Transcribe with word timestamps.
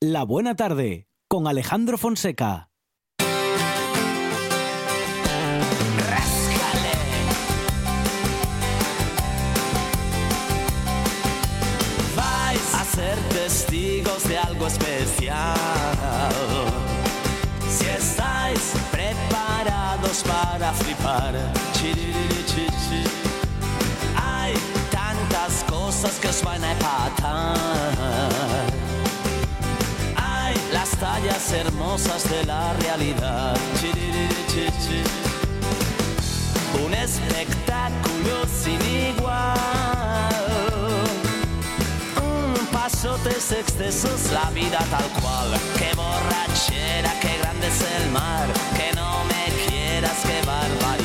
La 0.00 0.22
Buena 0.22 0.54
Tarde 0.54 1.08
con 1.26 1.48
Alejandro 1.48 1.98
Fonseca. 1.98 2.70
vais 12.14 12.74
a 12.74 12.84
ser 12.84 13.18
testigos 13.30 14.22
de 14.28 14.38
algo 14.38 14.68
especial. 14.68 15.56
Si 17.68 17.86
estáis 17.86 18.74
preparados 18.92 20.22
para 20.22 20.72
flipar, 20.74 21.34
hay 24.14 24.54
tantas 24.92 25.64
cosas 25.68 26.20
que 26.20 26.28
os 26.28 26.40
van 26.44 26.62
a 26.62 26.70
empatar. 26.70 28.37
Hermosas 31.58 32.28
de 32.30 32.44
la 32.44 32.72
realidad. 32.74 33.56
Un 36.84 36.94
espectáculo 36.94 38.34
sin 38.62 38.80
igual. 39.12 39.58
Un 42.22 42.66
pasotes 42.66 43.52
excesos, 43.52 44.30
la 44.32 44.50
vida 44.50 44.78
tal 44.90 45.08
cual. 45.20 45.48
Qué 45.78 45.90
borrachera, 45.94 47.12
qué 47.20 47.38
grande 47.38 47.66
es 47.66 47.80
el 48.00 48.10
mar. 48.10 48.46
Que 48.76 48.94
no 48.94 49.24
me 49.24 49.44
quieras, 49.66 50.18
qué 50.22 50.46
barbaridad. 50.46 50.97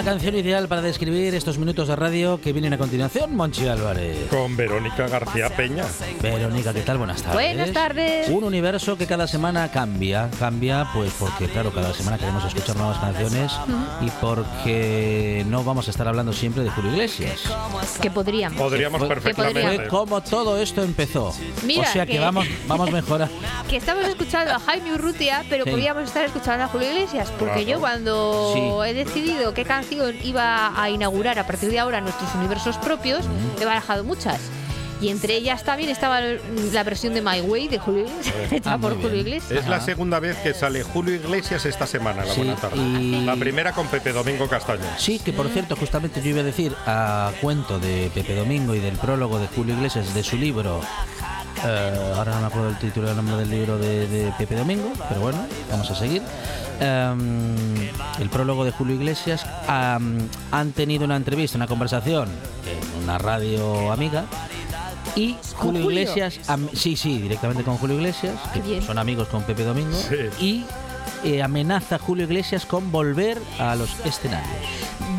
Una 0.00 0.12
canción 0.12 0.34
ideal 0.34 0.66
para 0.66 0.80
describir 0.80 1.34
estos 1.34 1.58
minutos 1.58 1.86
de 1.88 1.94
radio 1.94 2.40
que 2.40 2.54
vienen 2.54 2.72
a 2.72 2.78
continuación, 2.78 3.36
Monchi 3.36 3.68
Álvarez. 3.68 4.28
Con 4.30 4.56
Verónica 4.56 5.06
García 5.08 5.54
Peña. 5.54 5.84
Verónica, 6.22 6.72
¿qué 6.72 6.80
tal? 6.80 6.96
Buenas 6.96 7.20
tardes. 7.22 7.34
Buenas 7.54 7.72
tardes. 7.74 8.28
Un 8.30 8.44
universo 8.44 8.96
que 8.96 9.06
cada 9.06 9.26
semana 9.26 9.70
cambia. 9.70 10.30
Cambia, 10.38 10.88
pues 10.94 11.12
porque, 11.18 11.48
claro, 11.48 11.70
cada 11.74 11.92
semana 11.92 12.16
queremos 12.16 12.42
escuchar 12.46 12.76
nuevas 12.76 12.96
canciones 12.96 13.52
y 14.00 14.08
porque 14.22 15.44
no 15.50 15.64
vamos 15.64 15.86
a 15.88 15.90
estar 15.90 16.08
hablando 16.08 16.32
siempre 16.32 16.62
de 16.62 16.70
Julio 16.70 16.92
Iglesias. 16.92 17.42
Que 18.00 18.10
podríamos. 18.10 18.58
Podríamos 18.58 19.00
Fue- 19.00 19.08
perfectamente. 19.08 19.60
Fue 19.80 19.88
como 19.88 20.22
todo 20.22 20.56
esto 20.62 20.82
empezó. 20.82 21.34
Mira, 21.66 21.82
o 21.86 21.92
sea 21.92 22.06
que, 22.06 22.12
que- 22.12 22.20
vamos, 22.20 22.46
vamos 22.66 22.90
mejor. 22.90 23.28
Que 23.68 23.76
estamos 23.76 24.04
escuchando 24.08 24.52
a 24.52 24.58
Jaime 24.58 24.94
Urrutia, 24.94 25.44
pero 25.48 25.62
Sí. 25.64 25.70
podríamos 25.70 26.02
estar 26.04 26.24
escuchando 26.24 26.64
a 26.64 26.68
Julio 26.68 26.90
Iglesias. 26.90 27.30
Porque 27.38 27.62
Claro. 27.62 27.68
yo 27.68 27.78
cuando 27.80 28.52
Sí. 28.84 28.88
he 28.90 28.94
decidido 28.94 29.54
qué 29.54 29.64
canción 29.64 29.89
iba 29.94 30.80
a 30.80 30.90
inaugurar 30.90 31.38
a 31.38 31.46
partir 31.46 31.70
de 31.70 31.78
ahora 31.78 32.00
nuestros 32.00 32.34
universos 32.34 32.76
propios, 32.78 33.24
he 33.60 33.64
barajado 33.64 34.04
muchas. 34.04 34.38
Y 35.02 35.08
entre 35.08 35.34
ellas 35.34 35.64
también 35.64 35.88
estaba 35.88 36.20
la 36.20 36.82
versión 36.84 37.14
de 37.14 37.22
My 37.22 37.40
Way 37.40 37.68
de 37.68 37.78
Julio 37.78 38.02
Iglesias, 38.06 38.34
hecha 38.52 38.72
Ah, 38.74 38.76
muy 38.76 38.90
por. 38.90 39.00
Julio 39.00 39.16
Iglesias. 39.20 39.60
Es 39.62 39.66
la 39.66 39.80
segunda 39.80 40.20
vez 40.20 40.36
que 40.38 40.52
sale 40.52 40.82
Julio 40.82 41.14
Iglesias 41.14 41.64
esta 41.64 41.86
semana, 41.86 42.22
la 42.26 42.34
Sí, 42.34 42.40
buena 42.42 42.56
tarde. 42.56 42.76
y- 42.76 43.24
La 43.24 43.34
primera 43.34 43.72
con 43.72 43.86
Pepe 43.86 44.12
Domingo 44.12 44.46
Castaño. 44.46 44.84
Sí, 44.98 45.18
que 45.18 45.32
por 45.32 45.48
cierto, 45.48 45.74
justamente 45.74 46.20
yo 46.20 46.28
iba 46.30 46.40
a 46.40 46.44
decir 46.44 46.74
a 46.86 47.32
cuento 47.40 47.78
de 47.78 48.10
Pepe 48.14 48.34
Domingo 48.34 48.74
y 48.74 48.80
del 48.80 48.96
prólogo 48.98 49.38
de 49.38 49.46
Julio 49.46 49.74
Iglesias 49.74 50.12
de 50.12 50.22
su 50.22 50.36
libro. 50.36 50.82
eh, 51.64 52.12
ahora 52.16 52.34
no 52.34 52.40
me 52.42 52.46
acuerdo 52.48 52.68
el 52.68 52.78
título 52.78 53.06
y 53.06 53.10
el 53.10 53.16
nombre 53.16 53.36
del 53.36 53.48
libro 53.50 53.78
de, 53.78 54.06
de 54.06 54.32
Pepe 54.36 54.54
Domingo, 54.54 54.92
pero 55.08 55.22
bueno, 55.22 55.46
vamos 55.70 55.90
a 55.90 55.94
seguir. 55.94 56.20
Em, 56.80 57.54
el 58.18 58.28
prólogo 58.30 58.64
de 58.64 58.70
Julio 58.72 58.94
Iglesias 58.96 59.44
han 59.68 60.72
tenido 60.74 61.04
una 61.04 61.16
entrevista, 61.16 61.56
una 61.58 61.66
conversación 61.66 62.28
en 62.66 63.02
una 63.04 63.18
radio 63.18 63.92
amiga. 63.92 64.24
Y 65.16 65.34
¿Con 65.34 65.42
Julio, 65.56 65.82
Julio? 65.84 66.00
Iglesias, 66.02 66.48
am- 66.48 66.68
sí, 66.72 66.96
sí, 66.96 67.18
directamente 67.20 67.64
con 67.64 67.76
Julio 67.78 67.96
Iglesias, 67.96 68.34
que 68.54 68.60
bien. 68.60 68.82
son 68.82 68.96
amigos 68.98 69.28
con 69.28 69.42
Pepe 69.42 69.64
Domingo, 69.64 69.96
Sí. 69.96 70.16
y 70.44 70.64
eh, 71.28 71.42
amenaza 71.42 71.96
a 71.96 71.98
Julio 71.98 72.24
Iglesias 72.24 72.64
con 72.64 72.90
volver 72.92 73.38
a 73.58 73.74
los 73.74 73.90
escenarios. 74.06 74.48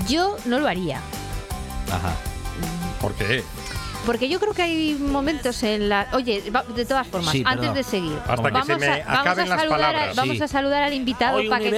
Yo 0.08 0.38
no 0.45 0.60
lo 0.60 0.67
haría. 0.67 1.00
Ajá. 1.92 2.14
¿Por 3.02 3.14
qué? 3.16 3.44
Porque 4.06 4.28
yo 4.28 4.39
creo 4.39 4.54
que 4.54 4.64
hay 4.64 4.95
momentos 4.95 5.62
en 5.64 5.88
la. 5.88 6.08
Oye, 6.14 6.50
va- 6.50 6.64
de 6.64 6.86
todas 6.86 7.08
formas, 7.08 7.32
Sí, 7.32 7.44
antes 7.45 7.73
de 7.73 7.84
seguir, 7.84 8.17
Hasta 8.28 8.36
que 8.36 8.52
vamos, 8.52 8.66
se 8.67 8.76
me 8.78 8.88
a, 8.88 9.06
vamos, 9.06 9.36
saludar 9.36 9.60
a, 9.60 9.70
palabras. 9.70 10.16
vamos 10.16 10.38
Sí. 10.38 10.44
a 10.44 10.48
saludar 10.48 10.84
al 10.84 10.94
invitado 10.94 11.38
Hoy 11.38 11.50
para 11.50 11.64
que, 11.64 11.72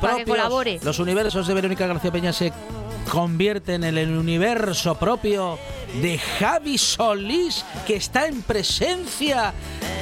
para 0.00 0.16
que 0.16 0.24
colabore. 0.24 0.80
Los 0.82 0.98
universos 0.98 1.46
de 1.46 1.54
Verónica 1.54 1.86
García 1.86 2.10
Peña 2.10 2.32
se 2.32 2.52
convierten 3.10 3.84
en 3.84 3.98
el 3.98 4.16
universo 4.16 4.96
propio 4.96 5.58
de 6.02 6.18
Javi 6.18 6.76
Solís, 6.76 7.64
que 7.86 7.96
está 7.96 8.26
en 8.26 8.42
presencia 8.42 9.52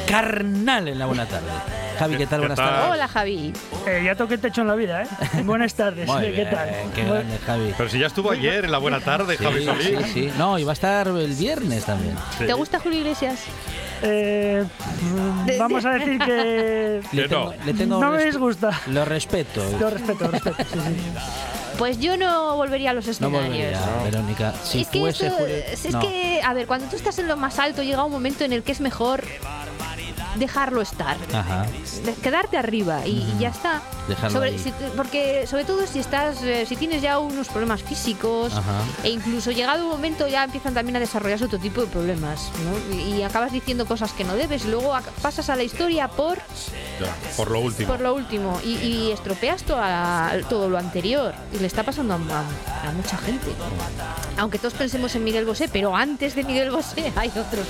carnal 0.06 0.88
en 0.88 0.98
la 0.98 1.06
buena 1.06 1.26
tarde. 1.26 1.50
Javi, 1.98 2.16
¿qué 2.16 2.26
tal? 2.26 2.40
¿Qué 2.40 2.46
Buenas 2.46 2.56
tal? 2.56 2.68
tardes. 2.70 2.90
Hola, 2.92 3.08
Javi. 3.08 3.52
Eh, 3.86 4.02
ya 4.04 4.14
toqué 4.14 4.38
techo 4.38 4.60
en 4.62 4.68
la 4.68 4.74
vida, 4.74 5.02
¿eh? 5.02 5.06
Buenas 5.44 5.74
tardes. 5.74 6.06
Muy 6.06 6.20
¿Qué 6.26 6.30
bien, 6.30 6.50
tal? 6.50 6.68
qué 6.94 7.04
grande, 7.04 7.38
Javi. 7.44 7.74
Pero 7.76 7.88
si 7.88 7.98
ya 7.98 8.06
estuvo 8.06 8.30
ayer 8.30 8.64
en 8.64 8.70
la 8.72 8.78
buena 8.78 9.00
tarde, 9.00 9.36
Javi 9.36 9.60
Sí, 9.60 9.64
Solís. 9.64 9.86
sí, 9.86 9.96
sí. 10.14 10.32
No, 10.38 10.58
y 10.58 10.64
va 10.64 10.72
a 10.72 10.74
estar 10.74 11.08
el 11.08 11.34
viernes 11.34 11.84
también. 11.84 12.16
Sí. 12.38 12.44
¿Te 12.46 12.52
gusta 12.52 12.78
Julio 12.78 13.00
Iglesias? 13.00 13.40
Eh, 14.02 14.64
vamos 15.58 15.84
a 15.84 15.90
decir 15.90 16.18
que 16.20 17.00
Le 17.12 17.28
tengo, 17.28 17.52
no. 17.58 17.64
le 17.64 17.74
tengo 17.74 18.00
no 18.00 18.10
me 18.12 18.24
disgusta. 18.24 18.70
Lo 18.86 19.04
respeto. 19.04 19.62
Lo 19.80 19.90
respeto, 19.90 20.24
lo 20.24 20.30
respeto. 20.30 20.64
Sí, 20.72 20.78
sí. 20.80 21.10
Pues 21.78 21.98
yo 22.00 22.16
no 22.16 22.56
volvería 22.56 22.90
a 22.90 22.92
los 22.92 23.06
No 23.06 23.10
escenarios. 23.12 23.46
volvería, 23.48 23.80
Verónica. 24.04 24.52
Si 24.64 24.80
es 24.82 24.88
que, 24.88 24.98
fuese 25.00 25.26
esto- 25.28 25.38
Julio- 25.38 25.56
es 25.72 25.92
No. 25.92 26.00
que, 26.00 26.40
a 26.44 26.52
ver, 26.52 26.66
cuando 26.66 26.86
tú 26.88 26.96
estás 26.96 27.18
en 27.20 27.28
lo 27.28 27.36
más 27.36 27.58
alto, 27.60 27.82
llega 27.82 28.04
un 28.04 28.10
momento 28.12 28.44
en 28.44 28.52
el 28.52 28.62
que 28.64 28.72
es 28.72 28.80
mejor 28.80 29.22
dejarlo 30.36 30.80
estar. 30.82 31.16
Ajá. 31.32 31.66
de- 32.04 32.14
quedarte 32.14 32.56
arriba 32.56 33.06
y, 33.06 33.10
y 33.10 33.36
ya 33.40 33.48
está. 33.48 33.80
Dejarlo 34.08 34.38
Sobre- 34.38 34.50
ahí. 34.50 34.58
si 34.58 34.72
porque 34.96 35.46
sobre 35.46 35.64
todo 35.64 35.86
si 35.86 35.98
estás, 35.98 36.42
eh, 36.42 36.64
si 36.66 36.76
tienes 36.76 37.02
ya 37.02 37.18
unos 37.18 37.48
problemas 37.48 37.82
físicos 37.82 38.52
Ajá. 38.54 38.80
e 39.04 39.10
incluso 39.10 39.50
llegado 39.50 39.84
un 39.84 39.90
momento 39.90 40.26
ya 40.28 40.44
empiezan 40.44 40.74
también 40.74 40.96
a 40.96 41.00
desarrollarse 41.00 41.44
otro 41.44 41.58
tipo 41.58 41.80
de 41.80 41.86
problemas, 41.88 42.50
¿no? 42.64 42.96
Y, 42.96 43.16
y 43.18 43.22
acabas 43.22 43.52
diciendo 43.52 43.86
cosas 43.86 44.12
que 44.12 44.24
no 44.24 44.34
debes, 44.34 44.64
luego 44.64 44.92
pasas 45.22 45.48
a 45.50 45.56
la 45.56 45.62
historia 45.62 46.08
por 46.08 46.38
Ya, 46.38 47.14
por 47.36 47.50
lo 47.50 47.60
último. 47.60 47.88
por 47.88 48.00
lo 48.00 48.14
último 48.14 48.58
y, 48.64 48.74
y 48.76 49.10
estropeas 49.12 49.62
toda- 49.64 50.32
todo 50.48 50.68
lo 50.68 50.78
anterior 50.78 51.34
y 51.52 51.58
le 51.58 51.66
está 51.66 51.82
pasando 51.82 52.14
a, 52.14 52.16
a- 52.16 52.88
a 52.88 52.92
mucha 52.92 53.16
gente. 53.18 53.46
Aunque 54.36 54.58
todos 54.58 54.74
pensemos 54.74 55.14
en 55.16 55.24
Miguel 55.24 55.44
Bosé, 55.44 55.68
pero 55.68 55.94
antes 55.96 56.34
de 56.34 56.44
Miguel 56.44 56.70
Bosé 56.70 57.12
hay 57.16 57.28
otros 57.30 57.66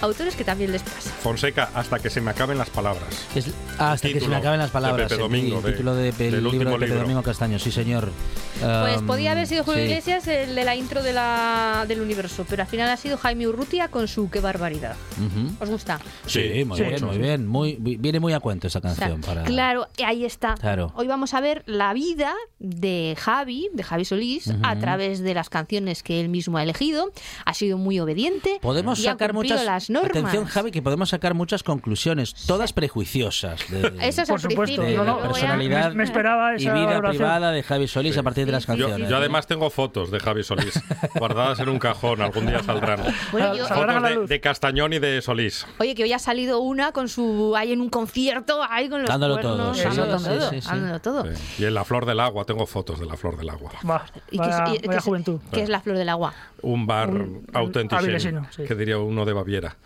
autores 0.00 0.36
que 0.36 0.44
también 0.44 0.70
les 0.72 0.82
pasa. 0.82 1.10
Fonseca, 1.22 1.70
hasta 1.74 1.98
que 1.98 2.09
se 2.10 2.20
me 2.20 2.30
acaben 2.30 2.58
las 2.58 2.70
palabras. 2.70 3.04
Es- 3.34 3.50
hasta 3.78 4.08
que 4.08 4.20
se 4.20 4.28
me 4.28 4.36
acaben 4.36 4.58
las 4.58 4.68
de 4.70 4.72
palabras. 4.72 5.08
Pepe 5.08 5.14
el- 5.14 5.20
Domingo, 5.20 5.56
el 5.58 5.62
de- 5.64 5.72
título 5.72 5.94
de, 5.94 6.12
del 6.12 6.16
del 6.16 6.30
libro 6.30 6.40
de 6.40 6.56
último 6.56 6.72
Pepe 6.74 6.86
libro. 6.86 7.00
Domingo 7.02 7.22
Castaño, 7.22 7.58
sí 7.58 7.70
señor. 7.72 8.10
Pues 8.60 8.98
Um, 9.00 9.06
podía 9.06 9.32
haber 9.32 9.46
sido 9.46 9.64
Julio 9.64 9.80
sí. 9.80 9.86
Iglesias 9.88 10.26
el 10.28 10.54
de 10.54 10.64
la 10.64 10.76
intro 10.76 11.02
de 11.02 11.12
la, 11.14 11.84
del 11.88 12.00
universo, 12.02 12.44
pero 12.48 12.62
al 12.62 12.68
final 12.68 12.90
ha 12.90 12.96
sido 12.96 13.16
Jaime 13.16 13.46
Urrutia 13.48 13.88
con 13.88 14.06
su 14.08 14.28
Qué 14.28 14.40
barbaridad. 14.40 14.96
¿Os 15.60 15.68
gusta? 15.70 15.98
Sí, 16.26 16.64
muy 16.66 16.76
Sí, 16.76 16.84
bien, 16.84 17.04
muy 17.04 17.14
sí. 17.14 17.20
bien. 17.20 17.46
Muy, 17.46 17.76
vi- 17.80 17.96
viene 17.96 18.20
muy 18.20 18.32
a 18.34 18.40
cuento 18.40 18.66
esa 18.66 18.80
O 18.80 18.82
sea, 18.82 18.92
canción. 18.94 19.20
para... 19.22 19.44
Claro, 19.44 19.88
ahí 20.04 20.24
está. 20.24 20.54
Claro. 20.54 20.92
Hoy 20.96 21.06
vamos 21.06 21.32
a 21.32 21.40
ver 21.40 21.62
la 21.66 21.94
vida 21.94 22.34
de 22.58 23.16
Javi, 23.18 23.70
de 23.72 23.82
Javi 23.82 24.04
Solís, 24.04 24.52
a 24.62 24.76
través 24.78 25.20
de 25.20 25.32
las 25.32 25.48
canciones 25.48 26.02
que 26.02 26.20
él 26.20 26.28
mismo 26.28 26.58
ha 26.58 26.62
elegido. 26.62 27.12
Ha 27.46 27.54
sido 27.54 27.78
muy 27.78 27.98
obediente. 28.00 28.58
Podemos 28.60 28.98
y 28.98 29.06
ha 29.06 29.12
sacar 29.12 29.32
cumplido 29.32 29.54
muchas. 29.56 29.66
las 29.66 29.90
normas. 29.90 30.10
Atención, 30.10 30.44
Javi, 30.44 30.70
que 30.70 30.82
podemos 30.82 31.08
sacar 31.08 31.34
muchas 31.34 31.62
conclusiones, 31.62 31.89
todas 32.46 32.72
prejuiciosas. 32.72 33.60
De, 33.70 33.92
Eso 34.08 34.22
es 34.22 34.28
Por 34.28 34.40
supuesto, 34.40 34.82
de 34.82 34.96
no, 34.96 35.04
la 35.04 35.10
no, 35.12 35.20
personalidad 35.20 35.90
Me- 35.90 35.96
me 35.96 36.04
esperaba 36.04 36.52
y 36.54 36.56
esa 36.62 36.72
vida 36.74 36.86
valoración. 36.86 37.16
privada 37.18 37.52
de 37.52 37.62
Javi 37.62 37.88
Solís 37.88 38.16
a 38.18 38.22
partir 38.22 38.46
de 38.46 38.52
las 38.52 38.62
Sí, 38.64 38.72
sí, 38.72 38.76
sí. 38.76 38.80
canciones. 38.82 39.08
Yo 39.10 39.16
además 39.16 39.46
tengo 39.46 39.70
fotos 39.70 40.10
de 40.10 40.20
Javi 40.20 40.42
Solís, 40.44 40.80
guardadas 41.16 41.60
en 41.60 41.68
un 41.68 41.78
cajón, 41.78 42.20
algún 42.22 42.46
día 42.46 42.62
saldrán. 42.62 43.00
Bueno, 43.32 43.54
yo- 43.54 43.66
Fotos 43.66 44.02
de, 44.02 44.26
de 44.26 44.40
Castañón 44.40 44.92
y 44.92 44.98
de 44.98 45.22
Solís. 45.22 45.66
Oye, 45.78 45.94
que 45.94 46.02
hoy 46.04 46.12
ha 46.12 46.18
salido 46.18 46.60
una 46.60 46.92
con 46.92 47.08
su. 47.08 47.54
ahí 47.56 47.72
en 47.72 47.80
un 47.80 47.90
concierto, 47.90 48.60
ahí 48.68 48.88
con 48.88 49.00
los 49.02 49.08
Dándolo 49.10 49.34
cuernos, 49.34 49.56
todo, 49.56 49.74
sí, 49.74 49.82
dándolo 49.82 50.18
sí, 50.18 50.24
todo, 50.24 50.50
sí, 50.50 50.60
sí. 50.60 50.68
dándolo 50.68 51.00
todo. 51.00 51.34
Sí. 51.34 51.62
Y 51.62 51.64
en 51.66 51.74
la 51.74 51.84
flor 51.84 52.06
del 52.06 52.20
agua, 52.20 52.44
tengo 52.44 52.66
fotos 52.66 52.98
de 53.00 53.06
la 53.06 53.16
flor 53.16 53.36
del 53.36 53.48
agua. 53.50 53.70
Va, 53.88 54.04
¿Y 54.30 54.38
qué 54.38 54.48
es- 54.48 54.58
vaya, 54.58 54.74
y- 54.74 54.78
qué 54.78 54.86
vaya 54.88 54.98
es- 54.98 55.04
juventud. 55.04 55.40
qué 55.52 55.62
es 55.62 55.68
la 55.68 55.80
flor 55.80 55.96
del 55.96 56.08
agua? 56.08 56.34
Un 56.62 56.86
bar 56.86 57.10
Un- 57.10 57.46
auténtico, 57.54 58.00
sí. 58.50 58.64
que 58.64 58.74
diría 58.74 58.98
uno 58.98 59.24
de 59.24 59.32
Baviera. 59.32 59.76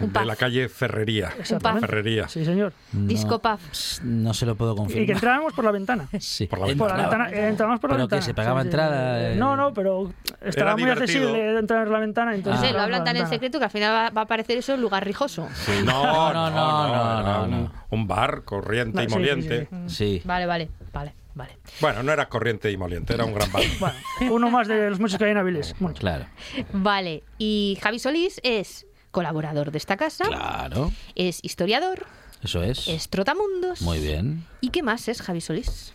Un 0.00 0.12
De 0.12 0.24
la 0.24 0.36
calle 0.36 0.68
Ferrería. 0.68 1.32
Exactamente. 1.38 1.86
Ferrería. 1.86 2.28
Sí, 2.28 2.44
señor. 2.44 2.72
No, 2.92 3.06
Disco 3.06 3.38
pub. 3.40 3.58
No 4.02 4.34
se 4.34 4.44
lo 4.46 4.54
puedo 4.56 4.72
Y 4.72 4.76
que 4.76 4.82
confirmar. 4.82 5.10
entrábamos 5.10 5.52
por 5.52 5.64
la 5.64 5.70
ventana. 5.72 6.08
Sí. 6.20 6.46
Por 6.46 6.58
la 6.60 6.74
Por 6.76 6.88
la 6.90 6.96
ventana, 6.96 7.30
eh, 7.30 7.48
entramos 7.48 7.80
por 7.80 7.90
la 7.90 7.96
Pero 7.96 8.04
ventana. 8.04 8.20
que 8.20 8.26
se 8.26 8.34
pagaba 8.34 8.60
Sí, 8.60 8.64
sí. 8.64 8.68
entrada, 8.68 9.32
eh. 9.32 9.36
No, 9.36 9.56
no, 9.56 9.72
pero 9.72 10.12
estaba 10.42 10.72
muy 10.72 10.82
divertido. 10.84 11.28
accesible 11.28 11.58
entrar 11.58 11.84
por 11.84 11.92
la 11.92 12.00
ventana. 12.00 12.34
Entonces 12.34 12.60
No 12.60 12.66
sé, 12.68 12.72
lo 12.72 12.80
hablan 12.80 13.04
tan 13.04 13.16
en 13.16 13.22
ventana. 13.22 13.34
secreto 13.34 13.58
que 13.58 13.64
al 13.64 13.70
final 13.70 13.94
va, 13.94 14.10
va 14.10 14.20
a 14.22 14.26
parecer 14.26 14.58
eso 14.58 14.74
un 14.74 14.80
lugar 14.80 15.04
rijoso. 15.04 15.48
No, 15.84 16.04
No, 16.04 16.32
no, 16.32 16.50
no, 16.50 16.88
no, 16.88 17.22
no, 17.22 17.44
un, 17.44 17.50
no. 17.64 17.72
un 17.90 18.06
bar 18.06 18.42
corriente 18.44 18.96
No, 18.96 19.02
y 19.02 19.06
sí, 19.06 19.10
sí, 19.10 19.14
moliente. 19.18 19.68
sí, 19.86 19.94
Sí. 20.18 20.22
Vale, 20.24 20.46
vale, 20.46 20.68
vale, 20.92 21.14
vale. 21.34 21.58
Bueno, 21.80 22.02
no 22.02 22.12
era 22.12 22.28
corriente 22.28 22.70
y 22.70 22.76
moliente, 22.76 23.14
era 23.14 23.24
un 23.24 23.34
gran 23.34 23.50
bar. 23.52 23.62
Bueno, 23.78 23.96
uno 24.34 24.50
más 24.50 24.66
de 24.68 24.90
los 24.90 24.98
muchos 25.00 25.18
que 25.18 25.24
hay 25.26 25.30
en 25.32 25.38
Avilés. 25.38 25.74
Claro. 25.98 26.26
Vale, 26.72 27.22
y 27.38 27.78
Javi 27.82 27.98
Solís 27.98 28.40
es 28.42 28.86
colaborador 29.18 29.72
de 29.72 29.78
esta 29.78 29.96
casa, 29.96 30.24
Claro, 30.24 30.92
es 31.16 31.40
historiador, 31.42 32.06
eso 32.44 32.62
es. 32.62 32.86
es 32.86 33.08
trotamundos. 33.08 33.82
Muy 33.82 33.98
bien. 33.98 34.44
¿Y 34.60 34.68
qué 34.70 34.82
más 34.84 35.08
es 35.08 35.22
Javi 35.22 35.40
Solís? 35.40 35.92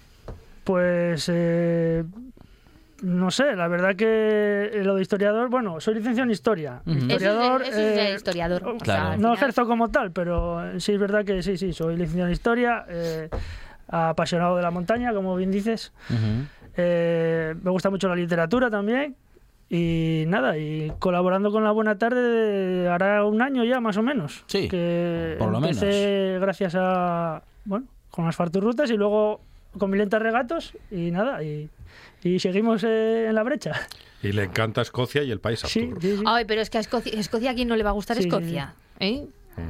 Pues 0.65 1.29
eh, 1.31 2.03
no 3.01 3.31
sé, 3.31 3.55
la 3.55 3.69
verdad 3.69 3.95
que 3.95 4.81
lo 4.83 4.95
de 4.95 5.01
historiador, 5.01 5.49
bueno, 5.49 5.79
soy 5.79 5.93
licenciado 5.95 6.25
en 6.25 6.31
historia. 6.31 6.81
Ujú. 6.85 6.97
Eso 6.97 7.05
es- 7.05 7.11
Historiador, 7.13 7.61
eso 7.61 7.71
es 7.71 7.95
de 7.95 8.11
eh, 8.11 8.15
historiador. 8.15 8.67
O 8.81 8.83
sea, 8.85 9.15
no 9.17 9.33
ejerzo 9.33 9.65
como 9.65 9.89
tal, 9.89 10.11
pero 10.11 10.79
sí 10.81 10.91
es 10.91 10.99
verdad 10.99 11.23
que 11.23 11.41
sí, 11.43 11.57
sí, 11.57 11.71
soy 11.71 11.95
licenciado 11.95 12.27
en 12.27 12.33
historia, 12.33 12.85
eh, 12.89 13.29
apasionado 13.87 14.57
de 14.57 14.63
la 14.63 14.71
montaña, 14.71 15.13
como 15.13 15.35
bien 15.37 15.49
dices. 15.51 15.93
Eh, 16.75 17.55
me 17.61 17.71
gusta 17.71 17.89
mucho 17.89 18.09
la 18.09 18.15
literatura 18.15 18.69
también. 18.69 19.15
Y 19.69 20.25
nada, 20.27 20.57
y 20.57 20.91
colaborando 20.99 21.51
con 21.51 21.63
La 21.63 21.71
Buena 21.71 21.97
Tarde 21.97 22.87
hará 22.89 23.25
un 23.25 23.41
año 23.41 23.63
ya 23.63 23.79
más 23.79 23.97
o 23.97 24.03
menos. 24.03 24.43
Sí, 24.47 24.67
que 24.67 25.35
por 25.39 25.51
lo 25.51 25.57
empecé 25.57 26.37
gracias 26.39 26.75
a, 26.77 27.41
bueno, 27.65 27.87
con 28.11 28.25
las 28.25 28.35
farturrutas 28.35 28.91
y 28.91 28.97
luego 28.97 29.41
con 29.77 29.89
Milenta 29.89 30.19
Regatos 30.19 30.73
y 30.91 31.09
nada, 31.09 31.41
y, 31.43 31.69
y 32.23 32.37
seguimos 32.39 32.83
eh, 32.83 33.25
en 33.29 33.33
la 33.35 33.41
brecha. 33.43 33.71
Y 34.21 34.31
le 34.31 34.43
encanta 34.43 34.81
Escocia 34.83 35.23
y 35.23 35.31
el 35.31 35.39
país 35.39 35.61
Sí, 35.65 35.85
Artur. 35.85 36.01
sí, 36.01 36.17
sí. 36.17 36.23
Ay, 36.27 36.45
pero 36.45 36.61
es 36.61 36.69
que 36.69 36.77
a 36.77 36.81
Escocia, 36.81 37.11
Escocia 37.19 37.51
¿a 37.51 37.55
quién 37.55 37.67
no 37.67 37.75
le 37.75 37.83
va 37.83 37.89
a 37.89 37.93
gustar 37.93 38.17
Escocia? 38.19 38.75
¿Eh? 38.99 39.25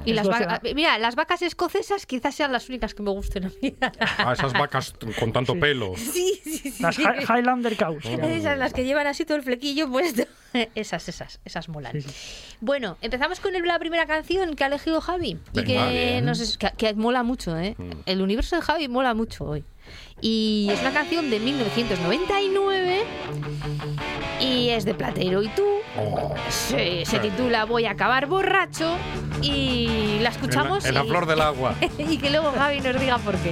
Y 0.05 0.13
las 0.13 0.27
vacas, 0.27 0.61
mira, 0.75 0.97
las 0.97 1.15
vacas 1.15 1.41
escocesas 1.41 2.05
quizás 2.05 2.35
sean 2.35 2.51
las 2.51 2.67
únicas 2.69 2.93
que 2.93 3.03
me 3.03 3.11
gusten 3.11 3.45
a 3.45 3.51
mí. 3.61 3.75
Ah, 4.17 4.33
esas 4.33 4.53
vacas 4.53 4.93
con 5.19 5.31
tanto 5.31 5.53
Sí. 5.53 5.59
pelo. 5.59 5.93
sí, 5.97 6.39
sí, 6.43 6.71
sí. 6.71 6.83
Las 6.83 6.97
Hi- 6.99 7.03
Highlander 7.29 7.75
Cows. 7.77 8.05
Esas, 8.05 8.57
las 8.57 8.73
que 8.73 8.83
llevan 8.85 9.07
así 9.07 9.25
todo 9.25 9.37
el 9.37 9.43
flequillo 9.43 9.89
puesto. 9.89 10.23
Esas, 10.75 11.09
esas, 11.09 11.39
esas 11.45 11.67
molan. 11.67 11.93
Sí, 11.93 12.01
sí. 12.01 12.55
Bueno, 12.61 12.97
empezamos 13.01 13.39
con 13.39 13.55
el- 13.55 13.63
la 13.65 13.79
primera 13.79 14.05
canción 14.05 14.55
que 14.55 14.63
ha 14.63 14.67
elegido 14.67 15.01
Javi. 15.01 15.39
Y 15.53 15.63
que, 15.63 16.21
nos 16.23 16.39
es- 16.39 16.57
que, 16.59 16.69
que 16.77 16.93
mola 16.93 17.23
mucho, 17.23 17.57
¿eh? 17.57 17.75
El 18.05 18.21
universo 18.21 18.55
de 18.55 18.61
Javi 18.61 18.87
mola 18.87 19.13
mucho 19.15 19.45
hoy. 19.45 19.63
Y 20.25 20.69
es 20.71 20.79
una 20.79 20.93
canción 20.93 21.29
de 21.29 21.37
1999 21.41 23.03
y 24.39 24.69
es 24.69 24.85
de 24.85 24.93
Platero 24.93 25.43
y 25.43 25.49
tú. 25.49 25.65
Se, 26.49 27.03
titula 27.21 27.65
Voy 27.65 27.85
a 27.85 27.91
acabar 27.91 28.27
borracho 28.27 28.95
y 29.41 29.85
la 29.87 29.93
en, 30.15 30.23
la, 30.23 30.29
escuchamos. 30.29 30.85
en 30.85 30.93
la 30.93 31.03
y- 31.03 31.09
flor 31.09 31.25
del 31.25 31.41
agua. 31.51 31.75
y 31.97 32.17
que 32.17 32.29
luego 32.29 32.53
Javi 32.53 32.79
nos 32.79 32.97
diga 33.01 33.17
por 33.17 33.35
qué. 33.35 33.51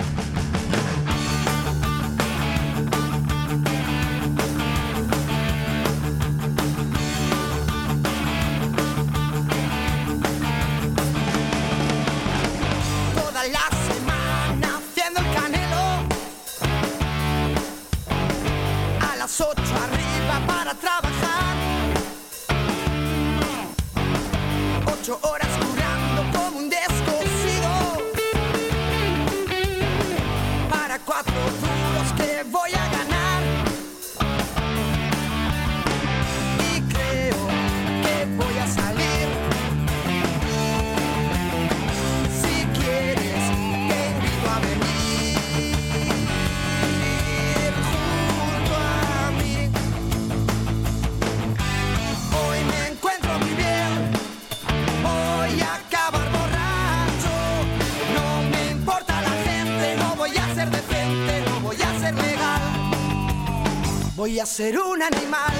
A 64.41 64.45
ser 64.45 64.79
un 64.79 65.03
animal. 65.03 65.53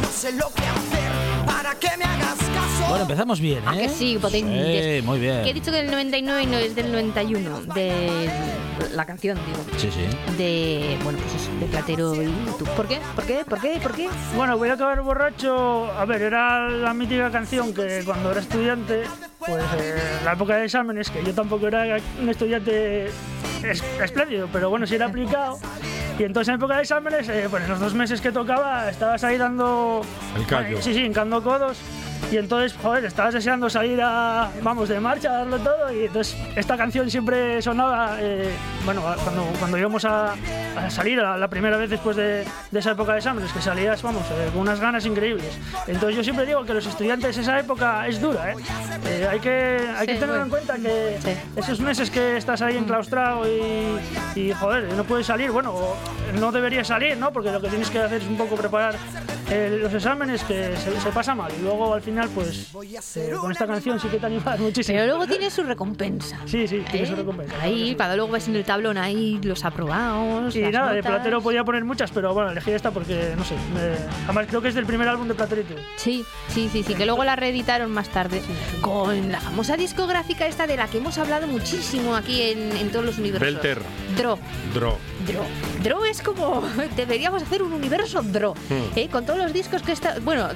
No 0.00 0.08
sé 0.10 0.32
lo 0.32 0.48
que 0.54 0.62
hacer 0.62 1.12
para 1.44 1.74
que 1.74 1.94
me 1.98 2.04
hagas 2.04 2.38
caso. 2.38 2.88
Bueno, 2.88 3.02
empezamos 3.02 3.38
bien, 3.38 3.58
¿eh? 3.58 3.66
Ah, 3.66 3.76
que 3.76 3.88
sí, 3.90 4.16
potentes. 4.18 5.00
Sí, 5.00 5.06
muy 5.06 5.18
bien. 5.18 5.42
Que 5.42 5.50
he 5.50 5.54
dicho 5.54 5.70
que 5.70 5.80
el 5.80 5.90
99 5.90 6.46
no 6.46 6.56
es 6.56 6.74
del 6.74 6.90
91, 6.90 7.60
de 7.74 8.57
la 8.94 9.04
canción, 9.04 9.38
digo. 9.46 9.58
Sí, 9.78 9.90
sí. 9.92 10.06
De, 10.36 10.98
bueno, 11.04 11.18
pues 11.18 11.34
eso, 11.42 11.50
de 11.60 11.66
Platero 11.66 12.14
y 12.22 12.26
tú. 12.58 12.64
¿Por 12.76 12.86
qué? 12.88 13.00
¿Por 13.14 13.24
qué? 13.24 13.44
¿Por 13.48 13.60
qué? 13.60 13.78
¿Por 13.82 13.92
qué? 13.92 14.08
Bueno, 14.36 14.56
voy 14.58 14.68
a 14.68 14.74
acabar 14.74 15.00
borracho. 15.02 15.90
A 15.92 16.04
ver, 16.04 16.22
era 16.22 16.68
la 16.68 16.94
mítica 16.94 17.30
canción 17.30 17.72
que 17.74 18.02
cuando 18.04 18.30
era 18.30 18.40
estudiante, 18.40 19.04
pues 19.38 19.62
eh, 19.78 19.94
la 20.24 20.32
época 20.32 20.56
de 20.56 20.64
exámenes, 20.64 21.10
que 21.10 21.22
yo 21.24 21.34
tampoco 21.34 21.66
era 21.68 21.96
un 22.20 22.28
estudiante 22.28 23.06
es- 23.62 23.82
espléndido, 24.02 24.48
pero 24.52 24.70
bueno, 24.70 24.86
sí 24.86 24.94
era 24.94 25.06
aplicado. 25.06 25.58
Y 26.18 26.24
entonces 26.24 26.48
en 26.48 26.54
época 26.56 26.76
de 26.76 26.82
exámenes, 26.82 27.28
eh, 27.28 27.46
pues 27.48 27.62
en 27.62 27.70
los 27.70 27.78
dos 27.78 27.94
meses 27.94 28.20
que 28.20 28.32
tocaba, 28.32 28.90
estabas 28.90 29.22
ahí 29.22 29.38
dando. 29.38 30.02
El 30.36 30.46
callo. 30.46 30.82
Sí, 30.82 30.92
sí, 30.92 31.04
hincando 31.04 31.42
codos. 31.42 31.78
Y 32.30 32.36
entonces, 32.36 32.76
joder, 32.82 33.04
estabas 33.06 33.32
deseando 33.34 33.70
salir 33.70 34.00
a, 34.02 34.50
vamos, 34.62 34.88
de 34.88 35.00
marcha, 35.00 35.30
a 35.30 35.38
darlo 35.38 35.58
todo. 35.58 35.92
Y 35.92 36.04
entonces 36.06 36.36
esta 36.56 36.76
canción 36.76 37.10
siempre 37.10 37.62
sonaba, 37.62 38.16
eh, 38.20 38.50
bueno, 38.84 39.02
cuando, 39.24 39.44
cuando 39.58 39.78
íbamos 39.78 40.04
a, 40.04 40.34
a 40.76 40.90
salir 40.90 41.18
a 41.20 41.36
la 41.38 41.48
primera 41.48 41.76
vez 41.78 41.88
después 41.88 42.16
de, 42.16 42.44
de 42.70 42.78
esa 42.78 42.90
época 42.92 43.12
de 43.12 43.18
exámenes, 43.18 43.50
que 43.52 43.62
salías, 43.62 44.02
vamos, 44.02 44.22
eh, 44.30 44.50
con 44.52 44.60
unas 44.62 44.78
ganas 44.78 45.06
increíbles. 45.06 45.58
Entonces 45.86 46.16
yo 46.16 46.22
siempre 46.24 46.44
digo 46.44 46.64
que 46.64 46.74
los 46.74 46.86
estudiantes 46.86 47.36
esa 47.38 47.58
época 47.58 48.06
es 48.06 48.20
dura, 48.20 48.52
¿eh? 48.52 48.56
Eh, 49.06 49.28
hay 49.30 49.40
que, 49.40 49.78
hay 49.96 50.06
que 50.06 50.14
tener 50.14 50.28
bueno. 50.28 50.42
en 50.44 50.50
cuenta 50.50 50.74
que 50.76 51.18
Sí. 51.22 51.30
esos 51.56 51.80
meses 51.80 52.10
que 52.10 52.36
estás 52.36 52.60
ahí 52.62 52.76
enclaustrado 52.76 53.44
y, 53.48 53.98
y, 54.38 54.52
joder, 54.52 54.92
no 54.94 55.04
puedes 55.04 55.26
salir, 55.26 55.50
bueno, 55.50 55.74
no 56.38 56.52
deberías 56.52 56.86
salir, 56.88 57.16
¿no? 57.16 57.32
Porque 57.32 57.50
lo 57.50 57.60
que 57.60 57.68
tienes 57.68 57.88
que 57.90 58.00
hacer 58.00 58.20
es 58.20 58.28
un 58.28 58.36
poco 58.36 58.54
preparar 58.56 58.96
eh, 59.50 59.78
los 59.80 59.92
exámenes, 59.94 60.42
que 60.44 60.76
se, 60.76 61.00
se 61.00 61.10
pasa 61.10 61.34
mal. 61.34 61.50
Y 61.58 61.62
luego 61.62 61.94
al 61.94 62.02
final, 62.02 62.28
pues, 62.34 62.68
eh, 63.16 63.32
con 63.40 63.50
esta 63.52 63.66
canción 63.66 63.98
sí 63.98 64.08
que 64.08 64.18
te 64.18 64.26
animas 64.26 64.58
muchísimo. 64.60 64.98
Pero 64.98 65.16
luego 65.16 65.26
tiene 65.26 65.50
su 65.50 65.62
recompensa. 65.62 66.38
Sí, 66.46 66.68
sí, 66.68 66.84
tiene 66.90 67.06
su 67.06 67.12
¿eh? 67.14 67.16
recompensa. 67.16 67.54
Ahí, 67.60 67.94
cuando 67.96 68.16
luego 68.16 68.32
ves 68.32 68.48
en 68.48 68.56
el 68.56 68.64
tablón 68.64 68.98
ahí 68.98 69.38
los 69.42 69.64
aprobados. 69.64 70.54
Y 70.54 70.60
las 70.62 70.72
nada, 70.72 70.92
de. 70.92 71.02
Platero 71.02 71.40
podía 71.40 71.64
poner 71.64 71.84
muchas, 71.84 72.10
pero 72.10 72.34
bueno, 72.34 72.50
elegí 72.50 72.70
esta 72.72 72.90
porque, 72.90 73.32
no 73.36 73.44
sé, 73.44 73.54
me- 73.74 73.96
además 74.24 74.46
creo 74.48 74.60
que 74.60 74.68
es 74.68 74.74
del 74.74 74.86
primer 74.86 75.08
álbum 75.08 75.26
de 75.28 75.34
Platero 75.34 75.60
y 75.62 75.64
tú. 75.64 75.74
Sí, 75.96 76.24
sí, 76.48 76.68
sí, 76.72 76.82
sí, 76.82 76.94
que 76.94 77.06
luego 77.06 77.24
la 77.24 77.36
reeditaron 77.36 77.90
más 77.90 78.08
tarde 78.08 78.42
con 78.82 79.30
la 79.32 79.40
famosa 79.40 79.76
discográfica 79.76 80.46
esta 80.46 80.66
de 80.66 80.76
la 80.76 80.88
que 80.88 80.98
hemos 80.98 81.16
hablado 81.18 81.46
muchísimo 81.46 82.14
aquí 82.16 82.42
en, 82.42 82.76
en 82.76 82.90
todos 82.90 83.04
los 83.04 83.18
universos. 83.18 83.40
Belter. 83.54 83.78
Dro. 84.16 84.38
Dro. 84.74 84.98
Dro. 85.28 85.42
Dro 85.82 86.04
es 86.04 86.22
como. 86.22 86.62
Deberíamos 86.96 87.42
hacer 87.42 87.62
un 87.62 87.72
universo 87.72 88.22
Dro. 88.22 88.54
Hmm. 88.68 88.98
¿eh? 88.98 89.08
Con 89.10 89.24
todos 89.26 89.38
los 89.38 89.52
discos 89.52 89.82
que 89.82 89.92
está. 89.92 90.18
Bueno, 90.20 90.48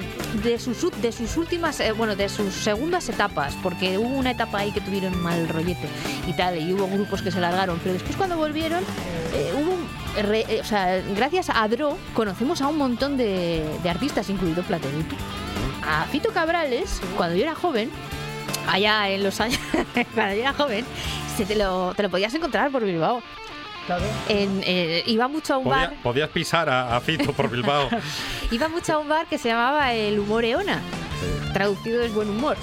de 0.43 0.59
sus, 0.59 0.79
de 1.01 1.13
sus 1.13 1.37
últimas. 1.37 1.79
eh, 1.81 1.93
bueno, 1.93 2.17
de 2.17 2.29
sus 2.29 2.53
segundas 2.55 3.09
etapas. 3.09 3.55
Porque 3.63 3.99
hubo 3.99 4.09
una 4.17 4.31
etapa 4.33 4.59
ahí 4.59 4.73
que 4.73 4.81
tuvieron 4.81 5.21
mal 5.23 5.49
rollete 5.49 5.87
y 6.27 6.33
tal. 6.35 6.59
Y 6.59 6.73
hubo 6.73 6.87
grupos 6.89 7.23
que 7.23 7.31
se 7.31 7.41
largaron. 7.41 7.79
Pero 7.83 7.93
después, 7.95 8.17
cuando 8.17 8.37
volvieron, 8.37 8.83
eh, 9.35 9.53
hubo. 9.55 9.73
un- 9.73 10.03
re- 10.29 10.45
eh, 10.49 10.61
o 10.61 10.65
sea, 10.65 11.01
gracias 11.17 11.49
a 11.49 11.67
Dro 11.69 11.97
conocemos 12.15 12.61
a 12.61 12.67
un 12.69 12.77
montón 12.77 13.17
de, 13.17 13.65
de 13.83 13.91
artistas, 13.91 14.29
incluido 14.29 14.63
tú. 14.63 15.17
A 15.87 16.05
Fito 16.05 16.31
Cabrales, 16.33 17.01
cuando 17.17 17.35
yo 17.37 17.43
era 17.43 17.55
joven, 17.55 17.91
allá 18.69 19.09
en 19.09 19.23
los 19.23 19.41
años. 19.41 19.59
cuando 20.15 20.35
yo 20.35 20.41
era 20.43 20.53
joven, 20.53 20.85
se 21.37 21.45
te, 21.47 21.55
lo, 21.57 21.95
te 21.95 22.03
lo 22.03 22.11
podías 22.11 22.35
encontrar 22.35 22.71
por 22.71 22.85
Bilbao. 22.85 23.23
Claro. 23.87 24.05
En, 24.29 24.63
eh, 24.65 25.03
iba 25.07 25.27
mucho 25.29 25.55
a 25.55 25.59
un 25.59 25.65
Podía- 25.65 25.89
bar 25.89 25.95
podías 26.03 26.29
pisar 26.31 26.69
a, 26.69 26.97
a 26.97 27.01
Fito 27.01 27.33
por 27.33 27.51
Bilbao. 27.51 27.89
iba 28.51 28.69
mucho 28.69 28.93
a 28.95 28.99
un 28.99 29.09
bar 29.09 29.27
que 29.27 29.39
se 29.39 29.49
llamaba 29.49 29.93
el 29.93 30.19
humor 30.19 30.45
Eona 30.45 30.81
traducido 31.53 32.03
es 32.03 32.13
buen 32.15 32.31
humor 32.31 32.57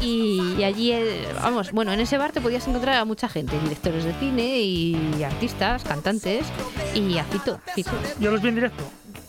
y, 0.00 0.54
y 0.58 0.64
allí 0.64 0.92
eh, 0.92 1.28
vamos 1.42 1.72
bueno 1.72 1.92
en 1.92 2.00
ese 2.00 2.16
bar 2.18 2.32
te 2.32 2.40
podías 2.40 2.66
encontrar 2.66 2.96
a 2.96 3.04
mucha 3.04 3.28
gente 3.28 3.58
directores 3.60 4.04
de 4.04 4.14
cine 4.14 4.58
y 4.60 5.22
artistas 5.24 5.82
cantantes 5.84 6.46
y 6.94 7.18
a 7.18 7.24
Fito 7.24 7.60
Fito 7.74 7.90
Yo 8.18 8.30
los 8.30 8.40
vi 8.40 8.48
en 8.48 8.54
directo 8.54 8.82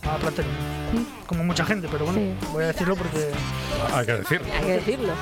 a 0.04 0.16
Platero, 0.16 0.48
como 1.26 1.44
mucha 1.44 1.64
gente, 1.64 1.86
pero 1.90 2.04
bueno, 2.06 2.18
Sí. 2.20 2.48
voy 2.52 2.64
a 2.64 2.66
decirlo 2.68 2.96
porque 2.96 3.30
Hay 3.94 4.04
que 4.06 4.12
decir. 4.14 4.40
hay 4.52 4.64
que 4.66 4.72
decirlo 4.72 5.12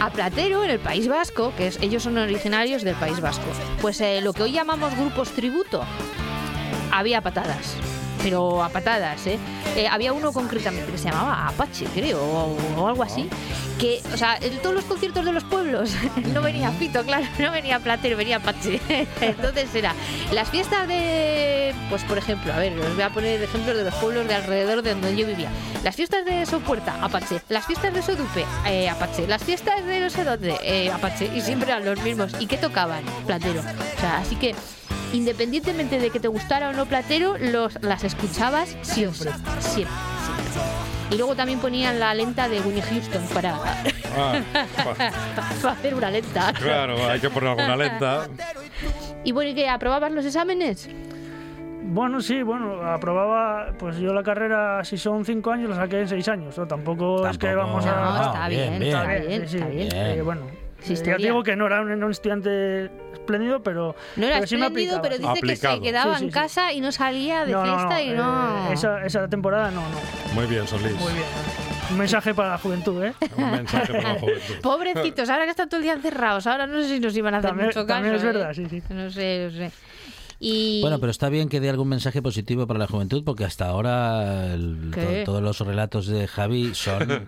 a 0.00 0.10
Platero 0.10 0.64
en 0.64 0.70
el 0.70 0.78
País 0.78 1.08
Vasco, 1.08 1.52
que 1.56 1.72
ellos 1.80 2.02
son 2.02 2.18
originarios 2.18 2.82
del 2.82 2.94
País 2.94 3.20
Vasco. 3.20 3.46
Pues 3.80 4.00
eh, 4.00 4.20
lo 4.20 4.32
que 4.32 4.44
hoy 4.44 4.52
llamamos 4.52 4.96
grupos 4.96 5.30
tributo, 5.30 5.82
había 6.92 7.20
patadas. 7.20 7.74
Pero 8.22 8.62
a 8.62 8.68
patadas, 8.68 9.26
¿eh? 9.28 9.38
Eh, 9.76 9.86
Había 9.86 10.12
uno 10.12 10.32
concretamente 10.32 10.90
que 10.90 10.98
se 10.98 11.08
llamaba 11.08 11.46
Apache, 11.46 11.86
creo, 11.94 12.20
o, 12.20 12.56
o 12.76 12.88
algo 12.88 13.04
así. 13.04 13.28
Que, 13.78 14.02
o 14.12 14.16
sea, 14.16 14.36
en 14.40 14.58
todos 14.58 14.74
los 14.74 14.84
conciertos 14.84 15.24
de 15.24 15.32
los 15.32 15.44
pueblos 15.44 15.92
no 16.34 16.42
venía 16.42 16.70
Fito, 16.72 17.04
claro, 17.04 17.24
no 17.38 17.52
venía 17.52 17.78
Platero, 17.78 18.16
venía 18.16 18.36
Apache. 18.36 18.80
Entonces 19.20 19.72
era 19.74 19.94
las 20.32 20.50
fiestas 20.50 20.88
de, 20.88 21.72
pues 21.88 22.02
por 22.04 22.18
ejemplo, 22.18 22.52
a 22.52 22.58
ver, 22.58 22.76
os 22.78 22.94
voy 22.94 23.02
a 23.02 23.10
poner 23.10 23.40
ejemplos 23.40 23.76
de 23.76 23.84
los 23.84 23.94
pueblos 23.94 24.26
de 24.26 24.34
alrededor 24.34 24.82
de 24.82 24.90
donde 24.90 25.16
yo 25.16 25.26
vivía. 25.26 25.50
Las 25.84 25.94
fiestas 25.94 26.24
de 26.24 26.44
Sopuerta, 26.44 26.96
Apache. 27.02 27.40
Las 27.48 27.66
fiestas 27.66 27.94
de 27.94 28.02
Sodupe, 28.02 28.44
eh, 28.66 28.88
Apache. 28.88 29.26
Las 29.28 29.44
fiestas 29.44 29.84
de 29.84 30.00
no 30.00 30.10
sé 30.10 30.24
dónde, 30.24 30.56
eh, 30.62 30.90
Apache. 30.90 31.30
Y 31.34 31.40
siempre 31.40 31.70
eran 31.70 31.84
los 31.84 32.02
mismos. 32.02 32.32
¿Y 32.40 32.46
qué 32.46 32.56
tocaban? 32.58 33.04
Platero. 33.26 33.60
O 33.60 34.00
sea, 34.00 34.18
así 34.18 34.34
que 34.36 34.54
independientemente 35.12 35.98
de 35.98 36.10
que 36.10 36.20
te 36.20 36.28
gustara 36.28 36.70
o 36.70 36.72
no 36.72 36.86
Platero, 36.86 37.38
los, 37.38 37.80
las 37.82 38.04
escuchabas 38.04 38.76
siempre. 38.82 39.30
Siempre. 39.30 39.60
siempre. 39.60 40.97
Y 41.10 41.16
luego 41.16 41.34
también 41.34 41.58
ponían 41.58 41.98
la 41.98 42.12
lenta 42.14 42.48
de 42.48 42.60
Winnie 42.60 42.82
Houston 42.82 43.22
para, 43.32 43.54
Ah, 44.16 44.40
pa- 44.84 44.94
para 45.62 45.72
hacer 45.72 45.94
una 45.94 46.10
lenta. 46.10 46.52
claro, 46.52 46.96
hay 47.08 47.18
que 47.20 47.30
poner 47.30 47.50
alguna 47.50 47.76
lenta. 47.76 48.28
Y 49.24 49.32
bueno, 49.32 49.50
¿y 49.50 49.54
qué? 49.54 49.68
¿Aprobabas 49.68 50.12
los 50.12 50.24
exámenes? 50.24 50.88
Bueno, 51.90 52.20
sí, 52.20 52.42
bueno, 52.42 52.82
aprobaba, 52.82 53.72
pues 53.78 53.96
yo 53.96 54.12
la 54.12 54.22
carrera, 54.22 54.84
si 54.84 54.98
son 54.98 55.24
cinco 55.24 55.50
años, 55.50 55.70
la 55.70 55.76
saqué 55.76 56.00
en 56.00 56.08
seis 56.08 56.28
años. 56.28 56.58
¿no? 56.58 56.66
Tampoco, 56.66 57.26
es 57.26 57.38
que 57.38 57.46
Tampoco- 57.48 57.66
vamos 57.66 57.86
a... 57.86 57.90
No, 57.90 57.96
Ah, 57.96 58.22
está 58.26 58.48
bien, 58.48 58.60
bien, 58.70 58.80
bien. 58.80 58.96
está 58.96 59.08
bien, 59.08 59.42
sí, 59.42 59.48
sí. 59.48 59.56
está 59.56 59.68
bien. 59.70 59.88
Bien. 59.88 60.06
Eh, 60.18 60.22
bueno, 60.22 60.42
Eh, 60.86 60.94
te 60.94 61.16
digo 61.16 61.42
que 61.42 61.56
no 61.56 61.66
era 61.66 61.80
un, 61.80 62.02
un 62.02 62.10
estudiante 62.10 62.90
espléndido, 63.12 63.62
pero... 63.62 63.94
No 64.16 64.26
era 64.26 64.36
pero 64.36 64.46
sí 64.46 64.54
espléndido, 64.54 65.02
pero 65.02 65.18
dice 65.18 65.40
que 65.42 65.56
se 65.56 65.80
quedaba 65.80 66.14
Sí, 66.14 66.18
sí, 66.20 66.24
en 66.26 66.30
casa 66.30 66.72
y 66.72 66.80
no 66.80 66.92
salía 66.92 67.44
de 67.44 67.52
No, 67.52 67.62
fiesta 67.64 67.84
no, 67.94 68.00
y 68.00 68.08
eh, 68.10 68.14
no... 68.14 68.72
esa, 68.72 69.04
esa 69.04 69.28
temporada 69.28 69.70
no, 69.70 69.80
no. 69.82 70.34
Muy 70.34 70.46
bien, 70.46 70.66
Solís. 70.66 70.92
Muy 70.94 71.12
bien. 71.12 71.24
Un 71.90 71.96
mensaje 71.98 72.34
para 72.34 72.50
la 72.50 72.58
juventud, 72.58 73.02
¿eh? 73.02 73.14
Un 73.36 73.50
mensaje 73.50 73.92
para 73.94 74.12
la 74.14 74.20
juventud. 74.20 74.54
Pobrecitos, 74.62 75.28
ahora 75.30 75.44
que 75.44 75.50
están 75.50 75.68
todo 75.68 75.78
el 75.78 75.84
día 75.84 75.94
encerrados, 75.94 76.46
ahora 76.46 76.66
no 76.66 76.80
sé 76.82 76.88
si 76.88 77.00
nos 77.00 77.16
iban 77.16 77.34
a 77.34 77.38
hacer 77.38 77.50
También- 77.50 77.66
mucho 77.68 77.80
caso. 77.86 77.94
también 77.94 78.14
es 78.14 78.22
¿eh? 78.22 78.26
verdad, 78.26 78.52
sí, 78.52 78.66
sí. 78.68 78.82
No 78.90 79.10
sé, 79.10 79.48
no 79.50 79.56
sé. 79.56 79.70
Y... 80.40 80.80
Bueno, 80.82 80.98
pero 81.00 81.10
está 81.10 81.28
bien 81.28 81.48
que 81.48 81.58
dé 81.60 81.68
algún 81.68 81.88
mensaje 81.88 82.22
positivo 82.22 82.66
para 82.66 82.78
la 82.78 82.86
juventud, 82.86 83.24
porque 83.24 83.44
hasta 83.44 83.66
ahora 83.68 84.54
el- 84.54 84.92
todos 85.24 85.42
los 85.42 85.58
relatos 85.60 86.06
de 86.06 86.28
Javi 86.28 86.74
son, 86.74 87.26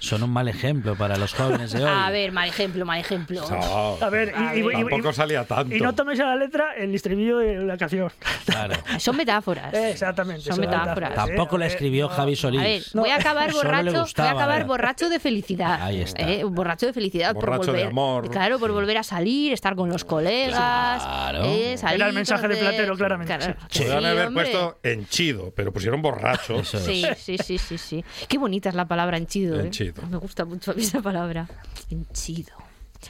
son 0.00 0.22
un 0.24 0.30
mal 0.30 0.48
ejemplo 0.48 0.96
para 0.96 1.16
los 1.16 1.34
jóvenes 1.34 1.72
de 1.72 1.84
hoy. 1.84 1.90
A 1.92 2.10
ver, 2.10 2.32
mal 2.32 2.48
ejemplo, 2.48 2.84
mal 2.84 2.98
ejemplo. 2.98 3.42
No, 3.48 3.96
A 4.00 4.10
ver, 4.10 4.34
y, 4.54 4.58
y- 4.58 4.62
y- 4.66 4.72
tampoco 4.72 5.10
y- 5.10 5.14
salía 5.14 5.44
tanto. 5.44 5.74
y 5.74 5.80
no 5.80 5.94
tomes 5.94 6.18
a 6.18 6.24
la 6.26 6.36
letra 6.36 6.74
el 6.76 6.92
estribillo 6.94 7.38
de 7.38 7.58
la 7.58 7.76
canción. 7.76 8.10
Claro. 8.46 8.74
Son 8.98 9.16
metáforas. 9.16 9.72
Eh, 9.74 9.90
Exactamente. 9.92 10.42
Son 10.42 10.56
son 10.56 10.60
metáforas. 10.64 11.14
Tampoco 11.14 11.58
la 11.58 11.66
Eh, 11.66 11.68
escribió 11.68 12.08
no. 12.08 12.14
Javi 12.14 12.34
Solís. 12.34 12.60
A 12.60 12.64
ver, 12.64 12.82
No, 12.94 13.02
voy 13.02 13.10
a 13.10 13.16
acabar 13.16 13.52
borracho, 13.52 13.84
voy 13.90 13.94
a 13.96 14.00
gustaba, 14.02 14.30
acabar 14.32 14.60
¿eh? 14.62 14.64
borracho 14.64 15.08
de 15.08 15.20
felicidad. 15.20 15.80
Ahí 15.82 16.00
está. 16.00 16.22
¿eh? 16.28 16.42
Borracho 16.42 16.86
de 16.86 16.92
felicidad 16.92 17.34
Borracho 17.34 17.56
por 17.58 17.66
de 17.66 17.72
volver, 17.72 17.86
amor. 17.86 18.30
claro, 18.30 18.58
por 18.58 18.72
volver 18.72 18.98
a 18.98 19.02
salir, 19.04 19.52
estar 19.52 19.76
con 19.76 19.88
los 19.90 20.04
colegas, 20.04 21.02
Claro. 21.04 21.44
eh, 21.44 21.76
salir, 21.78 21.96
Era 22.00 22.08
el 22.08 22.14
mensaje 22.14 22.47
de 22.48 22.56
Platero, 22.56 22.96
claramente, 22.96 23.36
Claro. 23.36 23.54
sí. 23.70 23.78
Podrían 23.80 24.00
Sí, 24.00 24.06
haber 24.06 24.26
hombre. 24.28 24.44
puesto 24.44 24.78
henchido, 24.82 25.52
pero 25.54 25.72
pusieron 25.72 26.02
borracho. 26.02 26.60
Es. 26.60 26.68
Sí, 26.68 27.04
sí, 27.16 27.38
sí, 27.38 27.58
sí, 27.58 27.78
sí. 27.78 28.04
Qué 28.28 28.38
bonita 28.38 28.68
es 28.68 28.74
la 28.74 28.86
palabra 28.86 29.16
henchido. 29.16 29.58
¿eh? 29.60 29.64
Henchido. 29.64 30.02
Me 30.08 30.16
gusta 30.16 30.44
mucho 30.44 30.70
a 30.70 30.74
mí 30.74 30.82
esa 30.82 31.00
palabra. 31.02 31.48
Henchido. 31.90 32.52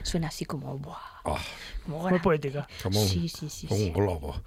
Suena 0.02 0.28
así 0.28 0.44
como... 0.44 0.76
buah, 0.78 0.96
Ah, 1.24 1.38
como 1.84 2.08
Muy 2.08 2.18
poética. 2.20 2.68
como 2.82 3.00
un, 3.00 3.08
Sí, 3.08 3.28
sí, 3.28 3.48
sí, 3.48 3.66
como 3.66 3.80
sí. 3.80 3.86
un 3.86 3.92
globo. 3.94 4.42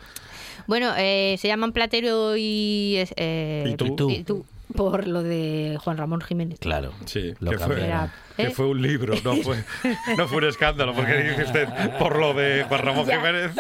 Bueno, 0.68 0.94
eh, 0.98 1.36
se 1.40 1.48
llaman 1.48 1.72
Platero 1.74 2.36
y... 2.38 3.04
eh, 3.16 3.66
¿Y 3.68 3.76
tú? 3.76 4.10
Y 4.10 4.24
tú. 4.24 4.46
Por 4.74 5.08
lo 5.08 5.24
de 5.24 5.78
Juan 5.84 5.98
Ramón 5.98 6.22
Jiménez. 6.22 6.60
Claro. 6.60 6.92
Sí, 7.06 7.34
Lo 7.40 7.52
que 7.52 7.58
fue, 7.60 7.76
cambiaron. 7.76 8.12
que 8.36 8.44
¿Eh? 8.44 8.50
fue 8.52 8.68
un 8.68 8.82
libro, 8.82 9.14
no 9.24 9.36
fue, 9.38 9.64
no 10.18 10.28
fue 10.28 10.38
un 10.40 10.44
escándalo, 10.46 10.94
porque 10.94 11.16
dice 11.18 11.44
usted 11.44 11.68
por 12.00 12.18
lo 12.20 12.34
de 12.34 12.66
Juan 12.68 12.82
Ramón 12.82 13.06
Ya, 13.06 13.18
Jiménez. 13.18 13.52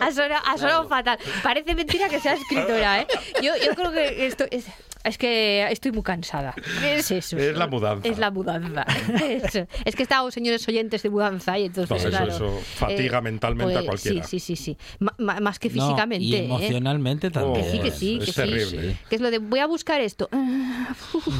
ha, 0.00 0.10
sonado, 0.12 0.42
ha 0.46 0.58
sonado 0.58 0.88
fatal. 0.88 1.18
Parece 1.42 1.74
mentira 1.74 2.08
que 2.08 2.20
sea 2.20 2.34
escritora, 2.34 3.00
¿eh? 3.02 3.06
Yo, 3.42 3.52
yo 3.64 3.74
creo 3.74 3.92
que 3.92 4.26
esto 4.26 4.44
es, 4.50 4.66
es 5.06 5.18
que 5.18 5.66
estoy 5.70 5.92
muy 5.92 6.02
cansada. 6.02 6.54
Es 6.84 7.10
eso. 7.10 7.36
Es 7.38 7.56
la 7.56 7.66
mudanza. 7.66 8.08
Es 8.08 8.18
la 8.18 8.30
mudanza. 8.30 8.82
Eso. 9.26 9.66
Es 9.84 9.94
que 9.96 10.02
he 10.02 10.04
estado 10.04 10.30
señores 10.30 10.66
oyentes 10.68 11.02
de 11.02 11.10
mudanza 11.10 11.58
y 11.58 11.64
entonces, 11.66 11.98
eso- 11.98 12.08
claro, 12.10 12.32
eso 12.32 12.60
fatiga 12.76 13.20
mentalmente 13.20 13.76
a 13.78 13.82
cualquiera. 13.84 14.24
Sí, 14.26 14.40
sí, 14.40 14.56
sí, 14.56 14.76
sí. 14.76 15.08
Más 15.18 15.58
que 15.58 15.68
No, 15.70 15.74
físicamente. 15.86 16.24
y 16.24 16.34
¿eh? 16.34 16.44
emocionalmente 16.44 17.30
también. 17.30 17.64
Que 17.64 17.70
sí, 17.70 17.78
que 17.80 17.90
sí, 17.90 18.18
Es 18.20 18.26
que 18.26 18.32
sí. 18.32 18.36
terrible. 18.36 18.98
Que 19.08 19.14
es 19.16 19.20
lo 19.20 19.30
de 19.30 19.38
voy 19.38 19.60
a 19.60 19.66
buscar 19.66 20.00
esto. 20.00 20.28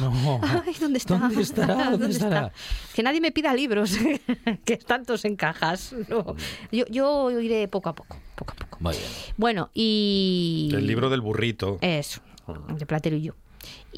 No. 0.01 0.41
Ay, 0.43 0.75
¿dónde 0.81 0.99
está? 0.99 1.19
¿Dónde 1.19 1.43
estará? 1.43 1.91
¿Dónde 1.91 2.09
estará? 2.11 2.53
Que 2.95 3.03
nadie 3.03 3.21
me 3.21 3.33
pida 3.33 3.55
libros, 3.55 3.93
que 4.65 4.73
están 4.75 5.05
todos 5.05 5.25
en 5.25 5.37
cajas. 5.37 5.95
No. 6.09 6.35
Yo, 6.73 6.85
yo 6.89 7.41
iré 7.41 7.69
poco 7.69 7.89
a 7.89 7.95
poco, 7.95 8.17
poco 8.35 8.53
a 8.53 8.57
poco. 8.57 8.79
Muy 8.81 8.93
bien. 8.97 9.09
Bueno, 9.37 9.71
y... 9.75 10.71
El 10.75 10.87
libro 10.87 11.11
del 11.11 11.21
burrito. 11.21 11.79
Eso, 11.81 12.21
de 12.77 12.87
Platero 12.87 13.17
y 13.17 13.23
yo. 13.23 13.35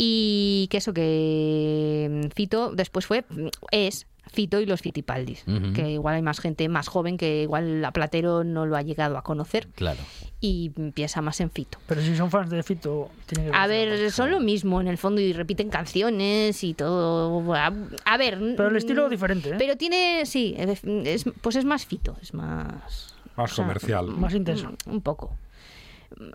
Y 0.01 0.69
que 0.71 0.77
eso, 0.77 0.93
que 0.95 2.09
mm, 2.27 2.29
Fito 2.35 2.71
después 2.73 3.05
fue, 3.07 3.25
es 3.73 4.07
Fito 4.33 4.61
y 4.61 4.67
los 4.67 4.81
Fitipaldis. 4.83 5.43
Que 5.75 5.91
igual 5.93 6.15
hay 6.15 6.23
más 6.23 6.39
gente 6.39 6.69
más 6.69 6.87
joven 6.87 7.17
que 7.17 7.43
igual 7.43 7.85
a 7.85 7.91
Platero 7.93 8.45
no 8.45 8.65
lo 8.67 8.77
ha 8.77 8.83
llegado 8.83 9.17
a 9.19 9.23
conocer 9.23 9.67
Claro. 9.75 9.99
y 10.39 10.69
piensa 10.95 11.21
más 11.23 11.41
en 11.41 11.51
Fito. 11.51 11.79
Pero 11.89 12.01
si 12.03 12.15
son 12.15 12.31
fans 12.31 12.51
de 12.51 12.63
Fito, 12.63 13.11
tienen 13.27 13.51
que 13.51 13.57
A 13.57 13.67
ver, 13.67 14.13
son 14.13 14.31
lo 14.31 14.39
mismo 14.39 14.81
en 14.81 14.87
el 14.87 14.99
fondo 14.99 15.21
y 15.21 15.33
repiten 15.33 15.69
canciones 15.71 16.63
y 16.63 16.75
todo. 16.75 17.55
A, 17.55 17.73
a 18.05 18.17
ver. 18.19 18.39
Pero 18.57 18.69
el 18.69 18.77
estilo 18.77 19.07
mm, 19.09 19.11
diferente, 19.11 19.49
¿eh? 19.51 19.55
Pero 19.59 19.77
tiene, 19.77 20.27
sí, 20.27 20.55
es, 20.59 20.85
es- 20.85 21.25
pues 21.41 21.57
es 21.57 21.65
más 21.65 21.87
Fito, 21.87 22.17
es 22.23 22.35
más. 22.35 23.15
Más 23.35 23.53
comercial. 23.55 24.07
Más 24.09 24.35
intenso. 24.35 24.71
mm, 24.87 24.91
Un 24.91 25.01
poco. 25.01 25.37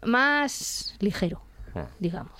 Más 0.06 0.96
ligero, 1.00 1.42
Ah. 1.76 1.88
digamos. 2.00 2.32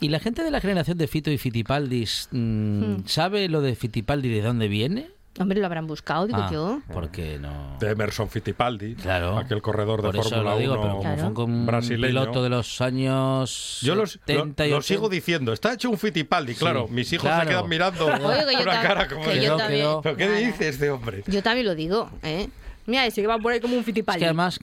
¿Y 0.00 0.08
la 0.10 0.20
gente 0.20 0.42
de 0.44 0.50
la 0.50 0.60
generación 0.60 0.96
de 0.98 1.08
Fito 1.08 1.30
y 1.30 1.38
Fitipaldis 1.38 2.28
mm, 2.30 2.38
Hmm. 2.82 3.02
sabe 3.06 3.48
lo 3.48 3.60
de 3.60 3.74
Fitipaldi 3.74 4.28
de 4.28 4.42
dónde 4.42 4.68
viene? 4.68 5.10
Hombre, 5.40 5.60
lo 5.60 5.66
habrán 5.66 5.86
buscado, 5.86 6.26
digo 6.26 6.38
Ah, 6.40 6.50
yo. 6.52 6.80
Porque 6.92 7.38
no. 7.38 7.76
De 7.78 7.90
Emerson 7.92 8.28
Fittipaldi, 8.28 8.96
Claro. 8.96 9.38
aquel 9.38 9.62
corredor 9.62 10.02
de 10.02 10.20
Fórmula 10.20 10.54
lo 10.54 10.58
digo, 10.58 10.72
1 10.72 10.82
pero 10.82 10.90
como 10.96 11.02
Claro. 11.14 11.32
fue 11.34 11.44
un 11.44 11.66
brasileño. 11.66 12.06
piloto 12.08 12.42
de 12.42 12.48
los 12.48 12.80
años 12.80 13.78
Yo 13.82 13.94
los, 13.94 14.12
70 14.12 14.66
y 14.66 14.70
lo, 14.70 14.76
lo 14.76 14.78
80. 14.80 14.94
sigo 14.94 15.08
diciendo, 15.08 15.52
está 15.52 15.74
hecho 15.74 15.90
un 15.90 15.98
Fittipaldi, 15.98 16.54
claro. 16.56 16.88
Mis 16.88 17.12
hijos 17.12 17.26
claro. 17.28 17.42
se 17.44 17.48
quedan 17.50 17.68
mirando 17.68 18.06
Oye, 18.06 18.46
que 18.48 18.54
yo 18.54 18.62
una 18.62 18.82
cara 18.82 19.06
como 19.08 19.22
que 19.22 19.30
de, 19.34 19.44
yo 19.44 19.56
también-. 19.56 19.86
¿Pero 20.02 20.16
qué 20.16 20.28
dice 20.28 20.68
este 20.70 20.90
hombre? 20.90 21.22
Yo 21.28 21.40
también 21.42 21.66
lo 21.66 21.74
digo, 21.76 22.10
¿eh? 22.24 22.48
Mira, 22.86 23.06
ese 23.06 23.20
que 23.20 23.28
va 23.28 23.38
por 23.38 23.52
ahí 23.52 23.60
como 23.60 23.74
un 23.74 23.80
Es 23.80 23.86
fitipaldi. 23.86 24.18
que 24.18 24.24
además, 24.24 24.58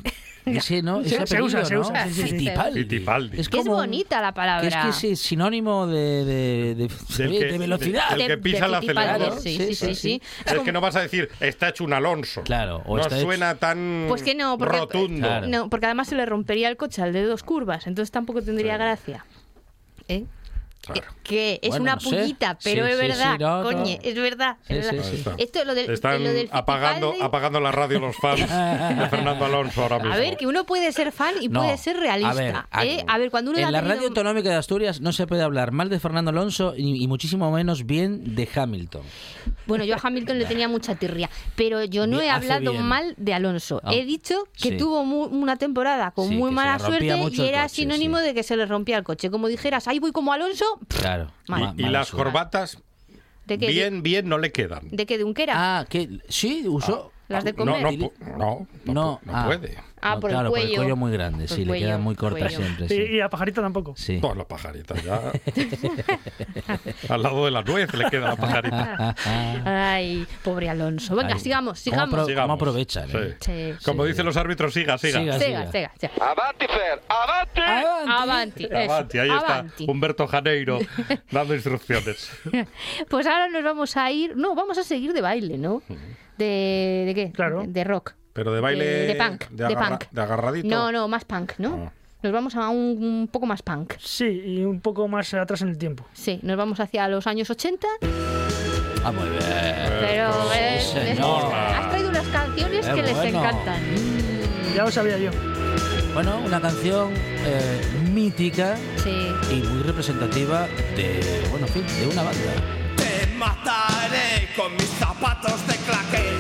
ese, 0.46 0.82
¿no? 0.82 1.04
Se- 1.04 1.16
Ese 1.16 1.28
se 1.28 1.42
usa, 1.42 1.60
apellido, 1.60 1.66
se 1.66 1.74
¿no? 1.76 1.82
usa, 1.82 2.08
sí, 2.08 2.14
sí, 2.14 2.22
sí. 2.24 2.28
Fittipaldi. 2.38 2.80
Fittipaldi. 2.82 3.40
Es 3.42 3.50
que 3.50 3.58
es 3.58 3.64
como- 3.64 3.76
bonita 3.78 4.22
la 4.22 4.34
palabra. 4.34 4.62
Que 4.62 4.68
es 4.68 4.86
que 4.86 4.94
sí, 4.94 5.08
es 5.14 5.20
sinónimo 5.20 5.88
de, 5.88 6.26
de, 6.26 6.76
de, 6.76 6.88
Del 7.18 7.32
de 7.32 7.40
que- 7.50 7.58
velocidad. 7.58 8.16
De- 8.18 8.28
que 8.28 8.38
pisa 8.38 8.60
de 8.60 8.66
el 8.68 8.74
acelerador. 8.76 9.40
Sí, 9.42 9.58
sí, 9.58 9.76
sí. 9.76 9.96
sí. 9.96 10.22
Es 10.46 10.60
que 10.60 10.72
no 10.72 10.82
vas 10.82 10.96
a 10.96 11.02
decir, 11.02 11.30
está 11.40 11.70
hecho 11.70 11.84
un 11.84 11.94
Alonso. 11.94 12.44
Claro, 12.44 12.84
o 12.86 12.96
no 12.98 13.02
está 13.02 13.16
hecho- 13.18 13.26
suena 13.26 13.56
tan 13.56 14.06
Pues 14.08 14.22
que 14.24 14.36
no, 14.36 14.58
porque, 14.58 14.78
rotundo. 14.78 15.28
Claro. 15.28 15.48
no, 15.48 15.70
porque 15.70 15.86
además 15.88 16.08
se 16.08 16.16
le 16.16 16.26
rompería 16.26 16.70
el 16.70 16.78
coche 16.78 17.02
al 17.02 17.14
de 17.14 17.24
dos 17.24 17.44
curvas, 17.44 17.88
entonces 17.88 18.12
tampoco 18.12 18.42
tendría 18.42 18.78
gracia. 18.78 19.26
¿Eh? 20.08 20.26
Claro. 20.86 21.02
Que 21.24 21.60
es 21.64 21.70
Bueno, 21.70 21.84
una 21.84 21.96
no 21.96 22.00
sé. 22.02 22.36
pero 22.40 22.86
Sí, 22.86 22.92
es 22.92 22.98
sí, 23.00 23.08
verdad, 23.08 23.34
sí, 23.38 23.44
no, 23.44 23.58
no. 23.58 23.64
coñe, 23.64 24.00
es 24.04 24.16
verdad. 24.16 24.58
es 24.68 24.92
verdad. 24.92 25.36
Esto 25.40 25.66
lo 25.66 25.74
del, 25.74 25.90
Están 25.92 26.24
lo 26.24 26.32
del 26.32 26.48
apagando, 26.52 27.14
apagando 27.22 27.60
la 27.60 27.72
radio 27.72 28.00
los 28.00 28.16
fans 28.18 28.40
de 29.00 29.10
Fernando 29.10 29.46
Alonso 29.46 29.82
ahora 29.82 29.98
mismo. 29.98 30.14
A 30.14 30.18
ver, 30.18 30.38
que 30.38 30.46
uno 30.46 30.66
puede 30.66 30.92
ser 30.92 31.12
fan 31.12 31.34
y 31.42 31.48
No. 31.50 31.62
puede 31.62 31.78
ser 31.78 31.98
realista. 31.98 32.30
A 32.30 32.34
ver, 32.36 32.56
a- 32.72 32.86
¿eh? 32.86 33.06
A 33.08 33.18
ver, 33.18 33.32
cuando 33.32 33.52
uno 33.52 33.60
en 33.60 33.72
la 33.72 33.80
tenido- 33.80 33.96
radio 33.96 34.08
autonómica 34.10 34.50
de 34.50 34.56
Asturias 34.56 35.02
no 35.02 35.12
se 35.14 35.26
puede 35.26 35.42
hablar 35.42 35.72
mal 35.72 35.90
de 35.90 36.00
Fernando 36.00 36.30
Alonso 36.30 36.74
y, 36.78 37.04
y 37.04 37.08
muchísimo 37.08 37.52
menos 37.52 37.86
bien 37.86 38.36
de 38.36 38.48
Hamilton. 38.54 39.02
Bueno, 39.66 39.84
yo 39.84 39.96
a 39.96 40.00
Hamilton 40.02 40.38
le 40.40 40.46
tenía 40.46 40.68
mucha 40.68 40.96
tirria, 40.96 41.30
pero 41.56 41.84
yo 41.84 42.06
no 42.08 42.22
he 42.22 42.30
hablado 42.30 42.72
bien. 42.72 42.84
mal 42.84 43.14
de 43.18 43.34
Alonso. 43.34 43.82
Ah, 43.84 43.94
He 43.94 44.06
dicho 44.06 44.48
que 44.54 44.70
sí. 44.70 44.78
tuvo 44.78 45.04
mu- 45.04 45.26
una 45.26 45.56
temporada 45.58 46.12
con 46.12 46.30
Sí, 46.30 46.36
muy 46.36 46.52
mala 46.52 46.78
suerte 46.78 47.06
y 47.06 47.42
era 47.42 47.64
coche, 47.64 47.76
sinónimo 47.76 48.18
sí. 48.20 48.24
de 48.26 48.34
que 48.36 48.44
se 48.44 48.56
le 48.58 48.66
rompía 48.68 48.98
el 48.98 49.04
coche. 49.04 49.32
Como 49.32 49.48
dijeras, 49.48 49.88
ahí 49.88 49.98
voy 50.00 50.12
como 50.12 50.34
Alonso, 50.34 50.66
pff, 50.88 51.00
Claro. 51.00 51.32
Y- 51.48 51.52
Ma- 51.52 51.74
y, 51.78 51.82
mala 51.84 52.00
las 52.00 52.12
corbatas 52.12 52.78
¿de 53.46 53.58
qué? 53.58 53.68
bien, 53.68 54.04
bien 54.04 54.28
no 54.30 54.38
le 54.38 54.52
quedan. 54.52 54.90
¿De 54.92 55.06
qué? 55.06 55.18
¿De 55.18 55.24
un 55.24 55.34
quera? 55.34 55.54
Ah, 55.80 55.86
que 55.86 56.20
sí, 56.30 56.66
usó. 56.68 57.12
Las 57.28 57.44
de 57.44 57.54
No, 57.54 57.58
comer. 57.58 57.82
no, 57.82 57.92
no, 57.92 57.98
no, 58.38 58.94
No, 58.94 59.20
pu- 59.20 59.26
no 59.26 59.36
ah. 59.36 59.46
puede. 59.48 59.78
Ah, 60.06 60.16
No, 60.16 60.20
por 60.22 60.30
claro, 60.30 60.46
el 60.48 60.52
cuello. 60.52 60.66
por 60.68 60.72
el 60.72 60.76
cuello 60.78 60.96
muy 60.96 61.12
grande, 61.12 61.46
Por 61.48 61.58
sí, 61.58 61.66
le 61.66 61.80
queda 61.80 61.98
muy 61.98 62.16
corta 62.16 62.40
cuello. 62.40 62.58
siempre. 62.58 62.86
Y, 62.86 62.90
Sí. 62.90 63.14
y 63.16 63.22
a 63.22 63.30
Pajarita 63.30 63.62
tampoco. 63.62 63.94
Sí. 63.98 64.20
Pues 64.22 64.38
la 64.38 64.48
pajarita 64.48 64.96
ya. 65.02 65.32
Al 67.10 67.24
lado 67.24 67.46
de 67.46 67.52
la 67.52 67.62
nuez 67.64 67.94
le 67.94 68.10
queda 68.10 68.30
la 68.30 68.36
pajarita. 68.36 69.16
Ay, 69.66 70.26
pobre 70.44 70.70
Alonso. 70.70 71.16
Venga, 71.16 71.34
Ay, 71.34 71.40
sigamos, 71.40 71.82
¿Cómo, 71.84 71.96
sigamos. 71.96 72.20
apro- 72.20 72.26
Sigamos. 72.26 72.46
cómo 72.46 72.54
aprovechan? 72.54 73.10
eh? 73.14 73.36
Sí. 73.40 73.74
Sí. 73.80 73.86
Como 73.86 74.04
Sí. 74.04 74.10
dicen 74.10 74.26
los 74.26 74.38
árbitros, 74.38 74.74
siga, 74.74 74.98
siga. 74.98 75.20
Siga. 75.20 75.40
Siga, 75.40 75.72
siga, 75.72 75.92
siga. 76.00 76.12
Avanti, 76.26 76.66
Fer, 76.68 77.02
avanti! 77.08 77.62
Avanti. 78.08 78.66
Avanti, 78.74 79.20
ahí 79.20 79.30
avanti. 79.30 79.84
está 79.84 79.92
Humberto 79.92 80.28
Janeiro 80.28 80.80
dando 81.32 81.54
instrucciones. 81.56 82.30
Pues 83.10 83.26
ahora 83.28 83.48
nos 83.50 83.64
vamos 83.64 83.96
a 83.98 84.12
ir. 84.12 84.36
No, 84.36 84.56
vamos 84.56 84.78
a 84.78 84.84
seguir 84.84 85.14
de 85.14 85.22
baile, 85.22 85.58
¿no? 85.58 85.82
¿De, 86.38 87.04
de 87.08 87.14
qué? 87.16 87.32
Claro. 87.32 87.62
De, 87.62 87.68
de 87.68 87.84
rock. 87.84 88.14
Pero 88.36 88.52
de 88.54 88.60
baile. 88.62 88.84
De, 88.86 89.08
de 89.08 89.16
punk. 89.16 89.48
De, 89.50 89.56
De, 89.68 89.74
agarra- 89.74 89.90
punk. 90.00 90.12
de 90.12 90.22
agarradito. 90.22 90.68
No, 90.68 90.92
no, 90.92 91.08
más 91.08 91.24
punk, 91.24 91.54
¿no? 91.58 91.86
Ah. 91.88 91.92
Nos 92.22 92.34
vamos 92.34 92.56
a 92.56 92.68
un, 92.70 92.98
un 93.02 93.30
poco 93.32 93.46
más 93.46 93.62
punk. 93.62 93.94
Sí, 94.00 94.26
y 94.26 94.64
un 94.66 94.82
poco 94.82 95.08
más 95.08 95.34
atrás 95.34 95.62
en 95.62 95.70
el 95.70 95.78
tiempo. 95.78 96.06
Sí, 96.14 96.40
nos 96.44 96.58
vamos 96.58 96.80
hacia 96.82 97.08
los 97.08 97.28
años 97.28 97.50
80. 97.50 97.88
Ah, 99.04 99.12
muy 99.12 99.30
bien. 99.30 99.42
Pero 100.02 100.32
eh, 100.54 100.80
sí, 100.82 101.22
has 101.22 101.90
traído 101.90 102.10
unas 102.10 102.28
canciones 102.28 102.86
Qué 102.88 102.94
que 102.96 103.02
les 103.04 103.18
encantan. 103.24 103.80
Ya 104.76 104.84
lo 104.84 104.92
sabía 104.92 105.18
yo. 105.18 105.32
Bueno, 106.14 106.40
una 106.46 106.60
canción 106.60 107.14
eh, 107.14 107.82
mítica 108.12 108.76
Sí. 109.04 109.28
y 109.52 109.62
muy 109.68 109.84
representativa 109.84 110.68
de, 110.96 111.46
bueno, 111.52 111.68
en 111.68 111.74
fin, 111.74 111.84
de 112.00 112.08
una 112.08 112.24
banda. 112.24 112.54
Te 112.98 113.28
mataré 113.38 114.50
con 114.58 114.74
mis 114.74 114.90
zapatos 115.00 115.66
de 115.68 115.76
claqué. 115.78 116.35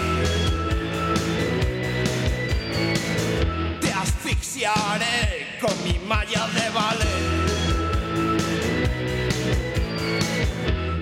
Con 5.59 5.83
mi 5.83 5.99
malla 6.07 6.47
de 6.53 6.69
ballet. 6.69 7.09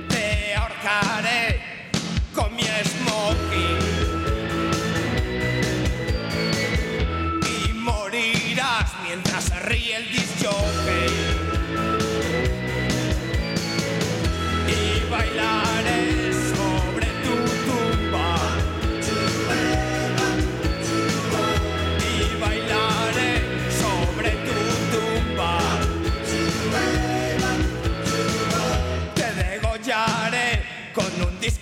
Te 0.07 0.55
ahorcaré 0.55 1.61
con 2.33 2.55
mi 2.55 2.63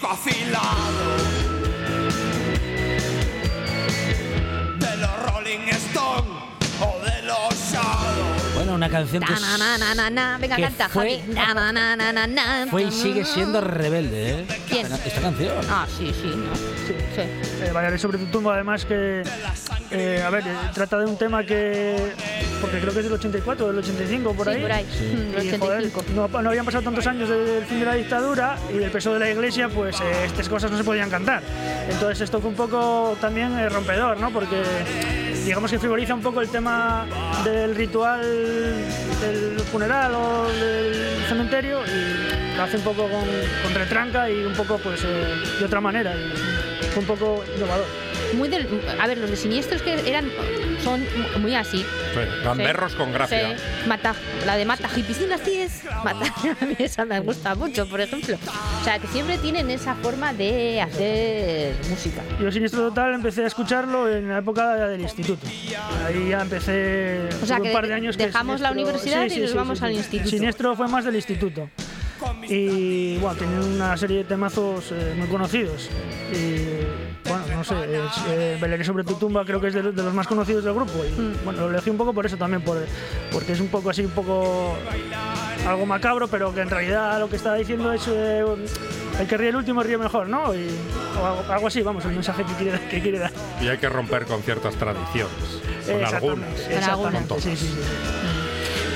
disco. 0.02 1.41
Una 8.82 8.90
canción 8.90 9.22
que 9.24 9.34
es- 9.34 9.42
Na, 9.42 9.58
na, 9.60 9.78
na, 9.78 9.94
na, 9.96 10.10
na. 10.10 10.38
Venga, 10.40 10.56
que 10.56 10.62
canta, 10.64 10.90
fue- 10.90 11.20
Javi. 11.20 11.34
Na, 11.34 11.54
na, 11.54 11.72
na, 11.72 11.96
na, 11.96 12.12
na, 12.14 12.28
na. 12.28 12.68
fue 12.72 12.84
y 12.84 12.92
sigue 12.92 13.24
siendo 13.26 13.62
rebelde, 13.62 14.32
¿eh? 14.40 14.46
¿Quién? 14.68 14.88
Esta, 14.92 15.22
canción. 15.22 15.54
Ah, 15.70 15.86
sí, 15.88 16.12
sí, 16.20 16.34
no. 16.36 16.56
Sí. 16.56 16.94
Eh, 17.18 17.70
Bailaré 17.72 18.00
sobre 18.00 18.18
tu 18.18 18.26
tumba, 18.26 18.56
además 18.56 18.84
que, 18.86 19.22
eh, 19.92 20.24
a 20.26 20.30
ver, 20.32 20.44
eh, 20.48 20.56
trata 20.74 20.98
de 20.98 21.06
un 21.06 21.16
tema 21.16 21.44
que, 21.44 21.96
porque 22.60 22.80
creo 22.80 22.92
que 22.92 23.00
es 23.00 23.06
del 23.06 23.14
84 23.14 23.66
o 23.66 23.68
del 23.70 23.78
85, 23.78 24.34
por 24.34 24.48
Sí, 24.48 24.54
ahí. 24.56 24.62
por 24.64 24.72
ahí. 24.72 24.84
Mm, 24.86 25.38
el 25.38 25.46
Y, 25.46 25.58
joder, 25.60 25.78
85. 25.80 26.04
no, 26.16 26.42
no 26.42 26.50
habían 26.50 26.66
pasado 26.66 26.84
tantos 26.84 27.06
años 27.06 27.30
del 27.30 27.64
fin 27.66 27.80
de 27.82 27.86
la 27.86 27.94
dictadura 27.94 28.58
y 28.74 28.78
del 28.78 28.90
peso 28.90 29.14
de 29.14 29.20
la 29.20 29.30
iglesia, 29.30 29.70
pues 29.70 30.00
eh, 30.02 30.26
estas 30.26 30.50
cosas 30.50 30.72
no 30.72 30.78
se 30.78 30.84
podían 30.84 31.10
cantar. 31.12 31.44
Entonces 31.88 32.22
esto 32.22 32.40
fue 32.42 32.50
un 32.50 32.56
poco 32.56 33.16
también 33.22 33.58
eh, 33.60 33.70
rompedor, 33.70 34.20
¿no? 34.20 34.32
Porque 34.32 34.60
digamos 35.46 35.72
que 35.72 35.80
frivoliza 35.80 36.14
un 36.14 36.22
poco 36.22 36.42
el 36.42 36.50
tema 36.50 37.06
del 37.44 37.76
ritual 37.76 38.22
del 39.22 39.60
funeral 39.72 40.14
o 40.16 40.48
del 40.48 41.24
cementerio 41.28 41.82
y 41.86 42.56
lo 42.56 42.64
hace 42.64 42.78
un 42.78 42.84
poco 42.84 43.04
con, 43.04 43.26
con 43.64 43.74
retranca 43.74 44.30
y 44.30 44.46
un 44.46 44.54
poco 44.54 44.78
pues 44.78 45.04
eh, 45.04 45.36
de 45.60 45.66
otra 45.66 45.82
manera. 45.82 46.14
Fue 46.94 47.02
un 47.02 47.08
poco 47.08 47.44
innovador. 47.56 48.11
Muy 48.34 48.50
del, 48.50 48.68
a 49.00 49.08
ver, 49.08 49.18
los 49.18 49.30
de 49.30 49.36
siniestros 49.36 49.82
que 49.82 49.94
eran 50.08 50.30
son 50.84 51.04
muy 51.40 51.56
así. 51.56 51.80
Sí, 51.80 52.20
Gamberros 52.44 52.96
con 52.96 53.12
gracia. 53.12 53.58
Sí. 53.58 53.88
Mata, 53.88 54.16
la 54.46 54.56
de 54.56 54.66
mata 54.66 54.88
hippies 54.90 55.20
dinastías. 55.20 55.84
Mata, 56.04 56.26
a 56.62 56.66
mí 56.66 56.76
esa 56.80 57.06
me 57.06 57.20
gusta 57.20 57.56
mucho, 57.56 57.88
por 57.88 58.02
ejemplo. 58.02 58.38
O 58.82 58.84
sea, 58.84 59.00
que 59.00 59.08
siempre 59.08 59.38
tienen 59.38 59.70
esa 59.70 59.96
forma 59.96 60.34
de 60.34 60.82
hacer 60.82 61.76
música. 61.90 62.22
Yo 62.40 62.52
Siniestro 62.52 62.90
Total 62.90 63.14
empecé 63.14 63.44
a 63.44 63.48
escucharlo 63.48 64.10
en 64.10 64.30
la 64.30 64.40
época 64.40 64.88
del 64.88 65.02
instituto. 65.02 65.46
Ahí 66.06 66.30
ya 66.30 66.42
empecé 66.42 67.30
O 67.42 67.46
sea, 67.46 67.58
que 67.58 67.68
un 67.68 67.74
par 67.74 67.88
de 67.88 67.94
años 67.94 68.18
que 68.18 68.28
dejamos 68.28 68.62
la 68.62 68.72
universidad 68.72 69.26
y 69.30 69.40
nos 69.40 69.54
vamos 69.54 69.82
al 69.82 69.94
instituto. 69.94 70.30
Siniestro 70.30 70.76
fue 70.76 70.88
más 70.88 71.06
del 71.06 71.16
instituto. 71.16 71.70
Y 72.48 73.18
bueno, 73.18 73.36
tiene 73.38 73.60
una 73.60 73.96
serie 73.98 74.18
de 74.20 74.24
temazos 74.26 74.92
eh, 74.92 75.16
muy 75.18 75.28
conocidos. 75.28 75.90
Y 76.32 77.28
bueno, 77.28 77.44
no 77.56 77.64
sé, 77.64 77.76
eh, 77.88 78.84
sobre 78.84 79.04
tu 79.04 79.14
tumba 79.16 79.44
creo 79.46 79.60
que 79.62 79.68
es 79.68 79.74
de, 79.74 79.84
los- 79.84 79.96
de 79.96 80.04
los 80.04 80.14
más 80.14 80.28
conocidos 80.28 80.64
del 80.64 80.74
grupo. 80.74 80.94
Y 81.06 81.20
Mm. 81.20 81.34
bueno, 81.46 81.62
lo 81.62 81.70
elegí 81.70 81.90
un 81.90 81.98
poco 81.98 82.14
por 82.14 82.26
eso 82.26 82.38
también, 82.38 82.62
por, 82.62 82.78
porque 83.32 83.54
es 83.54 83.60
un 83.60 83.68
poco 83.68 83.90
así, 83.90 84.04
un 84.04 84.12
poco 84.12 84.76
algo 85.68 85.86
macabro, 85.86 86.28
pero 86.28 86.54
que 86.54 86.62
en 86.62 86.70
realidad 86.70 87.20
lo 87.20 87.30
que 87.30 87.36
está 87.36 87.54
diciendo 87.56 87.94
es 87.94 88.08
eh, 88.08 88.44
el 89.20 89.28
que 89.28 89.38
ríe 89.38 89.50
el 89.50 89.56
último 89.56 89.84
ríe 89.84 89.98
mejor, 89.98 90.28
¿no? 90.28 90.54
Y, 90.56 90.68
o 91.22 91.26
algo, 91.26 91.44
algo 91.54 91.68
así, 91.68 91.82
vamos, 91.82 92.04
el 92.06 92.12
mensaje 92.12 92.44
que 92.44 92.54
quiere, 92.54 92.80
que 92.90 93.02
quiere 93.02 93.20
dar. 93.20 93.32
Y 93.62 93.68
hay 93.68 93.78
que 93.78 93.90
romper 93.90 94.26
con 94.26 94.42
ciertas 94.42 94.76
tradiciones. 94.76 95.32
Con 95.86 96.04
algunas. 96.06 96.50
Con 96.50 97.22
sí, 97.22 97.26
todas. 97.28 97.44
sí, 97.44 97.56
sí. 97.56 97.70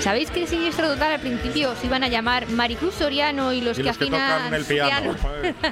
¿Sabéis 0.06 0.30
que 0.30 0.46
Siniestro 0.46 0.88
Total 0.88 1.14
al 1.14 1.20
principio 1.20 1.76
se 1.76 1.88
iban 1.88 2.04
a 2.04 2.08
llamar 2.08 2.48
Maricruz 2.52 2.94
Soriano 2.94 3.52
y 3.54 3.62
los 3.62 3.76
Y 3.80 3.82
que 3.82 3.88
los 3.88 3.98
que 3.98 4.04
afinan 4.04 4.38
tocan 4.44 4.54
el 4.54 4.64
piano. 4.64 5.16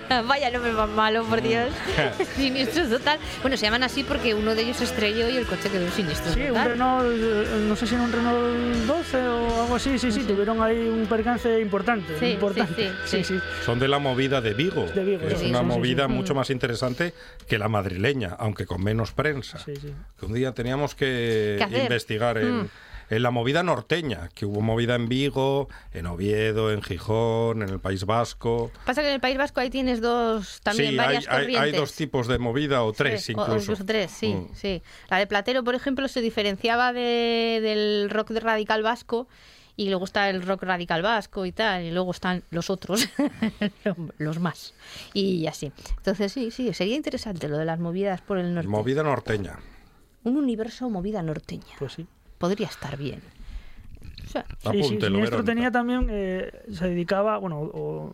Vaya 0.28 0.50
nombre 0.50 0.72
más 0.72 0.90
malo, 0.90 1.24
por 1.26 1.40
Dios. 1.40 1.70
Siniestro 2.36 2.90
Total. 2.90 3.20
Bueno, 3.44 3.58
se 3.58 3.68
llaman 3.68 3.84
así 3.84 4.04
porque 4.04 4.34
uno 4.34 4.56
de 4.56 4.64
ellos 4.64 4.82
estrelló 4.82 5.30
y 5.30 5.38
el 5.38 5.46
coche 5.46 5.70
quedó 5.70 5.88
siniestro. 5.92 6.34
Sí, 6.34 6.42
un 6.42 6.48
total. 6.48 6.70
Renault, 6.72 7.06
eh, 7.16 7.66
no 7.68 7.76
sé 7.76 7.86
si 7.86 7.94
era 7.94 8.04
un 8.06 8.12
Renault 8.12 8.88
12 8.88 9.18
o 9.20 9.62
algo 9.62 9.76
así, 9.76 10.00
sí, 10.00 10.12
sí, 10.12 10.22
tuvieron 10.22 10.64
ahí 10.64 10.80
un 10.80 11.06
percance 11.06 11.62
importante. 11.62 12.18
Sí, 12.20 12.26
importante. 12.32 12.92
sí, 13.06 13.18
sí, 13.18 13.36
sí. 13.36 13.40
Son 13.64 13.78
de 13.78 13.88
la 13.88 14.00
movida 14.00 14.42
de 14.42 14.56
Vigo. 14.56 14.88
De 14.88 15.04
Vigo, 15.04 15.28
que 15.28 15.34
es 15.36 15.42
sí, 15.42 15.50
una 15.52 15.60
sí, 15.60 15.66
sí, 15.66 15.78
movida 15.78 16.08
sí. 16.08 16.12
mucho 16.12 16.34
más 16.34 16.50
interesante 16.50 17.14
que 17.48 17.60
la 17.60 17.70
madrileña, 17.70 18.36
aunque 18.40 18.66
con 18.66 18.84
menos 18.84 19.12
prensa. 19.12 19.60
Sí, 19.60 19.76
sí. 19.76 19.94
Que 20.20 20.26
un 20.26 20.34
día 20.34 20.54
teníamos 20.54 20.96
que 20.96 21.64
investigar 21.84 22.40
en, 22.40 22.64
Mm. 22.64 22.70
En 23.16 23.24
la 23.24 23.32
movida 23.32 23.64
norteña, 23.64 24.30
que 24.34 24.46
hubo 24.46 24.62
movida 24.62 24.96
en 24.96 25.08
Vigo, 25.08 25.70
en 25.94 26.06
Oviedo, 26.08 26.72
en 26.72 26.82
Gijón, 26.82 27.62
en 27.62 27.70
el 27.70 27.80
País 27.80 28.06
Vasco. 28.06 28.72
Pasa 28.86 29.02
que 29.02 29.08
en 29.10 29.14
el 29.16 29.20
País 29.22 29.38
Vasco 29.38 29.60
ahí 29.60 29.70
tienes 29.70 30.02
dos, 30.02 30.62
también 30.62 30.92
sí, 30.94 31.00
hay, 31.00 31.06
varias 31.06 31.28
hay- 31.28 31.40
corrientes. 31.42 31.62
hay 31.62 31.72
dos 31.80 31.94
tipos 31.94 32.28
de 32.28 32.40
movida 32.40 32.84
o 32.84 32.94
tres 32.94 33.24
Sí, 33.26 33.34
o- 33.34 33.38
o 33.40 33.42
incluso. 33.44 33.62
incluso 33.64 33.86
tres, 33.86 34.12
sí, 34.12 34.34
Mm. 34.34 34.48
sí. 34.56 34.82
La 35.10 35.18
de 35.18 35.28
Platero, 35.28 35.64
por 35.64 35.76
ejemplo, 35.76 36.08
se 36.08 36.22
diferenciaba 36.22 36.94
de- 36.94 37.60
del 37.62 38.10
rock 38.10 38.32
de 38.32 38.40
radical 38.40 38.82
vasco 38.84 39.28
y 39.76 39.90
luego 39.90 40.06
está 40.06 40.30
el 40.30 40.44
rock 40.44 40.64
radical 40.64 41.02
vasco 41.02 41.46
y 41.48 41.52
tal, 41.52 41.84
y 41.84 41.92
luego 41.92 42.12
están 42.12 42.44
los 42.52 42.70
otros, 42.70 43.08
los 44.18 44.40
más, 44.40 44.74
y 45.14 45.48
así. 45.48 45.72
Entonces 45.98 46.32
sí, 46.32 46.52
sí, 46.52 46.74
sería 46.74 46.96
interesante 46.96 47.48
lo 47.48 47.58
de 47.58 47.66
las 47.66 47.80
movidas 47.80 48.22
por 48.22 48.38
el 48.38 48.54
norte. 48.54 48.68
Movida 48.68 49.04
norteña. 49.04 49.58
Un 50.24 50.38
universo 50.38 50.90
movida 50.90 51.22
norteña. 51.22 51.66
Pues 51.80 51.94
sí. 51.94 52.08
Podría 52.38 52.68
estar 52.68 52.98
bien. 52.98 53.22
O 54.26 54.28
sea, 54.28 54.46
Sí, 54.72 54.84
sí, 54.84 54.98
Siniestro 55.00 55.44
tenía 55.44 55.72
también, 55.72 56.08
eh, 56.10 56.52
se 56.72 56.88
dedicaba, 56.90 57.38
bueno, 57.38 57.60
o- 57.60 58.14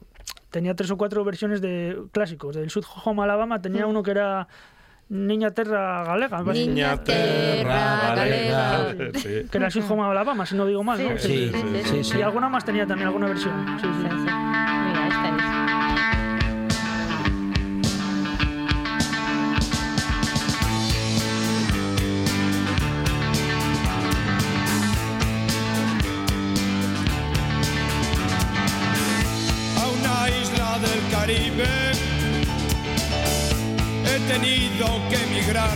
tenía 0.50 0.76
tres 0.76 0.92
o 0.92 0.98
cuatro 0.98 1.24
versiones 1.24 1.62
de 1.62 1.98
clásicos. 2.12 2.56
Del 2.56 2.70
Sud 2.70 2.84
Home 3.06 3.24
Alabama 3.24 3.62
tenía 3.62 3.86
uno 3.88 4.04
que 4.04 4.12
era 4.12 4.48
Niña 5.10 5.52
Terra 5.52 6.04
Galega, 6.04 6.44
me. 6.44 6.54
Niña 6.54 7.04
terra 7.04 8.14
galega. 8.16 8.78
galega. 8.94 9.20
Sí. 9.20 9.30
que 9.50 9.58
era 9.58 9.68
el 9.68 9.72
Sud 9.72 9.84
Home 9.90 10.04
Alabama, 10.04 10.46
si 10.46 10.56
no 10.56 10.66
digo 10.68 10.84
mal, 10.84 11.02
¿no? 11.04 11.18
Sí, 11.18 11.52
sí, 11.54 11.84
sí, 11.86 12.04
sí. 12.04 12.18
Y 12.20 12.22
alguna 12.22 12.50
más 12.50 12.64
tenía 12.66 12.86
también, 12.86 13.08
alguna 13.08 13.28
versión. 13.28 13.80
Sí, 13.82 13.88
sí. 13.88 14.04
Sí, 14.04 14.10
sí. 14.10 14.16
Mira, 14.20 15.09
tenido 34.30 34.86
que 35.10 35.16
emigrar 35.16 35.76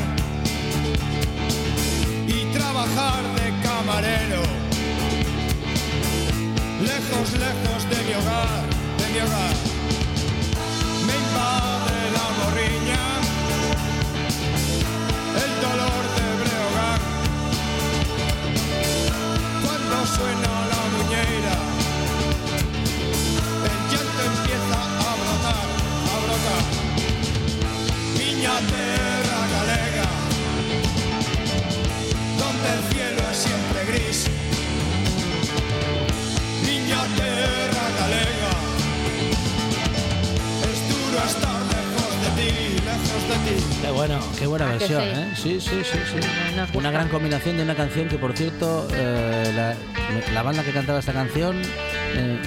y 2.27 2.45
trabajar 2.55 3.23
de 3.37 3.47
camarero. 3.63 4.43
Lejos, 6.79 7.27
lejos 7.45 7.81
de 7.89 7.99
mi 8.05 8.13
hogar, 8.13 8.63
de 8.99 9.05
mi 9.11 9.19
hogar. 9.25 9.55
Me 11.07 11.15
invade 11.23 11.97
la 12.17 12.27
morriña, 12.39 13.03
sí? 45.63 45.81
Sí, 45.83 45.97
sí. 46.11 46.55
Nos. 46.55 46.73
Una 46.75 46.91
gran 46.91 47.09
combinación 47.09 47.57
de 47.57 47.63
una 47.63 47.75
canción 47.75 48.07
que, 48.07 48.17
por 48.17 48.33
cierto, 48.35 48.87
eh, 48.93 49.51
la, 49.55 49.75
la 50.33 50.43
banda 50.43 50.63
que 50.63 50.71
cantaba 50.71 50.99
esta 50.99 51.13
canción, 51.13 51.61
eh, 52.15 52.39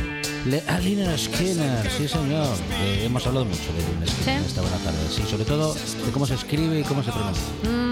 Le, 0.46 0.62
Lynyrd 0.80 1.18
Skinner, 1.18 1.90
sí 1.90 2.06
señor. 2.08 2.46
Eh, 2.82 3.02
hemos 3.06 3.26
hablado 3.26 3.44
mucho 3.46 3.72
de 3.72 3.80
Lynyrd 3.82 4.10
Skinner 4.10 4.40
¿Sí? 4.40 4.46
esta 4.46 4.60
buena 4.62 4.76
tarde, 4.78 4.98
sí, 5.10 5.22
sobre 5.28 5.44
todo 5.44 5.74
de 5.74 6.12
cómo 6.12 6.26
se 6.26 6.34
escribe 6.34 6.78
y 6.80 6.82
cómo 6.84 7.02
se 7.02 7.10
pronuncia. 7.10 7.42
Mm, 7.64 7.85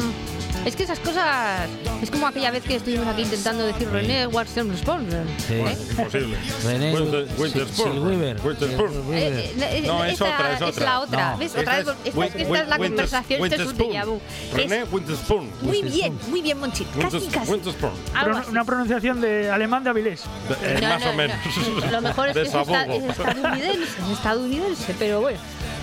es 0.65 0.77
que 0.77 0.83
esas 0.85 0.99
cosas. 1.01 1.69
Es 2.03 2.11
como 2.11 2.27
aquella 2.27 2.51
vez 2.51 2.63
que 2.65 2.77
estuvimos 2.77 3.07
aquí 3.07 3.23
intentando 3.23 3.65
decir 3.67 3.89
René 3.91 4.27
Watson 4.27 4.71
Responder. 4.71 5.25
Sí. 5.47 5.55
¿eh? 5.55 5.77
Imposible. 5.91 6.37
René 6.65 6.93
Winter-. 6.95 7.27
Eh, 9.13 9.55
eh, 9.59 9.83
No, 9.87 10.05
es 10.05 10.13
esta 10.15 10.25
otra, 10.25 10.55
es 10.55 10.63
otra. 10.63 10.85
la 10.85 11.01
otra. 11.01 11.31
No. 11.33 11.39
¿Ves? 11.39 11.47
Esta 11.55 11.61
Otra 11.61 11.77
vez, 11.77 11.87
es 12.05 12.15
esta, 12.15 12.25
esta 12.39 12.61
es 12.63 12.69
la 12.69 12.79
conversación, 12.79 13.45
esto 13.45 13.63
es 13.63 13.69
un 13.69 13.79
déjà 13.79 14.05
vu. 14.07 14.21
René 14.55 14.83
Es- 14.83 14.93
Winterspoon. 14.93 15.51
muy 15.63 15.83
bien, 15.83 16.19
muy 16.29 16.43
bien, 16.43 16.59
Monchi. 16.59 16.85
Casi, 17.01 17.27
casi. 17.29 17.53
Pro- 17.81 18.43
una 18.49 18.65
pronunciación 18.65 19.21
de 19.21 19.51
alemán 19.51 19.85
de 19.85 19.91
Avilés. 19.91 20.23
Eh, 20.63 20.79
No, 20.81 20.89
más 20.89 21.05
no, 21.05 21.11
o 21.11 21.15
menos. 21.15 21.37
no. 21.85 21.91
Lo 21.91 22.01
mejor 22.01 22.29
es 22.29 22.35
que 22.35 22.43
es, 22.43 22.55
esta- 22.55 22.87
es 22.87 23.05
estadounidense, 23.05 23.83
es 23.83 24.11
estadounidense, 24.13 24.95
pero 24.99 25.21
bueno. 25.21 25.39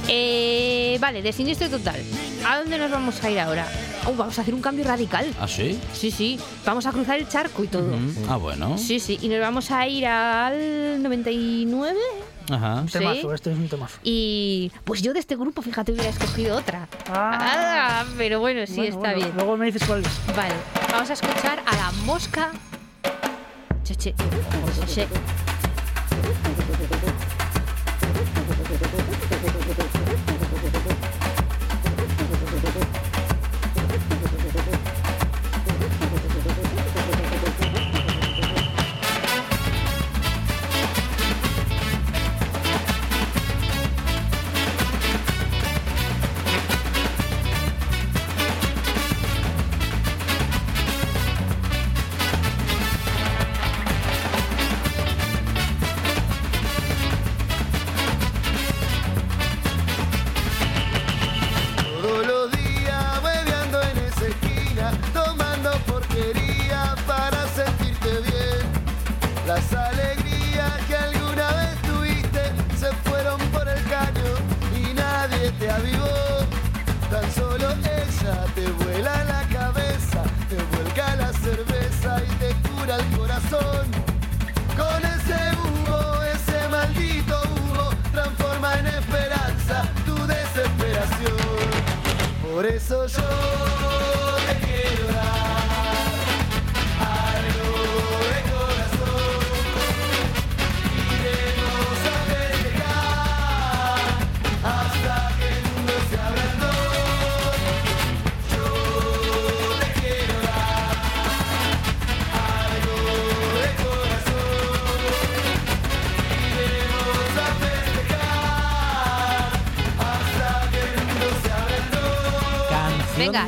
Eh, 0.07 0.97
vale, 0.99 1.21
de 1.21 1.31
siniestro 1.31 1.69
total. 1.69 2.01
¿A 2.47 2.57
dónde 2.59 2.77
nos 2.77 2.89
vamos 2.91 3.23
a 3.23 3.29
ir 3.29 3.39
ahora? 3.39 3.67
Oh, 4.07 4.15
vamos 4.15 4.37
a 4.39 4.41
hacer 4.41 4.53
un 4.53 4.61
cambio 4.61 4.83
radical. 4.85 5.25
¿Ah, 5.39 5.47
sí? 5.47 5.79
Sí, 5.93 6.09
sí. 6.11 6.39
Vamos 6.65 6.85
a 6.85 6.91
cruzar 6.91 7.19
el 7.19 7.27
charco 7.27 7.63
y 7.63 7.67
todo. 7.67 7.95
Mm, 7.95 8.15
Ah, 8.29 8.37
bueno. 8.37 8.77
Sí, 8.77 8.99
sí. 8.99 9.19
Y 9.21 9.27
nos 9.29 9.39
vamos 9.39 9.69
a 9.71 9.87
ir 9.87 10.05
al 10.07 11.01
99. 11.03 11.97
Ajá. 12.49 12.81
Un 12.81 12.89
Sí. 12.89 12.97
temazo, 12.97 13.33
este 13.33 13.51
es 13.51 13.57
un 13.57 13.69
temazo. 13.69 13.97
Y 14.03 14.71
pues 14.83 15.01
yo 15.03 15.13
de 15.13 15.19
este 15.19 15.35
grupo, 15.35 15.61
fíjate, 15.61 15.91
hubiera 15.91 16.09
escogido 16.09 16.57
otra. 16.57 16.87
Ah. 17.09 18.01
Ah, 18.01 18.05
pero 18.17 18.39
bueno, 18.39 18.65
sí, 18.65 18.75
Bueno, 18.77 18.89
está 18.95 18.99
bueno, 19.11 19.15
bien. 19.17 19.31
Luego 19.35 19.57
me 19.57 19.65
dices 19.67 19.83
cuál 19.85 20.01
es. 20.01 20.35
Vale, 20.35 20.53
vamos 20.91 21.09
a 21.09 21.13
escuchar 21.13 21.61
a 21.65 21.75
la 21.75 21.91
mosca. 22.03 22.51
Che, 23.83 23.95
che. 23.95 24.13
Che. 24.93 25.07
Todos 25.07 27.10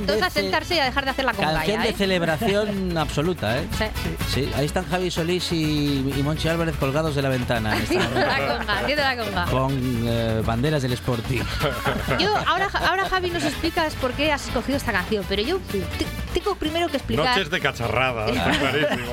todos 0.05 0.21
a 0.21 0.29
sentarse 0.29 0.75
y 0.75 0.79
a 0.79 0.85
dejar 0.85 1.05
de 1.05 1.11
hacer 1.11 1.25
la 1.25 1.33
conga 1.33 1.53
Canción 1.53 1.77
ya, 1.77 1.83
de 1.83 1.89
¿eh? 1.89 1.95
celebración 1.97 2.97
absoluta, 2.97 3.57
¿eh? 3.57 3.67
Sí. 3.77 3.85
Sí, 4.33 4.51
ahí 4.55 4.65
están 4.65 4.85
Javi 4.89 5.11
Solís 5.11 5.51
y, 5.51 6.13
y 6.15 6.23
Monchi 6.23 6.47
Álvarez 6.47 6.75
colgados 6.77 7.15
de 7.15 7.21
la 7.21 7.29
ventana. 7.29 7.75
en 7.75 7.83
Haciendo 7.83 8.19
la 8.19 8.37
conga, 8.37 8.79
haciendo 8.79 9.03
la 9.03 9.17
conga. 9.17 9.45
Con 9.45 10.03
eh, 10.07 10.41
banderas 10.45 10.81
del 10.81 10.93
Sporting. 10.93 11.41
Yo, 12.19 12.35
ahora, 12.47 12.69
ahora 12.87 13.09
Javi 13.09 13.29
nos 13.29 13.43
explicas 13.43 13.93
por 13.95 14.11
qué 14.13 14.31
has 14.31 14.47
escogido 14.47 14.77
esta 14.77 14.91
canción, 14.91 15.25
pero 15.27 15.41
yo 15.41 15.59
tengo 16.33 16.55
primero 16.55 16.87
que 16.89 16.97
explicar 16.97 17.25
Noches 17.25 17.49
de 17.49 17.59
cacharrada, 17.59 18.27
está 18.29 18.51
clarísimo. 18.59 19.11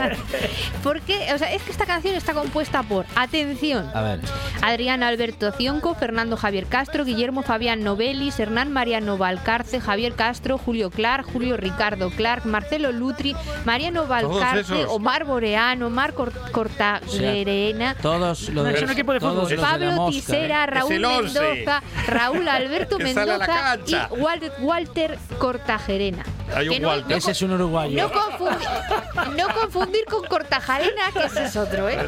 por 0.83 1.00
qué, 1.02 1.33
o 1.35 1.38
sea, 1.38 1.52
es 1.52 1.62
que 1.62 1.70
esta 1.70 1.87
canción 1.87 2.14
está 2.14 2.33
compuesta 2.35 2.83
por, 2.83 3.06
atención, 3.14 3.90
A 3.94 4.02
ver. 4.02 4.20
Adrián 4.62 5.02
Alberto 5.02 5.52
Cionco, 5.52 5.94
Fernando 5.94 6.37
Javier 6.37 6.66
Castro, 6.66 7.04
Guillermo 7.04 7.42
Fabián 7.42 7.83
Novelis, 7.85 8.38
Hernán 8.40 8.72
Mariano 8.72 9.18
Valcarce, 9.18 9.80
Javier 9.80 10.14
Castro, 10.14 10.59
Julio 10.59 10.90
Clark, 10.90 11.26
Julio 11.33 11.56
Ricardo 11.56 12.11
Clark, 12.11 12.44
Marcelo 12.46 12.92
Lutri, 12.92 13.35
Mariano 13.64 14.06
Valcarce. 14.06 14.85
Omar 14.88 15.24
Boreano, 15.24 15.90
Mar 15.90 16.14
Cor- 16.14 16.33
Cortagerena, 16.52 17.94
Todos 18.00 18.48
los 18.50 18.66
Es 18.74 18.83
un 18.83 18.90
equipo 18.90 19.12
de 19.12 19.20
todos 19.20 19.33
fútbol. 19.33 19.40
los 19.42 19.48
de 19.50 19.56
la 19.56 19.62
Pablo 19.62 19.92
mosca, 19.92 20.12
Tisera, 20.20 20.64
¿eh? 20.64 20.66
Raúl. 20.66 20.90
Mendoza, 20.90 21.83
Raúl 22.06 22.48
Alberto 22.48 22.98
Mendoza 22.98 23.78
y 23.87 23.94
Walter, 24.20 24.52
Walter 24.61 25.18
Cortagerena. 25.38 26.24
Hay 26.54 26.68
un 26.68 26.74
Que 26.74 26.80
no- 26.80 26.88
Walter. 26.88 27.10
Ese 27.16 27.31
es 27.33 27.42
un 27.42 27.53
uruguayo. 27.53 28.03
no 28.03 28.11
confundir, 28.12 28.68
no 29.37 29.55
confundir 29.55 30.05
con 30.07 30.25
Cortajarena, 30.25 31.11
que 31.12 31.25
ese 31.27 31.44
es 31.44 31.57
otro, 31.57 31.88
¿eh? 31.88 31.99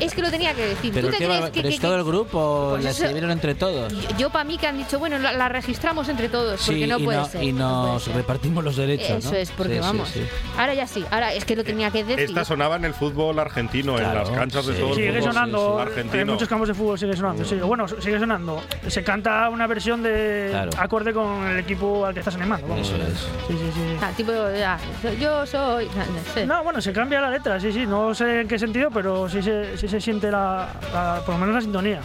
Es 0.00 0.14
que 0.14 0.22
lo 0.22 0.30
tenía 0.30 0.54
que 0.54 0.66
decir. 0.66 0.92
Pero, 0.94 1.08
¿Tú 1.08 1.12
te 1.12 1.18
qué 1.18 1.24
crees 1.26 1.40
barba- 1.40 1.52
que, 1.52 1.62
que- 1.62 1.78
todo 1.78 1.96
el 1.96 2.04
grupo, 2.04 2.68
Pues 2.72 2.84
la 2.84 2.90
escribieron 2.90 3.30
entre 3.30 3.54
todos. 3.54 3.92
Yo, 3.92 4.16
yo 4.18 4.30
para 4.30 4.44
mí 4.44 4.58
que 4.58 4.66
han 4.66 4.76
dicho, 4.78 4.98
bueno, 4.98 5.18
la, 5.18 5.32
la 5.32 5.48
registramos 5.48 6.08
entre 6.08 6.28
todos, 6.28 6.60
porque 6.64 6.80
Sí, 6.84 6.86
no 6.86 6.98
puede 6.98 7.18
no- 7.18 7.26
ser. 7.28 7.42
y 7.42 7.52
nos 7.52 8.02
ser. 8.02 8.14
repartimos 8.16 8.64
los 8.64 8.76
derechos. 8.76 9.10
Eso 9.18 9.30
¿no? 9.32 9.36
es, 9.36 9.50
porque 9.50 9.74
Sí, 9.74 9.80
vamos. 9.80 10.08
sí. 10.08 10.22
Ahora 10.56 10.74
ya 10.74 10.86
sí, 10.86 11.04
ahora 11.10 11.32
es 11.32 11.44
que 11.44 11.56
lo 11.56 11.64
tenía 11.64 11.90
que 11.90 12.04
decir. 12.04 12.24
Esta 12.24 12.44
sonaba 12.44 12.76
en 12.76 12.84
el 12.84 12.94
fútbol 12.94 13.38
argentino, 13.38 13.94
Claro, 13.96 14.10
en 14.10 14.18
las 14.18 14.30
canchas 14.30 14.66
de 14.66 14.74
todo 14.74 14.88
el 14.90 14.94
Sigue 14.94 15.08
fútbol 15.18 15.22
sonando, 15.32 15.74
en 15.82 15.88
argentino. 15.88 16.32
muchos 16.32 16.48
campos 16.48 16.68
de 16.68 16.74
fútbol 16.74 16.98
sigue 16.98 17.16
sonando. 17.16 17.44
sí. 17.44 17.54
Bueno, 17.56 17.86
sigue 17.88 18.18
sonando. 18.18 18.62
Se 18.88 19.02
canta 19.02 19.48
una 19.48 19.66
versión 19.66 20.02
de 20.02 20.48
Claro. 20.50 20.70
acorde 20.78 21.12
con 21.12 21.46
el 21.46 21.58
equipo 21.58 22.04
al 22.06 22.14
que 22.14 22.20
estás 22.20 22.34
animando. 22.34 22.66
vamos. 22.68 22.86
Eso 22.88 22.96
es. 22.96 23.18
Sí, 23.46 23.54
sí, 23.58 23.70
sí. 23.74 23.96
Tipo, 24.18 24.32
ya, 24.50 24.78
yo 25.20 25.46
soy. 25.46 25.86
no, 25.86 25.94
no 26.04 26.32
sé. 26.34 26.44
No, 26.44 26.62
bueno, 26.64 26.80
se 26.82 26.92
cambia 26.92 27.20
la 27.20 27.30
letra, 27.30 27.58
sí, 27.60 27.72
sí. 27.72 27.86
No 27.86 28.14
sé 28.14 28.40
en 28.42 28.48
qué 28.48 28.58
sentido, 28.58 28.90
pero 28.90 29.28
sí 29.28 29.40
se, 29.42 29.76
sí 29.78 29.88
se 29.88 30.00
siente 30.00 30.30
la, 30.30 30.68
la- 30.92 31.22
por 31.24 31.34
lo 31.36 31.40
menos 31.40 31.54
la 31.54 31.60
sintonía. 31.62 32.00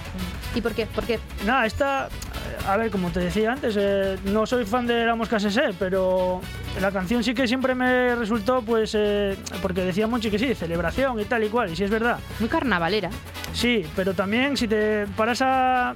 ¿Y 0.55 0.61
por 0.61 0.73
qué? 0.73 0.85
¿Por 0.85 1.03
qué? 1.05 1.19
Nada, 1.45 1.65
esta 1.65 2.07
a 2.67 2.77
ver, 2.77 2.91
como 2.91 3.09
te 3.09 3.19
decía 3.19 3.51
antes, 3.51 3.75
eh, 3.77 4.17
no 4.25 4.45
soy 4.45 4.63
fan 4.65 4.87
de 4.87 5.05
la 5.05 5.15
mosca 5.15 5.37
Sese, 5.39 5.73
pero 5.77 6.39
la 6.79 6.91
canción 6.91 7.21
sí 7.23 7.33
que 7.33 7.45
siempre 7.47 7.75
me 7.75 8.15
resultó, 8.15 8.61
pues, 8.61 8.93
eh, 8.95 9.35
porque 9.61 9.81
decía 9.83 10.07
Monchi 10.07 10.29
que 10.31 10.39
sí, 10.39 10.53
celebración 10.55 11.19
y 11.19 11.25
tal 11.25 11.43
y 11.43 11.49
cual, 11.49 11.71
y 11.71 11.75
sí 11.75 11.83
es 11.83 11.89
verdad. 11.89 12.19
Muy 12.39 12.47
carnavalera. 12.47 13.09
Sí, 13.53 13.85
pero 13.95 14.13
también 14.13 14.55
si 14.55 14.67
te 14.67 15.07
paras 15.17 15.41
a, 15.41 15.95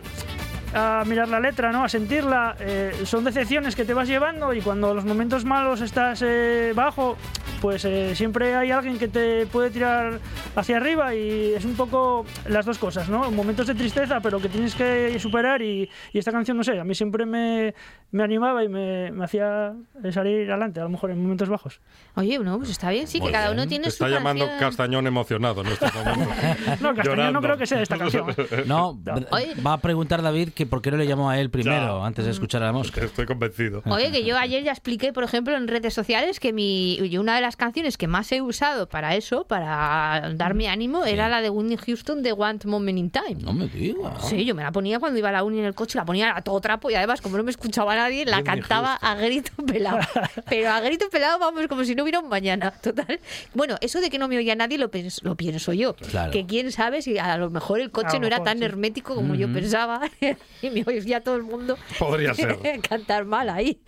a 0.78 1.04
mirar 1.06 1.28
la 1.28 1.40
letra, 1.40 1.72
¿no? 1.72 1.84
A 1.84 1.90
sentirla, 1.90 2.56
eh, 2.60 3.02
son 3.04 3.24
decepciones 3.24 3.76
que 3.76 3.84
te 3.84 3.94
vas 3.94 4.08
llevando 4.08 4.54
y 4.54 4.62
cuando 4.62 4.94
los 4.94 5.06
momentos 5.06 5.44
malos 5.44 5.82
estás 5.82 6.22
eh, 6.24 6.74
bajo, 6.76 7.18
pues 7.62 7.86
eh, 7.86 8.16
siempre 8.16 8.56
hay 8.56 8.72
alguien 8.72 8.98
que 9.00 9.08
te 9.08 9.46
puede 9.48 9.70
tirar 9.72 10.20
hacia 10.56 10.78
arriba 10.78 11.14
y 11.16 11.54
es 11.56 11.66
un 11.66 11.76
poco 11.76 12.26
las 12.48 12.66
dos 12.66 12.78
cosas, 12.78 13.10
¿no? 13.10 13.32
Momentos 13.32 13.68
de 13.68 13.76
tristeza, 13.76 14.20
pero 14.22 14.40
que 14.40 14.50
tienes 14.50 14.76
que 14.76 15.18
superar 15.20 15.62
y, 15.62 15.90
y 16.14 16.18
esta 16.20 16.32
canción, 16.32 16.58
no 16.58 16.64
sé, 16.64 16.80
a 16.80 16.84
mí 16.84 16.94
siempre 16.96 17.26
me, 17.26 17.74
me 18.12 18.24
animaba 18.24 18.64
y 18.64 18.70
me, 18.70 19.12
me 19.12 19.26
hacía 19.26 19.74
salir 20.12 20.50
adelante, 20.50 20.80
a 20.80 20.84
lo 20.84 20.90
mejor 20.90 21.12
en 21.12 21.22
momentos 21.22 21.50
bajos. 21.50 21.80
Oye, 22.16 22.38
no, 22.40 22.58
pues 22.58 22.70
está 22.72 22.90
bien, 22.92 23.08
sí, 23.08 23.20
Muy 23.20 23.28
que 23.30 23.34
cada 23.34 23.48
bien. 23.50 23.60
uno 23.60 23.68
tiene 23.68 23.86
Te 23.86 23.92
su 23.92 24.04
está 24.06 24.10
llamando 24.16 24.46
canción. 24.46 24.70
Castañón 24.70 25.08
emocionado 25.08 25.62
en 25.62 25.68
este 25.68 25.86
momento. 25.92 26.34
No, 26.82 26.94
Castañón 26.94 27.04
Llorando. 27.04 27.32
no 27.34 27.42
creo 27.42 27.58
que 27.58 27.66
sea 27.66 27.78
de 27.78 27.84
esta 27.84 27.98
canción. 27.98 28.30
¿eh? 28.38 28.64
No, 28.68 29.00
Oye. 29.32 29.54
va 29.66 29.74
a 29.74 29.78
preguntar 29.80 30.22
David 30.22 30.50
que 30.50 30.66
por 30.66 30.82
qué 30.82 30.92
no 30.92 30.98
le 30.98 31.08
llamó 31.08 31.30
a 31.30 31.40
él 31.40 31.50
primero 31.50 32.00
Ya. 32.02 32.06
antes 32.06 32.26
de 32.26 32.32
escuchar 32.32 32.62
a 32.64 32.68
la 32.68 32.72
mosca. 32.74 33.02
Estoy 33.02 33.26
convencido. 33.26 33.82
Oye, 33.86 34.12
que 34.12 34.24
yo 34.24 34.38
ayer 34.38 34.64
ya 34.64 34.72
expliqué, 34.72 35.14
por 35.14 35.24
ejemplo, 35.24 35.56
en 35.56 35.68
redes 35.68 35.94
sociales 35.94 36.40
que 36.40 36.54
mi 36.54 36.98
una 37.18 37.36
de 37.36 37.42
las 37.42 37.47
canciones 37.56 37.98
que 37.98 38.08
más 38.08 38.32
he 38.32 38.42
usado 38.42 38.88
para 38.90 39.16
eso, 39.16 39.46
para 39.46 40.32
darme 40.36 40.68
ánimo, 40.68 41.06
era 41.06 41.30
la 41.30 41.42
de 41.42 41.50
Whitney 41.50 41.78
Houston 41.78 42.22
de 42.24 42.32
One 42.34 42.60
Moment 42.66 42.98
in 42.98 43.10
Time. 43.12 43.38
No 43.42 43.54
me 43.54 43.68
digas. 43.68 44.28
Sí, 44.28 44.44
yo 44.46 44.56
me 44.56 44.64
la 44.64 44.72
ponía 44.72 45.00
cuando 45.00 45.20
iba 45.20 45.30
a 45.30 45.32
la 45.32 45.44
uni 45.44 45.60
en 45.60 45.66
el 45.66 45.76
coche, 45.76 45.98
la 45.98 46.06
ponía 46.06 46.36
a 46.36 46.42
todo 46.42 46.60
trapo 46.62 46.90
y 46.90 46.96
además, 46.96 47.22
como 47.22 47.38
no 47.38 47.44
me 47.44 47.52
escuchaba 47.52 47.96
nadie, 47.96 48.26
la 48.26 48.38
Whitney 48.38 48.60
cantaba 48.62 48.96
a 48.96 49.16
grito 49.16 49.52
pelado. 49.66 50.00
Pero 50.50 50.72
a 50.72 50.80
grito 50.82 51.10
pelado, 51.10 51.40
vamos, 51.40 51.68
como 51.68 51.84
si 51.84 51.96
no 51.96 52.04
hubiera 52.04 52.20
un 52.20 52.30
mañana, 52.30 52.72
total. 52.72 53.20
Bueno, 53.54 53.76
eso 53.82 54.02
de 54.02 54.10
que 54.10 54.18
no 54.18 54.28
me 54.28 54.38
oía 54.38 54.56
nadie 54.56 54.78
lo, 54.78 54.90
pens- 54.92 55.22
lo 55.24 55.36
pienso 55.36 55.74
yo. 55.74 55.96
Claro. 55.96 56.32
Que 56.32 56.46
quién 56.46 56.72
sabe 56.72 57.02
si 57.02 57.18
a 57.18 57.38
lo 57.38 57.50
mejor 57.50 57.80
el 57.80 57.92
coche 57.92 58.14
lo 58.16 58.22
no 58.22 58.28
era 58.28 58.38
mejor, 58.38 58.46
tan 58.46 58.58
sí. 58.60 58.64
hermético 58.66 59.16
como 59.16 59.36
yo 59.36 59.52
pensaba 59.52 60.02
y 60.62 60.70
me 60.70 60.84
oía 60.88 61.22
todo 61.22 61.36
el 61.36 61.44
mundo 61.44 61.78
Podría 62.00 62.34
ser. 62.34 62.58
cantar 62.82 63.26
mal 63.26 63.50
ahí. 63.50 63.80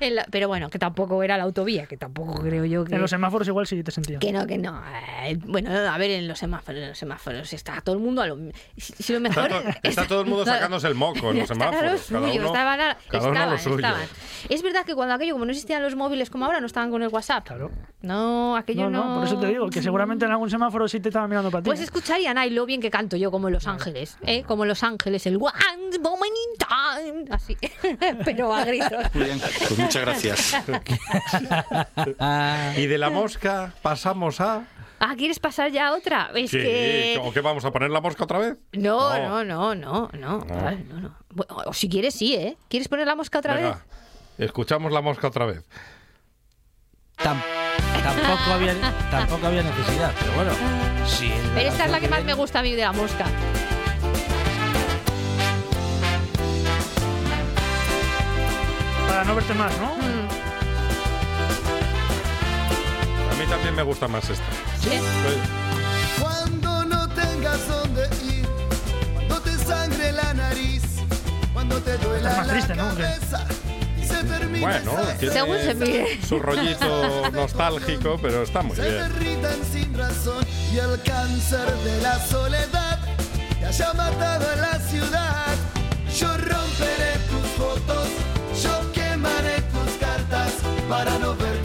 En 0.00 0.16
la- 0.16 0.26
pero 0.30 0.48
bueno, 0.48 0.68
que 0.70 0.78
tampoco 0.78 1.22
era 1.22 1.36
la 1.36 1.44
autovía, 1.44 1.86
que 1.86 1.96
tampoco 1.96 2.34
creo 2.42 2.64
yo 2.64 2.84
que... 2.84 2.90
los 3.06 3.10
semáforos 3.10 3.48
igual 3.48 3.66
sí 3.66 3.82
te 3.82 3.90
sentía. 3.90 4.18
Que 4.18 4.32
no, 4.32 4.46
que 4.46 4.58
no. 4.58 4.82
Eh, 5.24 5.38
bueno, 5.46 5.70
a 5.70 5.96
ver, 5.98 6.10
en 6.10 6.28
los 6.28 6.38
semáforos, 6.38 6.80
en 6.82 6.88
los 6.90 6.98
semáforos 6.98 7.52
está 7.52 7.80
todo 7.80 7.94
el 7.94 8.00
mundo 8.02 8.22
a 8.22 8.26
lo. 8.26 8.36
Si, 8.76 8.92
si 9.02 9.12
lo 9.12 9.20
mejor. 9.20 9.50
Está, 9.50 9.62
to- 9.72 9.78
está 9.82 10.06
todo 10.06 10.20
el 10.22 10.26
mundo 10.26 10.44
sacándose 10.46 10.86
el 10.88 10.94
moco 10.94 11.30
en 11.30 11.38
los 11.38 11.50
Estaban 11.50 11.72
semáforos. 11.74 12.06
Cada 12.08 12.26
suyo, 12.28 12.38
uno, 12.40 12.46
estaban 12.46 12.80
a- 12.80 12.96
cada 13.08 13.28
uno 13.28 13.38
a 13.40 13.42
estaban, 13.42 13.50
lo 13.52 13.58
suyo. 13.58 13.76
estaban. 13.76 14.08
Es 14.48 14.62
verdad 14.62 14.84
que 14.84 14.94
cuando 14.94 15.14
aquello, 15.14 15.32
como 15.34 15.44
no 15.44 15.50
existían 15.52 15.82
los 15.82 15.96
móviles 15.96 16.30
como 16.30 16.44
ahora, 16.44 16.60
no 16.60 16.66
estaban 16.66 16.90
con 16.90 17.02
el 17.02 17.08
WhatsApp. 17.08 17.46
Claro. 17.46 17.70
No, 18.02 18.56
aquello 18.56 18.90
No, 18.90 18.90
no. 18.90 19.08
no, 19.08 19.14
por 19.16 19.24
eso 19.26 19.40
te 19.40 19.46
digo, 19.48 19.68
que 19.70 19.82
seguramente 19.82 20.24
en 20.24 20.30
algún 20.30 20.50
semáforo 20.50 20.86
sí 20.86 21.00
te 21.00 21.08
estaba 21.08 21.26
mirando 21.26 21.50
para 21.50 21.62
ti. 21.62 21.68
Pues 21.68 21.80
escucharían, 21.80 22.38
ay, 22.38 22.50
lo 22.50 22.64
bien 22.66 22.80
que 22.80 22.90
canto 22.90 23.16
yo, 23.16 23.30
como 23.30 23.48
en 23.48 23.54
Los 23.54 23.66
Ángeles, 23.66 24.16
¿eh? 24.22 24.44
Como 24.46 24.62
en 24.64 24.68
Los 24.68 24.82
Ángeles, 24.84 25.26
el 25.26 25.36
One 25.36 25.98
Moment 26.00 26.32
in 26.32 26.66
Time, 27.24 27.24
así, 27.34 27.56
pero 28.24 28.54
a 28.54 28.64
gritos. 28.64 29.12
Muy 29.14 29.24
bien, 29.24 29.40
pues 29.40 29.78
muchas 29.78 30.02
gracias. 30.02 30.56
Y 32.76 32.86
de 32.86 32.95
la 32.98 33.10
mosca 33.10 33.72
pasamos 33.82 34.40
a... 34.40 34.64
Ah, 34.98 35.14
¿quieres 35.16 35.38
pasar 35.38 35.70
ya 35.70 35.88
a 35.88 35.94
otra? 35.94 36.30
Es 36.34 36.50
Sí, 36.50 36.58
que... 36.58 37.20
¿O 37.22 37.32
qué 37.32 37.40
vamos 37.42 37.64
a 37.64 37.70
poner 37.70 37.90
la 37.90 38.00
mosca 38.00 38.24
otra 38.24 38.38
vez? 38.38 38.56
No, 38.72 39.16
No. 39.18 39.44
no, 39.44 39.74
no, 39.74 39.74
no, 39.74 40.10
no, 40.14 40.46
Ay, 40.66 40.84
no, 40.88 41.00
no. 41.00 41.16
Bueno, 41.30 41.54
o 41.66 41.72
si 41.74 41.88
quieres, 41.88 42.14
sí, 42.14 42.34
¿eh? 42.34 42.56
¿Quieres 42.68 42.88
poner 42.88 43.06
la 43.06 43.14
mosca 43.14 43.38
otra 43.38 43.54
vez? 43.54 43.76
Escuchamos 44.38 44.90
la 44.92 45.02
mosca 45.02 45.28
otra 45.28 45.44
vez. 45.46 45.62
Tam- 47.18 47.42
tampoco, 48.02 48.52
había, 48.52 48.74
tampoco 49.10 49.46
había 49.46 49.62
necesidad, 49.62 50.12
pero 50.20 50.32
bueno. 50.32 50.52
Sí, 51.06 51.32
Pero 51.54 51.68
esta 51.68 51.84
es 51.86 51.90
la 51.90 52.00
que 52.00 52.08
más 52.08 52.24
me 52.24 52.34
gusta 52.34 52.60
a 52.60 52.62
mí 52.62 52.72
de 52.74 52.82
la 52.82 52.92
mosca. 52.92 53.24
Para 59.08 59.24
no 59.24 59.34
verte 59.34 59.54
más, 59.54 59.72
¿no? 59.78 59.94
Mm, 59.96 60.25
mí 63.46 63.50
también 63.50 63.74
me 63.74 63.82
gusta 63.82 64.08
más 64.08 64.28
esta. 64.28 64.44
sí. 64.82 64.90
Cuando 66.20 66.84
no 66.84 67.08
tengas 67.10 67.66
dónde 67.68 68.08
ir, 68.32 68.46
cuando 69.14 69.40
te 69.40 69.52
sangre 69.64 70.12
la 70.12 70.34
nariz, 70.34 70.82
cuando 71.52 71.78
te 71.80 71.96
duela 71.98 72.30
más 72.36 72.46
la 72.46 72.52
triste, 72.52 72.74
¿no? 72.74 72.86
¿O 72.88 72.96
qué? 72.96 73.02
cabeza 73.02 73.46
se 74.06 74.24
termine 74.24 74.60
Bueno, 74.64 74.92
tiene 75.18 75.34
Según 75.34 75.58
se 75.58 75.74
mire. 75.74 76.18
su 76.26 76.38
rollito 76.38 77.30
nostálgico, 77.32 78.18
pero 78.20 78.42
está 78.42 78.62
muy 78.62 78.76
se 78.76 78.82
bien. 78.82 78.94
derritan 78.98 79.58
sin 79.72 79.96
razón 79.96 80.44
y 80.72 80.78
el 80.78 81.00
cáncer 81.02 81.70
de 81.84 82.02
la 82.02 82.18
soledad 82.26 82.98
te 83.60 83.66
haya 83.66 83.92
matado 83.94 84.52
en 84.52 84.60
la 84.60 84.78
ciudad. 84.80 85.54
Yo 86.18 86.28
romperé 86.28 87.12
tus 87.28 87.46
fotos, 87.58 88.08
yo 88.62 88.92
quemaré 88.92 89.60
tus 89.62 89.92
cartas 90.00 90.52
para 90.88 91.18
no 91.18 91.34
verte 91.36 91.55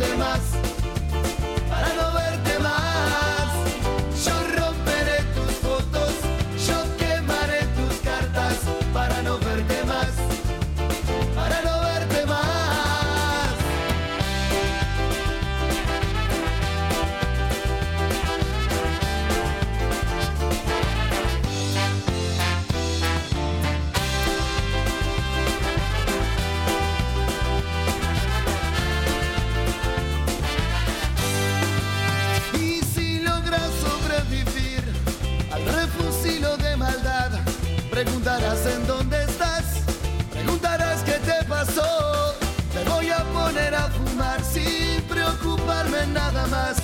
nada 46.33 46.47
más. 46.47 46.77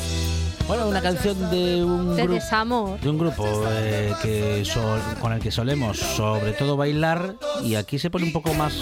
Bueno, 0.67 0.87
una 0.89 1.01
canción 1.01 1.49
de 1.49 1.81
un 1.83 2.15
De 2.17 2.23
grupo. 2.23 2.33
desamor. 2.35 2.99
De 2.99 3.09
un 3.09 3.17
grupo 3.17 3.45
eh, 3.69 4.13
que 4.21 4.65
sol- 4.65 4.99
con 5.21 5.31
el 5.31 5.39
que 5.39 5.49
solemos 5.49 5.97
sobre 5.97 6.51
todo 6.51 6.75
bailar 6.75 7.35
y 7.63 7.75
aquí 7.75 7.97
se 7.99 8.09
pone 8.09 8.25
un 8.25 8.33
poco 8.33 8.53
más 8.53 8.73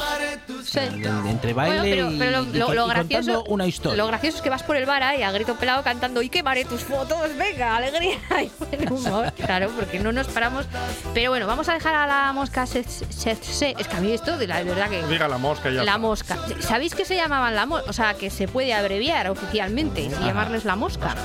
Sí. 0.75 1.01
entre 1.29 1.53
baile 1.53 1.77
Bueno, 1.79 1.95
pero, 1.95 2.11
y, 2.11 2.17
pero 2.19 2.31
lo, 2.31 2.43
y 2.43 2.75
lo- 2.75 2.85
y 2.85 2.89
gracioso, 2.89 3.33
contando 3.33 3.43
una 3.53 3.65
historia. 3.67 3.97
lo 3.97 4.07
gracioso 4.07 4.37
es 4.37 4.41
que 4.43 4.49
vas 4.49 4.63
por 4.63 4.75
el 4.75 4.85
bar 4.85 5.03
ahí 5.03 5.23
a 5.23 5.31
grito 5.31 5.55
pelado 5.55 5.83
cantando 5.83 6.21
y 6.21 6.29
quemaré 6.29 6.65
tus 6.65 6.81
fotos, 6.81 7.35
venga, 7.37 7.75
alegría 7.77 8.17
y 8.43 8.51
buen 8.59 8.91
humor. 8.93 9.31
Claro, 9.33 9.69
porque 9.75 9.99
no 9.99 10.11
nos 10.11 10.27
paramos. 10.27 10.65
Pero 11.13 11.31
bueno, 11.31 11.47
vamos 11.47 11.69
a 11.69 11.73
dejar 11.73 11.95
a 11.95 12.07
la 12.07 12.33
mosca. 12.33 12.65
se- 12.65 12.83
se- 12.83 13.35
se- 13.35 13.75
es 13.77 13.87
que 13.87 13.95
a 13.95 14.01
mí 14.01 14.11
esto, 14.11 14.37
de 14.37 14.47
la 14.47 14.61
verdad 14.63 14.89
que. 14.89 15.03
Diga 15.05 15.27
la 15.27 15.37
mosca 15.37 15.69
ya 15.69 15.75
La 15.77 15.81
está. 15.83 15.97
mosca. 15.97 16.37
¿Sabéis 16.59 16.93
que 16.95 17.05
se 17.05 17.15
llamaban 17.15 17.55
la 17.55 17.65
mosca? 17.65 17.89
O 17.89 17.93
sea, 17.93 18.13
que 18.15 18.29
se 18.29 18.47
puede 18.47 18.73
abreviar 18.73 19.29
oficialmente 19.29 20.01
y 20.01 20.09
llamarles 20.09 20.65
la 20.65 20.75
mosca. 20.75 21.15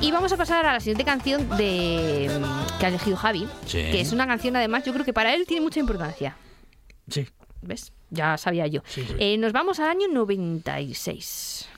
Y 0.00 0.10
vamos 0.12 0.32
a 0.32 0.36
pasar 0.36 0.66
a 0.66 0.72
la 0.74 0.80
siguiente 0.80 1.04
canción 1.04 1.48
de 1.56 2.30
que 2.78 2.84
ha 2.86 2.88
elegido 2.88 3.16
Javi, 3.16 3.48
Sí. 3.66 3.78
que 3.90 4.00
es 4.00 4.12
una 4.12 4.26
canción 4.26 4.54
además 4.56 4.84
yo 4.84 4.92
creo 4.92 5.04
que 5.04 5.12
para 5.12 5.32
él 5.34 5.44
tiene 5.46 5.62
mucha 5.62 5.80
importancia. 5.80 6.36
Sí. 7.08 7.26
¿Ves? 7.62 7.92
Ya 8.10 8.36
sabía 8.38 8.66
yo. 8.66 8.82
Eh, 9.18 9.36
nos 9.38 9.52
vamos 9.52 9.80
al 9.80 9.88
año 9.88 10.08
96. 10.08 11.68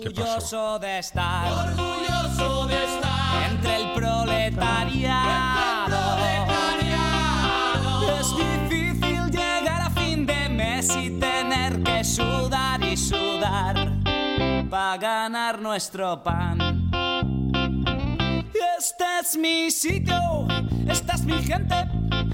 ¿Qué 0.00 0.10
pasó? 0.10 0.22
Orgulloso 0.22 0.78
de 0.78 0.98
estar, 0.98 1.52
orgulloso 1.52 2.66
de 2.66 2.84
estar 2.84 3.50
entre 3.50 3.76
el 3.76 3.92
proletariado. 3.94 5.18
Es 8.20 8.36
difícil 8.36 9.30
llegar 9.30 9.80
a 9.82 9.90
fin 9.90 10.26
de 10.26 10.48
mes 10.48 10.88
y 10.96 11.10
tener 11.18 11.82
que 11.82 12.04
sudar 12.04 12.82
y 12.84 12.96
sudar 12.96 13.92
para 14.70 14.96
ganar 14.98 15.60
nuestro 15.60 16.22
pan. 16.22 16.90
Este 18.78 19.04
es 19.20 19.36
mi 19.36 19.70
sitio, 19.70 20.46
esta 20.88 21.14
es 21.14 21.24
mi 21.24 21.42
gente, 21.42 21.74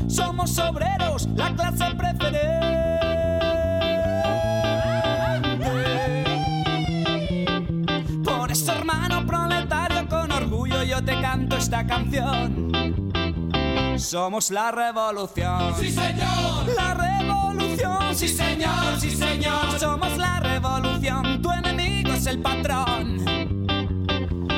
somos 0.09 0.59
obreros, 0.59 1.27
la 1.35 1.55
clase 1.55 1.95
preferente. 1.95 3.14
Por 8.55 8.63
eso, 8.63 8.73
hermano 8.73 9.27
proletario, 9.27 10.09
con 10.09 10.31
orgullo 10.31 10.85
yo 10.85 11.05
te 11.05 11.21
canto 11.21 11.57
esta 11.57 11.85
canción. 11.85 12.71
Somos 13.99 14.53
la 14.53 14.71
revolución. 14.71 15.75
Sí, 15.77 15.91
señor. 15.91 16.65
La 16.77 16.95
revolución 16.95 18.15
Sí 18.15 18.29
señor, 18.29 19.01
sí 19.01 19.11
señor, 19.11 19.77
somos 19.81 20.17
la 20.17 20.39
revolución, 20.39 21.43
tu 21.43 21.51
enemigo 21.51 22.13
es 22.13 22.27
el 22.29 22.39
patrón. 22.39 23.25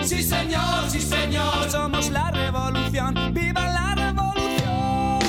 Sí 0.02 0.22
señor, 0.22 0.90
sí 0.90 1.00
señor, 1.00 1.70
somos 1.70 2.10
la 2.10 2.30
revolución, 2.32 3.14
viva 3.32 3.64
la 3.64 3.94
revolución. 3.94 5.20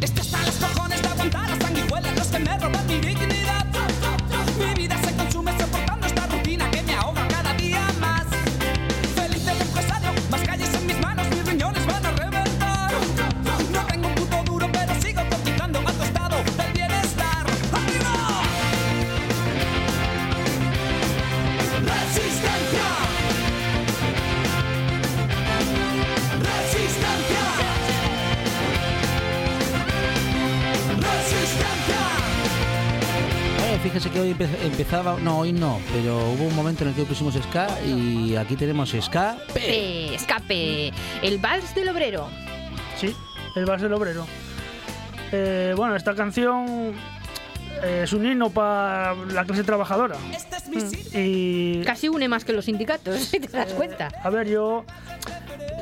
Esto 0.00 0.22
está 0.22 0.38
los 0.44 0.56
cojones 0.56 1.00
de 1.00 1.08
aguantar 1.08 1.50
las 1.50 1.58
sanguijuelas, 1.60 2.16
los 2.18 2.26
que 2.26 2.38
me 2.40 2.58
roban 2.58 2.86
mi 2.88 2.94
dignidad. 2.94 3.21
Empezaba, 34.72 35.16
no, 35.20 35.38
hoy 35.40 35.52
no, 35.52 35.80
pero 35.92 36.16
hubo 36.16 36.44
un 36.44 36.56
momento 36.56 36.82
en 36.82 36.90
el 36.90 36.96
que 36.96 37.04
pusimos 37.04 37.34
ska 37.34 37.68
y 37.86 38.36
aquí 38.36 38.56
tenemos 38.56 38.90
ska. 38.90 39.36
Escape, 39.54 40.14
escape. 40.14 40.92
El 41.22 41.38
vals 41.38 41.74
del 41.74 41.88
obrero. 41.90 42.28
Sí, 42.96 43.14
el 43.54 43.66
Vals 43.66 43.82
del 43.82 43.92
Obrero. 43.92 44.26
Eh, 45.30 45.74
bueno, 45.76 45.96
esta 45.96 46.14
canción 46.14 46.94
eh, 47.82 48.02
es 48.04 48.12
un 48.12 48.24
himno 48.24 48.50
para 48.50 49.14
la 49.14 49.44
clase 49.44 49.64
trabajadora. 49.64 50.16
Y 51.14 51.82
Casi 51.84 52.08
une 52.08 52.28
más 52.28 52.44
que 52.44 52.52
los 52.52 52.64
sindicatos, 52.64 53.20
si 53.30 53.40
te 53.40 53.48
das 53.48 53.72
cuenta. 53.74 54.08
A 54.22 54.30
ver, 54.30 54.48
yo 54.48 54.84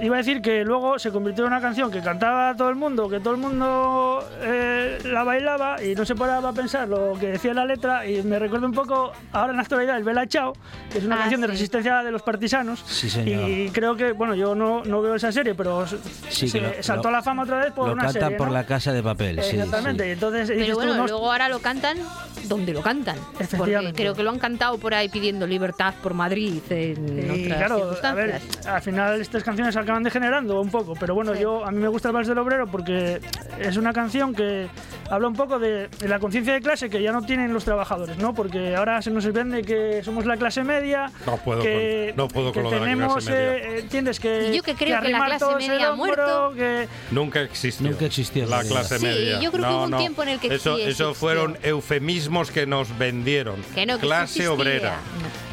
iba 0.02 0.16
a 0.16 0.18
decir 0.18 0.40
que 0.40 0.64
luego 0.64 0.98
se 0.98 1.10
convirtió 1.10 1.44
en 1.44 1.52
una 1.52 1.60
canción 1.60 1.90
que 1.90 2.00
cantaba 2.00 2.54
todo 2.56 2.68
el 2.68 2.76
mundo, 2.76 3.08
que 3.08 3.20
todo 3.20 3.34
el 3.34 3.40
mundo 3.40 4.24
eh, 4.42 4.98
la 5.04 5.24
bailaba 5.24 5.82
y 5.82 5.94
no 5.94 6.04
se 6.04 6.14
paraba 6.14 6.48
a 6.50 6.52
pensar 6.52 6.88
lo 6.88 7.14
que 7.18 7.28
decía 7.28 7.52
la 7.54 7.64
letra 7.64 8.06
y 8.06 8.22
me 8.22 8.38
recuerda 8.38 8.66
un 8.66 8.72
poco 8.72 9.12
ahora 9.32 9.50
en 9.50 9.56
la 9.56 9.62
actualidad 9.62 9.96
el 9.96 10.04
Bella 10.04 10.26
Chao, 10.26 10.52
que 10.90 10.98
es 10.98 11.04
una 11.04 11.16
Ah, 11.16 11.18
canción 11.20 11.40
de 11.42 11.46
sí. 11.48 11.52
resistencia 11.52 12.02
de 12.02 12.10
los 12.12 12.22
partisanos. 12.22 12.82
Sí, 12.86 13.10
señor. 13.10 13.48
Y 13.48 13.70
creo 13.70 13.96
que, 13.96 14.12
bueno, 14.12 14.34
yo 14.34 14.54
no, 14.54 14.82
no 14.84 15.02
veo 15.02 15.14
esa 15.14 15.30
serie, 15.32 15.54
pero 15.54 15.84
Sí, 16.28 16.48
se 16.48 16.60
lo- 16.60 16.70
saltó 16.82 17.04
lo- 17.04 17.08
a 17.16 17.18
la 17.18 17.22
fama 17.22 17.42
otra 17.42 17.58
vez 17.58 17.72
por 17.72 17.86
Lo 17.88 17.92
una 17.94 18.04
cantan 18.04 18.22
serie, 18.22 18.36
por 18.38 18.48
¿no? 18.48 18.54
la 18.54 18.64
casa 18.64 18.92
de 18.92 19.02
papel, 19.02 19.42
sí. 19.42 19.56
Exactamente, 19.56 20.04
sí. 20.04 20.08
y 20.08 20.12
entonces 20.12 20.48
Pero 20.50 20.74
bueno, 20.76 20.94
no- 20.94 21.06
luego 21.06 21.30
ahora 21.30 21.48
lo 21.48 21.58
cantan 21.60 21.98
donde 22.44 22.72
lo 22.72 22.80
cantan. 22.82 23.16
Porque 23.56 23.92
creo 23.94 24.14
que 24.14 24.22
lo 24.22 24.30
han 24.30 24.38
cantado 24.38 24.78
por 24.78 24.94
ahí 24.94 25.08
pidiendo 25.08 25.46
libertad 25.46 25.94
por 26.02 26.14
Madrid 26.14 26.60
en 26.70 27.18
Y 27.18 27.44
otras 27.44 27.58
claro, 27.58 27.74
a 27.74 27.78
circunstancias. 27.78 28.42
ver, 28.64 28.68
al 28.68 28.82
final 28.82 29.20
estas 29.20 29.44
canciones 29.44 29.76
acaban 29.90 30.02
degenerando 30.04 30.60
un 30.60 30.70
poco, 30.70 30.94
pero 30.98 31.14
bueno, 31.16 31.34
yo 31.34 31.64
a 31.66 31.70
mí 31.72 31.78
me 31.78 31.88
gusta 31.88 32.08
el 32.08 32.14
Vals 32.14 32.28
del 32.28 32.38
Obrero 32.38 32.66
porque 32.68 33.20
es 33.58 33.76
una 33.76 33.92
canción 33.92 34.32
que 34.34 34.68
habla 35.10 35.26
un 35.26 35.34
poco 35.34 35.58
de, 35.58 35.88
de 35.88 36.08
la 36.08 36.20
conciencia 36.20 36.52
de 36.54 36.60
clase 36.60 36.88
que 36.88 37.02
ya 37.02 37.10
no 37.10 37.22
tienen 37.22 37.52
los 37.52 37.64
trabajadores, 37.64 38.16
¿no? 38.18 38.32
Porque 38.32 38.76
ahora 38.76 39.02
se 39.02 39.10
nos 39.10 39.30
vende 39.32 39.62
que 39.62 40.02
somos 40.04 40.26
la 40.26 40.36
clase 40.36 40.62
media, 40.62 41.10
No 41.26 41.36
puedo 41.38 41.60
que, 41.62 42.12
con- 42.14 42.16
no 42.24 42.28
puedo 42.28 42.52
que 42.52 42.62
con 42.62 42.64
lo 42.64 42.70
de 42.70 42.76
la 42.78 42.82
tenemos, 42.84 43.12
clase 43.14 43.30
media. 43.32 43.52
eh, 43.56 43.78
entiendes 43.80 44.20
que 44.20 44.54
yo 44.56 44.62
que 44.62 44.74
creo 44.74 44.86
que 44.86 44.90
la 44.92 44.98
arrimar 44.98 45.38
clase 45.38 45.68
media 45.68 45.88
ha 45.88 45.94
muerto. 45.96 46.52
que 46.54 46.86
Nunca 47.10 47.40
existió. 47.42 47.90
Nunca 47.90 48.04
existió 48.06 48.46
la 48.46 48.62
clase 48.62 48.98
Sí, 48.98 49.04
media. 49.06 49.40
yo 49.40 49.50
creo 49.50 49.64
que 49.64 49.70
No, 49.70 49.76
hubo 49.78 49.84
un 49.86 49.90
no. 49.90 49.98
tiempo 49.98 50.22
en 50.22 50.28
el 50.28 50.38
que 50.38 50.54
eso, 50.54 50.76
sí 50.76 50.82
eso 50.82 51.14
fueron 51.14 51.58
eufemismos 51.64 52.52
que 52.52 52.66
nos 52.66 52.96
vendieron. 52.96 53.56
Que 53.74 53.86
no, 53.86 53.94
que 53.94 54.00
sí 54.02 54.06
clase 54.06 54.22
existía. 54.44 54.50
obrera. 54.52 54.94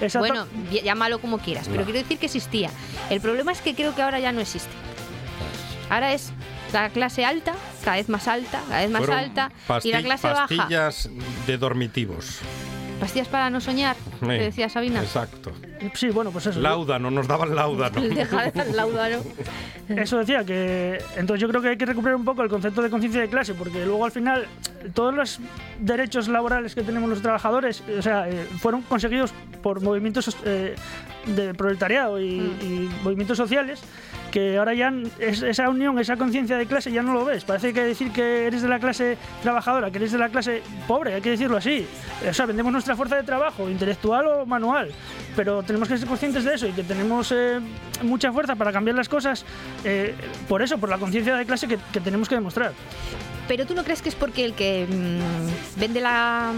Exacto. 0.02 0.20
Bueno, 0.20 0.46
ll- 0.72 0.84
llámalo 0.84 1.20
como 1.20 1.40
quieras, 1.40 1.66
pero 1.68 1.80
No. 1.82 1.86
quiero 1.86 2.00
decir 2.00 2.18
que 2.20 2.28
existía. 2.28 2.70
El 3.10 3.20
problema 3.22 3.52
es 3.52 3.62
que 3.62 3.74
creo 3.76 3.96
que 3.96 4.02
ahora 4.02 4.20
ya 4.20 4.32
no 4.32 4.42
existe. 4.42 4.70
Ahora 5.90 6.14
es 6.14 6.32
la 6.74 6.90
clase 6.90 7.24
alta, 7.26 7.54
cada 7.84 7.98
vez 7.98 8.10
más 8.10 8.28
alta, 8.28 8.62
cada 8.68 8.82
vez 8.82 8.90
más 8.90 9.00
Fueron 9.00 9.18
alta, 9.20 9.52
y 9.84 9.92
la 9.92 10.02
clase 10.04 10.28
baja. 10.28 10.48
pastillas 10.48 11.10
de 11.48 11.58
dormitivos. 11.58 12.40
Pastillas 13.00 13.28
para 13.28 13.50
no 13.50 13.62
soñar, 13.62 13.96
Sí, 14.20 14.26
que 14.28 14.40
decía 14.40 14.70
Sabina. 14.70 15.02
Exacto. 15.02 15.52
sí, 15.94 16.10
bueno, 16.10 16.32
pues 16.32 16.48
eso. 16.48 16.60
Láudano, 16.60 17.12
nos 17.12 17.28
daban 17.28 17.56
láudano. 17.56 18.02
Deja 18.02 18.44
de 18.44 18.52
dar 18.52 18.68
láudano. 18.68 19.18
Eso 19.90 20.18
decía 20.18 20.44
que 20.44 20.98
entonces 21.16 21.42
yo 21.42 21.48
creo 21.48 21.62
que 21.62 21.70
hay 21.70 21.78
que 21.78 21.86
recuperar 21.86 22.16
un 22.16 22.26
poco 22.26 22.44
el 22.44 22.50
concepto 22.50 22.82
de 22.82 22.90
conciencia 22.90 23.22
de 23.22 23.30
clase 23.30 23.54
porque 23.54 23.86
luego 23.86 24.04
al 24.06 24.12
final 24.12 24.48
todos 24.94 25.14
los 25.14 25.40
derechos 25.80 26.28
laborales 26.28 26.76
que 26.76 26.84
tenemos 26.84 27.10
los 27.10 27.22
trabajadores, 27.22 27.84
o 27.98 28.02
sea, 28.02 28.28
eh, 28.30 28.46
fueron 28.60 28.82
conseguidos 28.82 29.34
por 29.62 29.82
movimientos 29.82 30.36
eh, 30.44 30.76
de 31.26 31.54
proletariado 31.54 32.20
y, 32.20 32.26
y 32.26 32.90
movimientos 33.04 33.38
sociales 33.38 33.82
que 34.38 34.56
ahora 34.56 34.76
ya 34.76 34.93
es- 35.17 35.41
esa 35.41 35.67
unión, 35.67 35.97
esa 35.97 36.15
conciencia 36.15 36.58
de 36.60 36.67
clase 36.67 36.91
ya 36.91 37.02
no 37.02 37.12
lo 37.12 37.26
ves. 37.26 37.43
Parece 37.43 37.73
que 37.73 37.82
decir 37.84 38.12
que 38.12 38.45
eres 38.45 38.62
de 38.62 38.67
la 38.67 38.78
clase 38.78 39.17
trabajadora, 39.41 39.89
que 39.89 39.97
eres 39.97 40.12
de 40.12 40.19
la 40.19 40.30
clase 40.30 40.62
pobre, 40.88 41.15
hay 41.15 41.21
que 41.21 41.32
decirlo 41.32 41.58
así. 41.58 41.88
O 42.30 42.32
sea, 42.32 42.45
vendemos 42.45 42.71
nuestra 42.71 42.95
fuerza 42.95 43.15
de 43.15 43.23
trabajo, 43.23 43.67
intelectual 43.67 44.28
o 44.28 44.45
manual, 44.45 44.91
pero 45.36 45.63
tenemos 45.63 45.88
que 45.89 45.97
ser 45.97 46.08
conscientes 46.08 46.43
de 46.43 46.54
eso 46.54 46.67
y 46.67 46.71
que 46.73 46.84
tenemos 46.84 47.32
eh, 47.32 47.60
mucha 48.04 48.32
fuerza 48.32 48.56
para 48.56 48.71
cambiar 48.71 48.95
las 48.95 49.10
cosas 49.10 49.43
eh, 49.84 50.13
por 50.47 50.62
eso, 50.62 50.78
por 50.78 50.89
la 50.89 51.00
conciencia 51.00 51.36
de 51.36 51.43
clase 51.47 51.67
que, 51.67 51.80
que 51.91 52.00
tenemos 52.00 52.30
que 52.30 52.36
demostrar. 52.36 52.73
Pero 53.47 53.65
tú 53.65 53.73
no 53.73 53.84
crees 53.84 54.04
que 54.04 54.10
es 54.10 54.15
porque 54.15 54.45
el 54.45 54.54
que 54.54 54.86
mm, 54.88 55.80
vende 55.80 56.00
la 56.00 56.52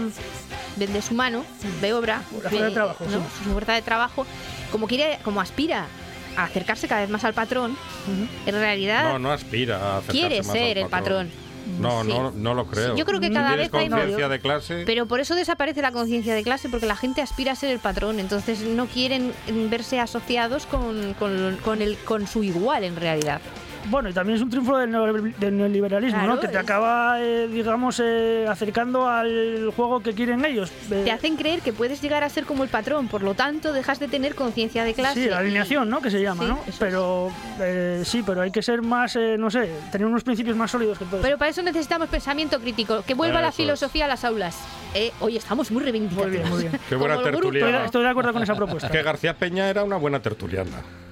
vende 0.76 1.00
su 1.00 1.14
mano 1.14 1.44
de 1.80 1.94
obra, 1.94 2.20
La 2.42 2.50
fuerza 2.50 2.64
de 2.64 2.68
eh, 2.70 2.74
trabajo, 2.74 3.04
¿no? 3.06 3.10
sí. 3.10 3.44
su 3.44 3.50
fuerza 3.52 3.72
de 3.72 3.80
trabajo, 3.80 4.26
como 4.70 4.86
quiere, 4.86 5.18
como 5.24 5.40
aspira 5.40 5.86
a 6.36 6.44
acercarse 6.44 6.88
cada 6.88 7.00
vez 7.02 7.10
más 7.10 7.24
al 7.24 7.34
patrón, 7.34 7.76
en 8.46 8.54
realidad 8.54 9.04
No, 9.12 9.18
no 9.18 9.32
aspira 9.32 9.76
a 9.76 9.96
acercarse 9.98 10.18
quiere 10.18 10.42
más 10.42 10.52
ser 10.52 10.78
al 10.78 10.84
el 10.84 10.90
patrón. 10.90 11.30
No, 11.78 12.02
Sí. 12.02 12.08
no, 12.08 12.30
no 12.32 12.54
lo 12.54 12.66
creo. 12.66 12.96
Yo 12.96 13.04
creo 13.04 13.20
que 13.20 13.30
cada 13.30 13.48
¿Tienes 13.50 13.70
vez 13.70 13.80
hay 13.80 13.88
conciencia 13.90 14.24
más- 14.26 14.30
de 14.30 14.40
clase? 14.40 14.82
Pero 14.86 15.06
por 15.06 15.20
eso 15.20 15.34
desaparece 15.34 15.82
la 15.82 15.92
conciencia 15.92 16.34
de 16.34 16.42
clase, 16.42 16.68
porque 16.68 16.86
la 16.86 16.96
gente 16.96 17.20
aspira 17.20 17.52
a 17.52 17.54
ser 17.54 17.70
el 17.70 17.78
patrón, 17.78 18.18
entonces 18.18 18.62
no 18.62 18.86
quieren 18.86 19.32
verse 19.70 20.00
asociados 20.00 20.66
con, 20.66 21.14
con, 21.14 21.56
con 21.62 21.82
el, 21.82 21.96
con 21.98 22.26
su 22.26 22.42
igual 22.42 22.82
en 22.84 22.96
realidad. 22.96 23.40
Bueno, 23.88 24.08
y 24.10 24.12
también 24.12 24.36
es 24.36 24.42
un 24.42 24.50
triunfo 24.50 24.76
del, 24.76 24.90
neo- 24.90 25.12
del 25.38 25.56
neoliberalismo, 25.56 26.18
Claro, 26.18 26.34
¿no? 26.34 26.40
Que 26.40 26.48
te 26.48 26.58
acaba, 26.58 27.20
eh, 27.20 27.48
digamos, 27.48 28.00
eh, 28.04 28.46
acercando 28.48 29.08
al 29.08 29.72
juego 29.74 30.00
que 30.02 30.12
quieren 30.12 30.44
ellos. 30.44 30.70
Eh, 30.90 31.02
Te 31.04 31.10
hacen 31.10 31.36
creer 31.36 31.60
que 31.62 31.72
puedes 31.72 32.02
llegar 32.02 32.22
a 32.22 32.28
ser 32.28 32.44
como 32.44 32.62
el 32.62 32.68
patrón, 32.68 33.08
por 33.08 33.22
lo 33.22 33.34
tanto 33.34 33.72
dejas 33.72 33.98
de 33.98 34.08
tener 34.08 34.34
conciencia 34.34 34.84
de 34.84 34.92
clase. 34.94 35.24
Sí, 35.24 35.28
la 35.30 35.38
alineación, 35.38 35.88
¿no? 35.88 36.00
Que 36.02 36.10
se 36.10 36.20
llama, 36.20 36.42
Sí, 36.44 36.48
¿no? 36.50 36.60
Pero 36.78 37.30
eh, 37.60 38.02
sí, 38.04 38.22
pero 38.24 38.42
hay 38.42 38.50
que 38.50 38.62
ser 38.62 38.82
más, 38.82 39.16
eh, 39.16 39.36
no 39.38 39.50
sé, 39.50 39.70
tener 39.90 40.06
unos 40.06 40.22
principios 40.24 40.56
más 40.56 40.70
sólidos 40.70 40.98
que 40.98 41.06
todo. 41.06 41.22
Pero 41.22 41.38
para 41.38 41.50
eso 41.50 41.62
necesitamos 41.62 42.08
pensamiento 42.08 42.60
crítico, 42.60 43.02
que 43.06 43.14
vuelva 43.14 43.40
la 43.40 43.48
es. 43.48 43.54
filosofía 43.54 44.04
a 44.04 44.08
las 44.08 44.24
aulas. 44.24 44.58
Eh, 44.94 45.12
hoy 45.20 45.36
estamos 45.36 45.70
muy 45.70 45.82
reivindicativos. 45.82 46.26
Muy 46.28 46.36
bien, 46.38 46.48
muy 46.50 46.58
bien. 46.62 46.72
Qué 46.88 46.96
buena 46.96 47.14
Como 47.14 47.26
el 47.28 47.32
grupo. 47.36 47.52
tertuliana. 47.52 47.70
Estoy, 47.76 47.86
estoy 47.86 48.02
de 48.02 48.08
acuerdo 48.08 48.32
con 48.32 48.42
esa 48.42 48.54
propuesta. 48.54 48.88
Que 48.90 49.02
García 49.02 49.34
Peña 49.34 49.68
era 49.70 49.84
una 49.84 49.96
buena 49.96 50.20
tertuliana. 50.20 50.70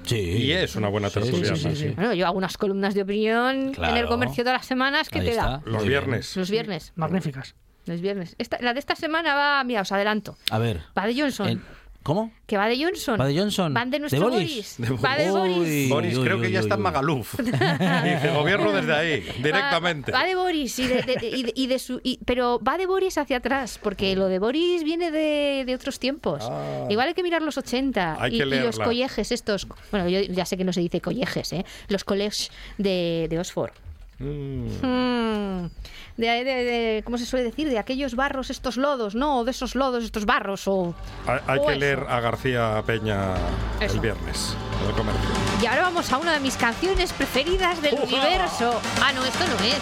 Sí. 0.08 0.16
Y 0.16 0.52
es 0.52 0.74
una 0.76 0.88
buena 0.88 1.08
Sí, 1.10 1.20
sí, 1.20 1.24
tertuliana. 1.30 1.56
sí, 1.56 1.62
sí, 1.70 1.76
sí. 1.76 1.88
Bueno, 1.96 2.14
yo 2.14 2.26
hago 2.26 2.36
unas 2.38 2.56
columnas 2.56 2.94
de 2.94 3.02
opinión 3.02 3.72
en 3.76 3.96
el 3.96 4.06
comercio 4.06 4.42
todas 4.44 4.58
las 4.60 4.66
semanas 4.66 5.08
que 5.08 5.18
Ahí 5.20 5.24
te 5.26 5.30
está. 5.32 5.42
da. 5.44 5.62
Los 5.64 5.84
viernes. 5.84 6.36
Los 6.36 6.50
viernes. 6.50 6.92
Magníficas. 6.96 7.54
Los 7.86 8.00
viernes. 8.00 8.34
Esta- 8.38 8.58
la 8.60 8.74
de 8.74 8.80
esta 8.80 8.94
semana 8.96 9.34
va, 9.34 9.64
mira, 9.64 9.80
os 9.82 9.92
adelanto. 9.92 10.36
A 10.50 10.58
ver. 10.58 10.80
Va 10.96 11.06
de 11.06 11.18
Johnson. 11.20 11.62
¿Cómo? 12.08 12.32
Que 12.46 12.56
va 12.56 12.68
de 12.68 12.82
Johnson. 12.82 13.20
¿Va 13.20 13.26
de 13.26 13.38
Johnson? 13.38 13.74
Van 13.74 13.90
de 13.90 13.98
nuestro 13.98 14.18
¿De 14.18 14.24
Boris. 14.30 14.76
Boris? 14.78 15.04
Va 15.04 15.16
de 15.16 15.30
Boris. 15.30 15.56
Uy, 15.58 15.88
Boris 15.90 16.16
uy, 16.16 16.24
creo 16.24 16.36
uy, 16.38 16.42
que 16.42 16.50
ya 16.50 16.60
uy, 16.60 16.64
está 16.64 16.74
en. 16.76 16.80
Magaluf. 16.80 17.38
Dice, 17.38 18.30
gobierno 18.34 18.72
desde 18.72 18.94
ahí, 18.94 19.20
directamente. 19.42 20.10
Va, 20.10 20.20
va 20.20 20.24
de 20.26 20.34
Boris 20.34 20.78
y 20.78 20.86
de, 20.86 21.02
de- 21.02 21.16
de- 21.16 21.28
y 21.28 21.42
de- 21.42 21.52
y 21.54 21.66
de 21.66 21.78
su, 21.78 22.00
y- 22.02 22.18
pero 22.24 22.58
va 22.66 22.78
de 22.78 22.86
Boris 22.86 23.18
hacia 23.18 23.36
atrás, 23.36 23.78
porque 23.82 24.16
lo 24.16 24.28
de 24.28 24.38
Boris 24.38 24.84
viene 24.84 25.10
de, 25.10 25.64
de 25.66 25.74
otros 25.74 25.98
tiempos. 25.98 26.44
Ah. 26.50 26.86
Igual 26.88 27.08
hay 27.08 27.14
que 27.14 27.22
mirar 27.22 27.42
los 27.42 27.58
80 27.58 28.16
Hay 28.18 28.34
y, 28.34 28.38
que 28.38 28.44
y 28.46 28.46
los 28.46 28.50
leerla. 28.50 28.84
colleges 28.86 29.30
estos. 29.30 29.66
Bueno, 29.90 30.08
yo 30.08 30.22
ya 30.22 30.46
sé 30.46 30.56
que 30.56 30.64
no 30.64 30.72
se 30.72 30.80
dice 30.80 31.02
colleges, 31.02 31.52
¿eh? 31.52 31.66
Los 31.88 32.04
colleges 32.04 32.50
de, 32.78 33.26
de 33.28 33.38
Oxford. 33.38 33.72
Mm. 34.18 34.66
Mm. 34.82 35.70
De, 36.16 36.26
de- 36.26 36.44
de- 36.44 37.02
¿Cómo 37.04 37.16
se 37.18 37.26
suele 37.26 37.44
decir? 37.44 37.68
De 37.68 37.78
aquellos 37.78 38.16
barros, 38.16 38.50
estos 38.50 38.76
lodos, 38.76 39.14
¿no? 39.14 39.38
O 39.38 39.44
de 39.44 39.52
esos 39.52 39.74
lodos, 39.76 40.02
estos 40.02 40.26
barros, 40.26 40.66
o... 40.66 40.92
Hay, 41.26 41.38
hay 41.46 41.58
o 41.60 41.66
que 41.66 41.72
eso. 41.72 41.80
leer 41.80 42.04
a 42.08 42.18
García 42.20 42.82
Peña 42.84 43.34
Eso. 43.80 43.94
el 43.94 44.00
viernes 44.00 44.56
el 44.88 44.94
comercio. 44.94 45.28
Y 45.62 45.66
ahora 45.66 45.82
vamos 45.82 46.12
a 46.12 46.18
una 46.18 46.32
de 46.32 46.40
mis 46.40 46.56
canciones 46.56 47.12
preferidas 47.12 47.80
del 47.82 47.94
universo. 47.94 48.80
Ah, 49.02 49.12
no, 49.12 49.24
esto 49.24 49.44
no 49.46 49.54
es. 49.64 49.74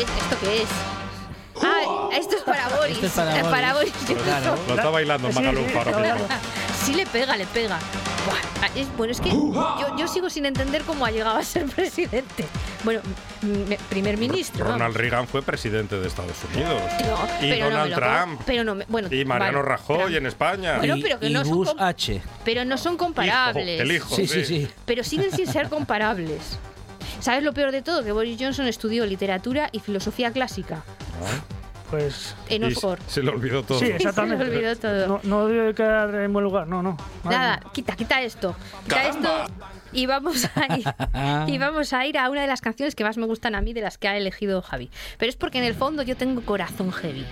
es 0.00 0.08
¿Esto 0.22 0.36
qué 0.40 0.62
es? 0.62 0.68
Ah, 1.62 2.08
esto 2.12 2.36
es 2.36 2.42
para 2.42 2.68
Boris. 2.68 2.96
Esto 3.02 3.06
es 3.06 3.12
para 3.44 3.72
Boris. 3.74 3.92
Boris 3.92 4.08
Johnson. 4.08 4.24
Claro. 4.24 4.58
Lo 4.68 4.74
está 4.74 4.90
bailando 4.90 5.32
Magaluf 5.32 5.70
sí, 5.70 5.76
ahora 5.76 5.98
mismo. 5.98 6.28
Sí 6.84 6.94
le 6.94 7.06
pega, 7.06 7.36
le 7.36 7.46
pega. 7.46 7.78
Bueno, 8.96 9.12
es 9.12 9.20
que 9.20 9.30
yo, 9.30 9.96
yo 9.98 10.08
sigo 10.08 10.30
sin 10.30 10.46
entender 10.46 10.82
cómo 10.82 11.04
ha 11.04 11.10
llegado 11.10 11.38
a 11.38 11.44
ser 11.44 11.66
presidente. 11.74 12.44
Bueno, 12.84 13.00
primer 13.88 14.16
ministro. 14.16 14.64
vamos. 14.64 14.78
Ronald 14.80 14.96
Reagan 14.96 15.28
fue 15.28 15.42
presidente 15.42 15.98
de 15.98 16.08
Estados 16.08 16.36
Unidos. 16.52 16.80
No, 17.02 17.46
y 17.46 17.50
pero 17.50 17.64
no 17.66 17.70
Donald 17.70 17.94
creo. 17.94 18.08
Trump. 18.16 18.40
Pero 18.46 18.64
no 18.64 18.74
me- 18.74 18.84
bueno, 18.88 19.08
y 19.12 19.24
Mariano 19.24 19.58
vale, 19.58 19.68
Rajoy 19.68 19.96
Trump. 19.98 20.16
en 20.16 20.26
España. 20.26 20.78
Bueno, 20.78 20.96
y, 20.96 21.02
pero 21.02 21.18
que 21.20 21.26
y 21.26 21.32
no 21.32 21.44
son 21.44 21.66
H. 21.80 22.22
Pero 22.44 22.64
no 22.64 22.76
son 22.78 22.96
comparables. 22.96 23.80
el 23.80 23.92
hijo, 23.92 24.14
Sí, 24.16 24.26
sí, 24.26 24.44
sí. 24.44 24.62
sí. 24.66 24.68
Pero 24.84 25.04
siguen 25.04 25.30
sin 25.32 25.46
ser 25.46 25.68
comparables. 25.68 26.58
¿Sabes 27.22 27.42
lo 27.44 27.54
peor 27.54 27.70
de 27.72 27.80
todo? 27.82 28.02
Que 28.04 28.12
Boris 28.12 28.36
Johnson 28.38 28.66
estudió 28.66 29.06
literatura 29.06 29.68
y 29.72 29.78
filosofía 29.78 30.32
clásica 30.32 30.82
Pues 31.88 32.34
en 32.48 32.64
Oxford. 32.64 32.98
se 33.06 33.22
le 33.22 33.30
olvidó 33.30 33.62
todo. 33.62 33.78
sí, 33.78 33.86
exactamente. 33.86 34.44
Se 34.44 34.50
me 34.50 34.56
olvidó 34.56 34.76
todo. 34.76 35.06
No, 35.06 35.20
no 35.22 35.46
debe 35.46 35.72
quedar 35.74 36.12
en 36.16 36.32
buen 36.32 36.44
lugar, 36.44 36.66
no, 36.66 36.82
no. 36.82 36.96
Madre 37.22 37.38
Nada, 37.38 37.60
mía. 37.62 37.70
quita, 37.72 37.94
quita 37.96 38.22
esto. 38.22 38.56
Quita 38.84 38.96
¡Caramba! 38.96 39.44
esto 39.44 39.54
y 39.92 40.06
vamos 40.06 40.48
a 40.56 40.76
ir. 40.76 40.84
y 41.54 41.58
vamos 41.58 41.92
a 41.92 42.04
ir 42.06 42.18
a 42.18 42.28
una 42.28 42.40
de 42.40 42.46
las 42.48 42.60
canciones 42.60 42.94
que 42.96 43.04
más 43.04 43.16
me 43.18 43.26
gustan 43.26 43.54
a 43.54 43.60
mí 43.60 43.72
de 43.72 43.82
las 43.82 43.98
que 43.98 44.08
ha 44.08 44.16
elegido 44.16 44.60
Javi. 44.62 44.90
Pero 45.18 45.30
es 45.30 45.36
porque 45.36 45.58
en 45.58 45.64
el 45.64 45.74
fondo 45.74 46.02
yo 46.02 46.16
tengo 46.16 46.40
corazón 46.42 46.90
heavy. 46.92 47.24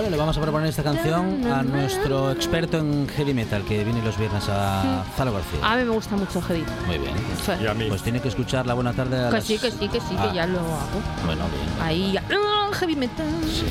Bueno, 0.00 0.12
le 0.12 0.16
vamos 0.16 0.34
a 0.38 0.40
proponer 0.40 0.66
esta 0.70 0.82
canción 0.82 1.44
a 1.52 1.62
nuestro 1.62 2.32
experto 2.32 2.78
en 2.78 3.06
heavy 3.06 3.34
metal 3.34 3.62
que 3.66 3.84
viene 3.84 4.00
los 4.02 4.16
viernes 4.16 4.48
a 4.48 5.04
Zalo 5.14 5.30
García. 5.34 5.58
A 5.62 5.76
mí 5.76 5.84
me 5.84 5.90
gusta 5.90 6.16
mucho 6.16 6.40
heavy. 6.40 6.64
Muy 6.86 6.96
bien. 6.96 7.12
Y 7.62 7.66
a 7.66 7.74
mí. 7.74 7.84
Pues 7.86 8.00
tiene 8.02 8.18
que 8.18 8.28
escuchar 8.28 8.64
la 8.66 8.72
buena 8.72 8.94
tarde 8.94 9.22
a 9.22 9.28
Que 9.28 9.34
las- 9.36 9.44
sí, 9.44 9.58
que 9.58 9.70
sí, 9.70 9.88
que 9.88 10.00
sí, 10.00 10.14
Ah, 10.16 10.28
que 10.30 10.36
ya 10.36 10.46
lo 10.46 10.58
hago. 10.60 11.02
Bueno, 11.26 11.44
bien. 11.50 11.82
Ahí 11.86 12.12
ya. 12.12 12.22
¡Ah, 12.32 12.70
Heavy 12.72 12.96
metal. 12.96 13.26
Sí, 13.44 13.66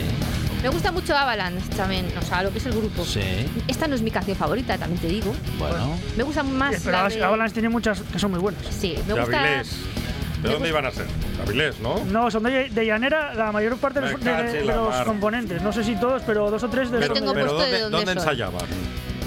Me 0.62 0.70
gusta 0.70 0.92
mucho 0.92 1.18
Avalanche 1.18 1.66
también, 1.76 2.06
o 2.16 2.22
sea, 2.24 2.44
lo 2.44 2.52
que 2.52 2.60
es 2.60 2.66
el 2.68 2.74
grupo. 2.74 3.04
sí. 3.06 3.22
Esta 3.68 3.88
no 3.88 3.96
es 3.96 4.04
mi 4.04 4.12
canción 4.12 4.38
favorita, 4.38 4.78
también 4.78 5.02
te 5.02 5.08
digo. 5.08 5.34
Bueno. 5.58 5.98
Me 6.16 6.22
gusta 6.24 6.44
más 6.44 6.76
Pero 6.84 6.92
la 6.92 7.08
de... 7.10 7.24
Avalanche 7.24 7.54
tiene 7.54 7.70
muchas 7.70 8.02
que 8.02 8.20
son 8.20 8.30
muy 8.30 8.40
buenas. 8.40 8.62
Sí, 8.70 8.94
me 9.08 9.14
De 9.16 9.20
gusta... 9.22 9.40
Avilés. 9.42 9.70
¿De 10.44 10.50
dónde 10.50 10.70
iban 10.70 10.86
a 10.86 10.92
ser? 10.92 11.06
Avilés, 11.46 11.80
¿no? 11.80 12.04
No, 12.06 12.32
son 12.32 12.44
de, 12.44 12.70
de 12.70 12.86
llanera 12.86 13.34
la 13.34 13.52
mayor 13.52 13.78
parte 13.78 14.00
de 14.00 14.12
los, 14.12 14.20
de- 14.24 14.32
caché 14.32 14.58
de 14.60 14.66
la 14.66 14.76
los 14.78 14.90
mar. 14.90 15.06
componentes. 15.06 15.62
No 15.62 15.74
sé 15.74 15.84
si 15.84 15.96
todos, 15.96 16.22
pero 16.26 16.50
dos 16.50 16.64
o 16.64 16.70
tres 16.70 16.90
de 16.92 17.00
de- 17.00 17.08
pero 17.10 17.20
¿dónde, 17.26 17.44
dónde 17.44 17.80
dónde 17.90 18.06
soy. 18.06 18.14
ensayaban? 18.18 18.62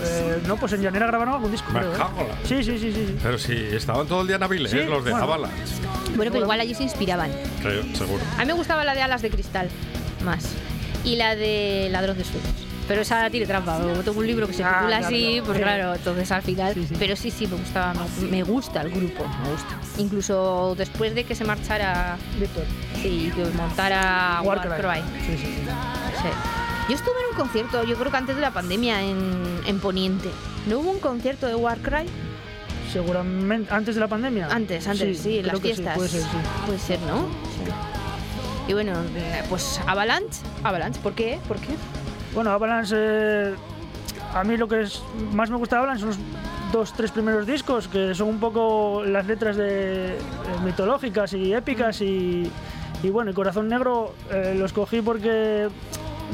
Eh, 0.04 0.40
no, 0.46 0.56
pues 0.56 0.72
en 0.72 0.82
llanera 0.82 1.06
grabaron 1.06 1.34
algún 1.34 1.52
disco. 1.52 1.70
Creo, 1.72 1.92
¿eh? 1.94 1.98
Sí, 2.44 2.64
sí, 2.64 2.78
sí, 2.78 2.92
sí. 2.92 3.04
sí. 3.06 3.16
Pero 3.22 3.38
si 3.38 3.52
estaban 3.54 4.06
todo 4.06 4.22
el 4.22 4.26
día 4.26 4.36
en 4.36 4.42
Avilés, 4.42 4.70
Sí, 4.72 4.78
los 4.78 5.04
de 5.04 5.10
bueno. 5.12 5.24
Avalanche. 5.26 5.56
Bueno, 6.16 6.32
pero 6.32 6.44
igual 6.44 6.60
allí 6.60 6.74
se 6.74 6.82
inspiraban. 6.82 7.30
Creo, 7.60 7.82
seguro. 7.94 8.22
A 8.36 8.40
mí 8.40 8.46
me 8.46 8.52
gustaba 8.54 8.84
la 8.84 8.94
de 8.94 9.02
Alas 9.02 9.22
de 9.22 9.30
Cristal, 9.30 9.68
más. 10.24 10.44
Y 11.04 11.16
la 11.16 11.36
de 11.36 11.88
Ladrón 11.90 12.18
de 12.18 12.24
Sueños. 12.24 12.48
Pero 12.88 13.02
esa 13.02 13.30
tiene 13.30 13.46
trampa, 13.46 13.78
porque 13.78 14.02
tengo 14.02 14.18
un 14.18 14.26
libro 14.26 14.46
que 14.48 14.52
se 14.54 14.64
Ah, 14.64 14.78
titula 14.80 14.98
claro, 14.98 15.06
así, 15.06 15.40
pues 15.44 15.56
Sí. 15.56 15.62
claro, 15.62 15.94
entonces 15.94 16.32
al 16.32 16.42
final. 16.42 16.74
Sí, 16.74 16.86
sí. 16.88 16.94
Pero 16.98 17.16
sí, 17.16 17.30
sí, 17.30 17.46
me 17.46 17.56
gustaba, 17.56 17.94
me, 17.94 18.26
me 18.28 18.42
gusta 18.42 18.82
el 18.82 18.90
grupo, 18.90 19.24
me 19.44 19.50
gusta. 19.50 19.78
Incluso 19.98 20.74
después 20.76 21.14
de 21.14 21.24
que 21.24 21.34
se 21.34 21.44
marchara, 21.44 22.16
Víctor. 22.38 22.64
sí, 23.00 23.32
que 23.34 23.44
montara 23.56 24.40
Warcry. 24.42 25.00
Sí, 25.26 25.36
sí, 25.36 25.44
sí. 25.46 26.28
Yo 26.88 26.96
estuve 26.96 27.14
en 27.24 27.30
un 27.30 27.36
concierto, 27.36 27.84
yo 27.84 27.96
creo 27.96 28.10
que 28.10 28.16
antes 28.16 28.34
de 28.34 28.42
la 28.42 28.50
pandemia, 28.50 29.00
en, 29.02 29.60
en 29.64 29.78
Poniente. 29.80 30.28
¿No 30.66 30.80
hubo 30.80 30.90
un 30.90 30.98
concierto 30.98 31.46
de 31.46 31.54
Warcry? 31.54 32.06
Seguramente 32.92 33.72
antes 33.72 33.94
de 33.94 34.00
la 34.00 34.08
pandemia. 34.08 34.48
Antes, 34.50 34.86
antes, 34.88 35.18
sí, 35.20 35.38
en 35.38 35.46
las 35.46 35.60
fiestas. 35.60 35.96
puede 35.96 36.08
ser, 36.08 36.22
sí. 36.22 36.28
Puede 36.66 36.78
ser, 36.78 37.00
¿no? 37.02 37.20
Sí. 37.22 37.70
Y 38.68 38.72
bueno, 38.74 38.92
pues 39.48 39.80
Avalanche, 39.86 40.40
Avalanche, 40.62 41.00
¿por 41.00 41.14
qué? 41.14 41.38
¿Por 41.48 41.58
qué? 41.58 41.68
Bueno, 42.34 42.50
Avalanche, 42.50 42.96
eh, 42.98 43.54
a 44.32 44.42
mí 44.42 44.56
lo 44.56 44.66
que 44.66 44.82
es, 44.82 45.02
más 45.32 45.50
me 45.50 45.56
gusta 45.56 45.76
de 45.76 45.80
Avalanche 45.80 46.00
son 46.00 46.08
los 46.10 46.18
dos, 46.72 46.92
tres 46.94 47.10
primeros 47.10 47.46
discos, 47.46 47.88
que 47.88 48.14
son 48.14 48.28
un 48.28 48.40
poco 48.40 49.02
las 49.04 49.26
letras 49.26 49.56
de, 49.56 50.14
eh, 50.14 50.18
mitológicas 50.64 51.34
y 51.34 51.52
épicas 51.52 52.00
y, 52.00 52.50
y 53.02 53.10
bueno, 53.10 53.30
el 53.30 53.36
Corazón 53.36 53.68
Negro 53.68 54.14
eh, 54.30 54.54
lo 54.56 54.64
escogí 54.64 55.02
porque, 55.02 55.68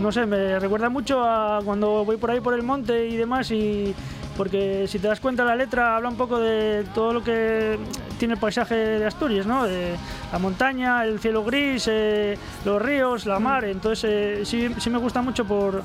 no 0.00 0.12
sé, 0.12 0.24
me 0.24 0.60
recuerda 0.60 0.88
mucho 0.88 1.24
a 1.24 1.60
cuando 1.64 2.04
voy 2.04 2.16
por 2.16 2.30
ahí 2.30 2.40
por 2.40 2.54
el 2.54 2.62
monte 2.62 3.08
y 3.08 3.16
demás 3.16 3.50
y 3.50 3.92
porque 4.38 4.86
si 4.86 5.00
te 5.00 5.08
das 5.08 5.18
cuenta 5.18 5.44
la 5.44 5.56
letra 5.56 5.96
habla 5.96 6.08
un 6.08 6.16
poco 6.16 6.38
de 6.38 6.84
todo 6.94 7.12
lo 7.12 7.24
que 7.24 7.76
tiene 8.20 8.34
el 8.34 8.40
paisaje 8.40 8.76
de 8.76 9.04
Asturias, 9.04 9.46
¿no? 9.46 9.64
De 9.64 9.96
la 10.30 10.38
montaña, 10.38 11.04
el 11.04 11.18
cielo 11.18 11.42
gris, 11.42 11.88
eh, 11.90 12.38
los 12.64 12.80
ríos, 12.80 13.26
la 13.26 13.40
mar, 13.40 13.64
entonces 13.64 14.04
eh, 14.08 14.46
sí, 14.46 14.72
sí 14.78 14.90
me 14.90 14.98
gusta 14.98 15.22
mucho 15.22 15.44
por, 15.44 15.82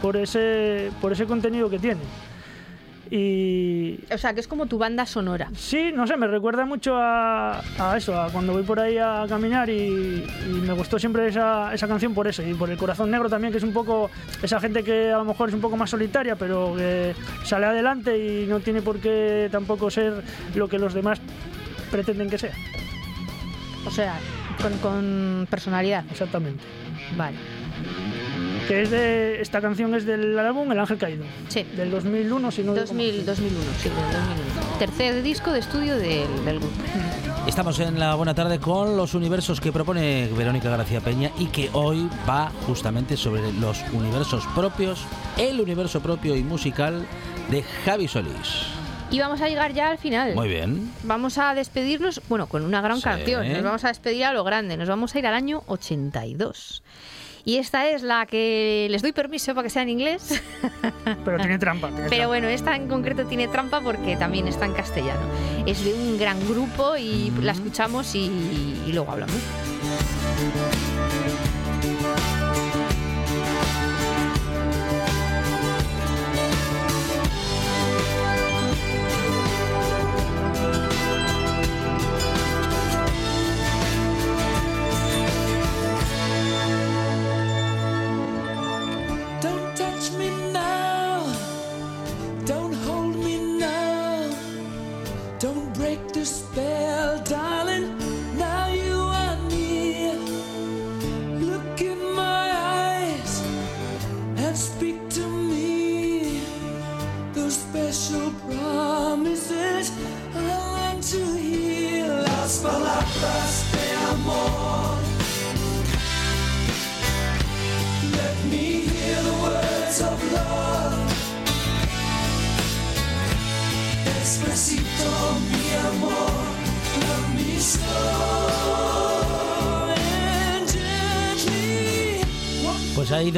por, 0.00 0.16
ese, 0.16 0.92
por 1.00 1.12
ese 1.12 1.26
contenido 1.26 1.68
que 1.68 1.80
tiene. 1.80 2.00
Y 3.10 3.98
O 4.12 4.18
sea, 4.18 4.34
que 4.34 4.40
es 4.40 4.48
como 4.48 4.66
tu 4.66 4.78
banda 4.78 5.06
sonora. 5.06 5.48
sí, 5.54 5.92
no 5.94 6.06
sé, 6.06 6.16
me 6.16 6.26
recuerda 6.26 6.64
mucho 6.66 6.96
a, 6.96 7.60
a 7.78 7.96
eso, 7.96 8.20
a 8.20 8.30
cuando 8.30 8.52
voy 8.52 8.62
por 8.64 8.80
ahí 8.80 8.98
a 8.98 9.24
caminar 9.28 9.70
y, 9.70 10.24
y 10.48 10.52
me 10.66 10.72
gustó 10.72 10.98
siempre 10.98 11.28
esa, 11.28 11.72
esa 11.72 11.86
canción 11.86 12.14
por 12.14 12.26
eso 12.26 12.42
y 12.42 12.54
por 12.54 12.68
el 12.70 12.76
corazón 12.76 13.10
negro 13.10 13.28
también, 13.28 13.52
que 13.52 13.58
es 13.58 13.64
un 13.64 13.72
poco 13.72 14.10
esa 14.42 14.58
gente 14.60 14.82
que 14.82 15.12
a 15.12 15.18
lo 15.18 15.24
mejor 15.24 15.48
es 15.50 15.54
un 15.54 15.60
poco 15.60 15.76
más 15.76 15.90
solitaria, 15.90 16.36
pero 16.36 16.74
que 16.76 17.14
sale 17.44 17.66
adelante 17.66 18.16
y 18.18 18.46
no 18.46 18.60
tiene 18.60 18.82
por 18.82 18.98
qué 18.98 19.48
tampoco 19.52 19.90
ser 19.90 20.22
lo 20.54 20.68
que 20.68 20.78
los 20.78 20.92
demás 20.92 21.20
pretenden 21.90 22.28
que 22.28 22.38
sea. 22.38 22.54
O 23.86 23.90
sea, 23.90 24.18
con, 24.60 24.76
con 24.78 25.46
personalidad. 25.48 26.04
Exactamente. 26.10 26.64
Vale. 27.16 27.36
Que 28.68 28.82
es 28.82 28.90
de, 28.90 29.40
esta 29.40 29.60
canción 29.60 29.94
es 29.94 30.04
del 30.06 30.36
álbum 30.38 30.70
El 30.72 30.80
Ángel 30.80 30.98
Caído, 30.98 31.24
Sí. 31.48 31.62
del 31.76 31.90
2001, 31.90 32.50
si 32.50 32.62
no... 32.62 32.74
2000, 32.74 33.24
2001, 33.24 33.64
sí, 33.80 33.88
del 33.88 33.94
2001. 33.96 34.78
Tercer 34.80 35.22
disco 35.22 35.52
de 35.52 35.60
estudio 35.60 35.96
del, 35.96 36.44
del 36.44 36.58
grupo. 36.58 36.74
Estamos 37.46 37.78
en 37.78 37.98
la 38.00 38.16
buena 38.16 38.34
tarde 38.34 38.58
con 38.58 38.96
los 38.96 39.14
universos 39.14 39.60
que 39.60 39.70
propone 39.70 40.28
Verónica 40.36 40.68
García 40.68 41.00
Peña 41.00 41.30
y 41.38 41.46
que 41.46 41.70
hoy 41.74 42.08
va 42.28 42.50
justamente 42.66 43.16
sobre 43.16 43.52
los 43.52 43.78
universos 43.92 44.44
propios, 44.54 45.04
el 45.38 45.60
universo 45.60 46.00
propio 46.00 46.34
y 46.34 46.42
musical 46.42 47.06
de 47.50 47.62
Javi 47.84 48.08
Solís. 48.08 48.66
Y 49.12 49.20
vamos 49.20 49.40
a 49.40 49.48
llegar 49.48 49.72
ya 49.72 49.90
al 49.90 49.98
final. 49.98 50.34
Muy 50.34 50.48
bien. 50.48 50.90
Vamos 51.04 51.38
a 51.38 51.54
despedirnos, 51.54 52.20
bueno, 52.28 52.48
con 52.48 52.64
una 52.64 52.80
gran 52.80 52.96
Sí. 52.96 53.04
canción. 53.04 53.46
Nos 53.52 53.62
vamos 53.62 53.84
a 53.84 53.88
despedir 53.88 54.24
a 54.24 54.32
lo 54.32 54.42
grande. 54.42 54.76
Nos 54.76 54.88
vamos 54.88 55.14
a 55.14 55.18
ir 55.20 55.26
al 55.28 55.34
año 55.34 55.62
82. 55.68 56.82
Y 57.46 57.58
esta 57.58 57.88
es 57.88 58.02
la 58.02 58.26
que 58.26 58.88
les 58.90 59.02
doy 59.02 59.12
permiso 59.12 59.54
para 59.54 59.62
que 59.62 59.70
sea 59.70 59.82
en 59.82 59.90
inglés. 59.90 60.42
Pero 61.24 61.38
tiene 61.38 61.60
trampa. 61.60 61.86
tiene 61.90 62.02
Pero 62.08 62.16
trampa. 62.16 62.26
bueno, 62.26 62.48
esta 62.48 62.74
en 62.74 62.88
concreto 62.88 63.24
tiene 63.26 63.46
trampa 63.46 63.80
porque 63.80 64.16
también 64.16 64.48
está 64.48 64.66
en 64.66 64.72
castellano. 64.72 65.20
Es 65.64 65.84
de 65.84 65.94
un 65.94 66.18
gran 66.18 66.44
grupo 66.48 66.96
y 66.96 67.30
la 67.40 67.52
escuchamos 67.52 68.16
y, 68.16 68.82
y 68.84 68.92
luego 68.92 69.12
hablamos. 69.12 69.36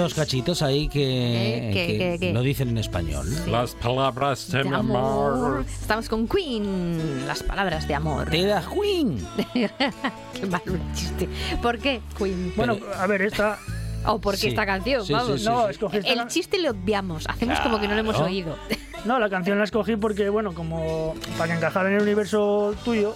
Dos 0.02 0.14
cachitos 0.14 0.62
ahí 0.62 0.88
que, 0.88 1.68
Eh, 1.68 1.70
¿qué, 1.72 1.86
que 1.86 1.98
qué, 1.98 2.16
qué? 2.18 2.32
lo 2.32 2.42
dicen 2.42 2.68
en 2.68 2.78
español. 2.78 3.26
Las 3.50 3.74
palabras 3.74 4.50
de 4.50 4.58
De 4.58 4.64
mi 4.64 4.74
amor. 4.74 5.64
Estamos 5.66 6.08
con 6.08 6.26
Queen, 6.28 7.26
las 7.26 7.42
palabras 7.42 7.86
de 7.88 7.94
amor. 7.94 8.28
Te 8.30 8.44
da 8.46 8.62
Queen. 8.68 9.26
Qué 9.54 10.46
malo 10.46 10.74
el 10.74 10.92
chiste. 10.94 11.28
¿Por 11.62 11.78
qué 11.78 12.00
Queen? 12.16 12.52
Bueno, 12.56 12.76
a 12.98 13.06
ver, 13.06 13.22
esta. 13.22 13.58
O 14.06 14.20
porque 14.20 14.38
Sí. 14.38 14.48
esta 14.48 14.64
canción, 14.64 15.04
Sí, 15.04 15.12
vamos. 15.12 15.32
sí, 15.32 15.38
sí, 15.40 15.44
no, 15.50 15.64
sí. 15.64 15.70
escogí 15.72 15.96
esta. 15.98 16.12
El 16.12 16.28
chiste 16.28 16.58
le 16.58 16.70
obviamos, 16.70 17.26
hacemos 17.28 17.58
como 17.60 17.80
que 17.80 17.88
no 17.88 17.94
lo 17.94 18.00
hemos 18.00 18.14
Claro. 18.14 18.30
oído. 18.30 18.56
No, 19.04 19.18
la 19.18 19.28
canción 19.28 19.58
la 19.58 19.64
escogí 19.64 19.96
porque, 19.96 20.28
bueno, 20.28 20.52
como 20.54 21.14
para 21.36 21.50
que 21.52 21.56
encajara 21.58 21.88
en 21.90 21.96
el 21.96 22.02
universo 22.02 22.74
tuyo, 22.84 23.14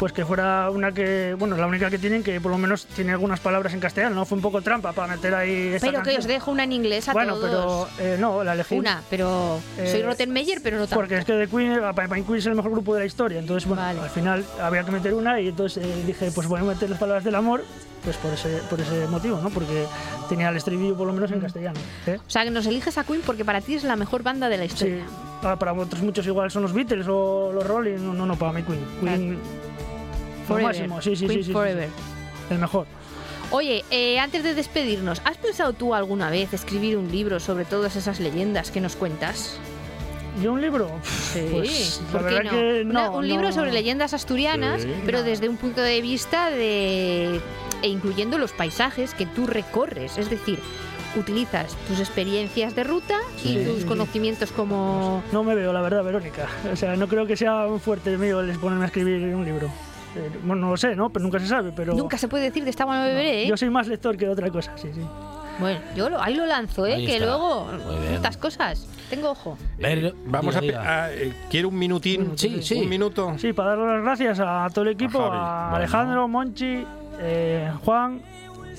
pues 0.00 0.14
que 0.14 0.24
fuera 0.24 0.70
una 0.70 0.92
que, 0.92 1.36
bueno, 1.38 1.58
la 1.58 1.66
única 1.66 1.90
que 1.90 1.98
tienen 1.98 2.22
que 2.22 2.40
por 2.40 2.50
lo 2.50 2.56
menos 2.56 2.86
tiene 2.86 3.12
algunas 3.12 3.38
palabras 3.38 3.74
en 3.74 3.80
castellano, 3.80 4.14
¿no? 4.14 4.24
Fue 4.24 4.36
un 4.36 4.40
poco 4.42 4.62
trampa 4.62 4.92
para 4.94 5.14
meter 5.14 5.34
ahí 5.34 5.74
esta 5.74 5.86
Pero 5.86 5.98
que 5.98 6.04
canción. 6.04 6.18
os 6.20 6.26
dejo 6.26 6.50
una 6.50 6.64
en 6.64 6.72
inglés 6.72 7.06
a 7.10 7.12
Bueno, 7.12 7.34
todos. 7.36 7.88
pero 7.98 8.06
eh, 8.14 8.16
no, 8.18 8.42
la 8.42 8.54
elegí. 8.54 8.76
Una, 8.78 9.02
pero 9.10 9.60
Eh, 9.76 9.88
soy 9.92 10.02
Rottenmeier, 10.02 10.60
pero 10.62 10.78
no 10.78 10.84
tanto. 10.84 10.96
Porque 10.96 11.18
es 11.18 11.24
que 11.26 11.34
The 11.34 11.48
Queen, 11.48 11.72
eh, 11.72 11.80
Pine 11.94 12.24
Queen 12.24 12.38
es 12.38 12.46
el 12.46 12.54
mejor 12.54 12.70
grupo 12.72 12.94
de 12.94 13.00
la 13.00 13.06
historia, 13.06 13.38
entonces 13.40 13.68
bueno, 13.68 13.82
Vale. 13.82 14.00
al 14.00 14.08
final 14.08 14.42
había 14.58 14.84
que 14.84 14.90
meter 14.90 15.12
una 15.12 15.38
y 15.38 15.48
entonces 15.48 15.84
eh, 15.84 16.02
dije, 16.06 16.30
pues 16.34 16.46
voy 16.48 16.60
a 16.60 16.64
meter 16.64 16.88
las 16.88 16.98
palabras 16.98 17.22
del 17.22 17.34
amor, 17.34 17.62
pues 18.02 18.16
por 18.16 18.32
ese, 18.32 18.48
por 18.70 18.80
ese 18.80 19.06
motivo, 19.08 19.38
¿no? 19.42 19.50
Porque 19.50 19.84
tenía 20.30 20.48
el 20.48 20.56
estribillo 20.56 20.96
por 20.96 21.06
lo 21.08 21.12
menos 21.12 21.30
Mm. 21.30 21.34
en 21.34 21.40
castellano. 21.40 21.80
¿eh? 22.06 22.18
O 22.26 22.30
sea, 22.30 22.44
que 22.44 22.50
nos 22.50 22.64
eliges 22.64 22.96
a 22.96 23.04
Queen 23.04 23.20
porque 23.26 23.44
para 23.44 23.60
ti 23.60 23.74
es 23.74 23.84
la 23.84 23.96
mejor 23.96 24.22
banda 24.22 24.48
de 24.48 24.56
la 24.56 24.62
Sí, 24.64 24.68
historia. 24.72 25.04
ah, 25.42 25.56
para 25.58 25.74
otros 25.74 26.00
muchos 26.02 26.26
igual 26.26 26.50
son 26.50 26.62
los 26.62 26.72
Beatles 26.72 27.06
o 27.06 27.52
los 27.52 27.66
Rolling, 27.66 27.98
no, 27.98 28.14
no, 28.14 28.24
no, 28.24 28.36
para 28.36 28.52
mí 28.52 28.62
Queen. 28.62 28.80
Queen, 29.02 29.38
Forever. 30.54 30.74
máximo, 30.88 31.02
sí, 31.02 31.16
sí, 31.16 31.26
Queen 31.26 31.38
sí, 31.38 31.42
sí, 31.44 31.44
sí, 31.48 31.52
Forever. 31.52 31.88
el 32.50 32.58
mejor. 32.58 32.86
Oye, 33.52 33.84
eh, 33.90 34.18
antes 34.20 34.44
de 34.44 34.54
despedirnos, 34.54 35.20
¿has 35.24 35.36
pensado 35.36 35.72
tú 35.72 35.94
alguna 35.94 36.30
vez 36.30 36.52
escribir 36.52 36.96
un 36.96 37.10
libro 37.10 37.40
sobre 37.40 37.64
todas 37.64 37.96
esas 37.96 38.20
leyendas 38.20 38.70
que 38.70 38.80
nos 38.80 38.94
cuentas? 38.96 39.56
¿Y 40.40 40.46
un 40.46 40.60
libro? 40.60 40.88
Sí, 41.32 41.48
Pues, 41.50 42.00
la 42.12 42.18
¿por 42.20 42.28
qué 42.28 42.34
verdad 42.34 42.44
no? 42.44 42.50
que 42.50 42.82
Una- 42.84 43.04
no, 43.06 43.16
un 43.16 43.26
libro 43.26 43.48
no. 43.48 43.52
sobre 43.52 43.72
leyendas 43.72 44.14
asturianas, 44.14 44.82
Sí. 44.82 44.88
pero 45.04 45.24
desde 45.24 45.48
un 45.48 45.56
punto 45.56 45.80
de 45.82 46.00
vista 46.00 46.50
de. 46.50 47.40
e 47.82 47.88
incluyendo 47.88 48.38
los 48.38 48.52
paisajes 48.52 49.14
que 49.14 49.26
tú 49.26 49.46
recorres. 49.48 50.18
Es 50.18 50.30
decir, 50.30 50.60
utilizas 51.16 51.74
tus 51.88 51.98
experiencias 51.98 52.76
de 52.76 52.84
ruta 52.84 53.18
y 53.42 53.48
Sí, 53.48 53.64
tus 53.66 53.84
conocimientos 53.84 54.52
como. 54.52 55.24
No 55.32 55.42
me 55.42 55.54
veo, 55.56 55.72
la 55.72 55.80
verdad, 55.80 56.04
Verónica. 56.04 56.46
O 56.72 56.76
sea, 56.76 56.94
no 56.94 57.08
creo 57.08 57.26
que 57.26 57.36
sea 57.36 57.66
un 57.66 57.80
fuerte 57.80 58.16
mío 58.16 58.40
el 58.40 58.56
ponerme 58.58 58.84
a 58.84 58.86
escribir 58.86 59.34
un 59.34 59.44
libro. 59.44 59.68
Eh, 60.16 60.30
bueno, 60.42 60.62
no 60.62 60.70
lo 60.72 60.76
sé, 60.76 60.96
¿no? 60.96 61.10
Pero 61.10 61.22
nunca 61.24 61.38
se 61.38 61.46
sabe, 61.46 61.72
pero... 61.74 61.94
Nunca 61.94 62.18
se 62.18 62.26
puede 62.28 62.44
decir 62.44 62.64
de 62.64 62.70
esta 62.70 62.84
mano 62.86 63.04
beberé, 63.04 63.44
¿eh? 63.44 63.48
Yo 63.48 63.56
soy 63.56 63.70
más 63.70 63.86
lector 63.86 64.16
que 64.16 64.28
otra 64.28 64.50
cosa, 64.50 64.72
sí, 64.76 64.88
sí. 64.94 65.00
Bueno, 65.58 65.78
yo 65.94 66.08
lo- 66.08 66.20
ahí 66.22 66.34
lo 66.34 66.46
lanzo, 66.46 66.86
¿eh? 66.86 66.94
Ahí 66.94 67.06
que 67.06 67.14
está. 67.16 67.26
luego. 67.26 67.68
Estas 68.12 68.36
cosas. 68.38 68.86
Tengo 69.10 69.30
ojo. 69.30 69.58
Pero- 69.78 70.12
Vamos 70.26 70.58
diga, 70.60 70.78
a, 70.80 70.80
diga. 70.82 71.04
a- 71.04 71.12
eh, 71.12 71.32
¿Quiere 71.50 71.66
un 71.66 71.78
minutín? 71.78 72.32
Sí, 72.36 72.62
sí. 72.62 72.74
¿Un 72.80 72.88
minuto? 72.88 73.34
Sí, 73.36 73.52
para 73.52 73.70
dar 73.76 73.78
las 73.78 74.02
gracias 74.02 74.40
a 74.40 74.68
todo 74.72 74.84
el 74.84 74.92
equipo, 74.92 75.20
A 75.20 75.28
bueno. 75.28 75.76
Alejandro, 75.76 76.28
Monchi, 76.28 76.84
eh, 77.20 77.70
Juan, 77.84 78.22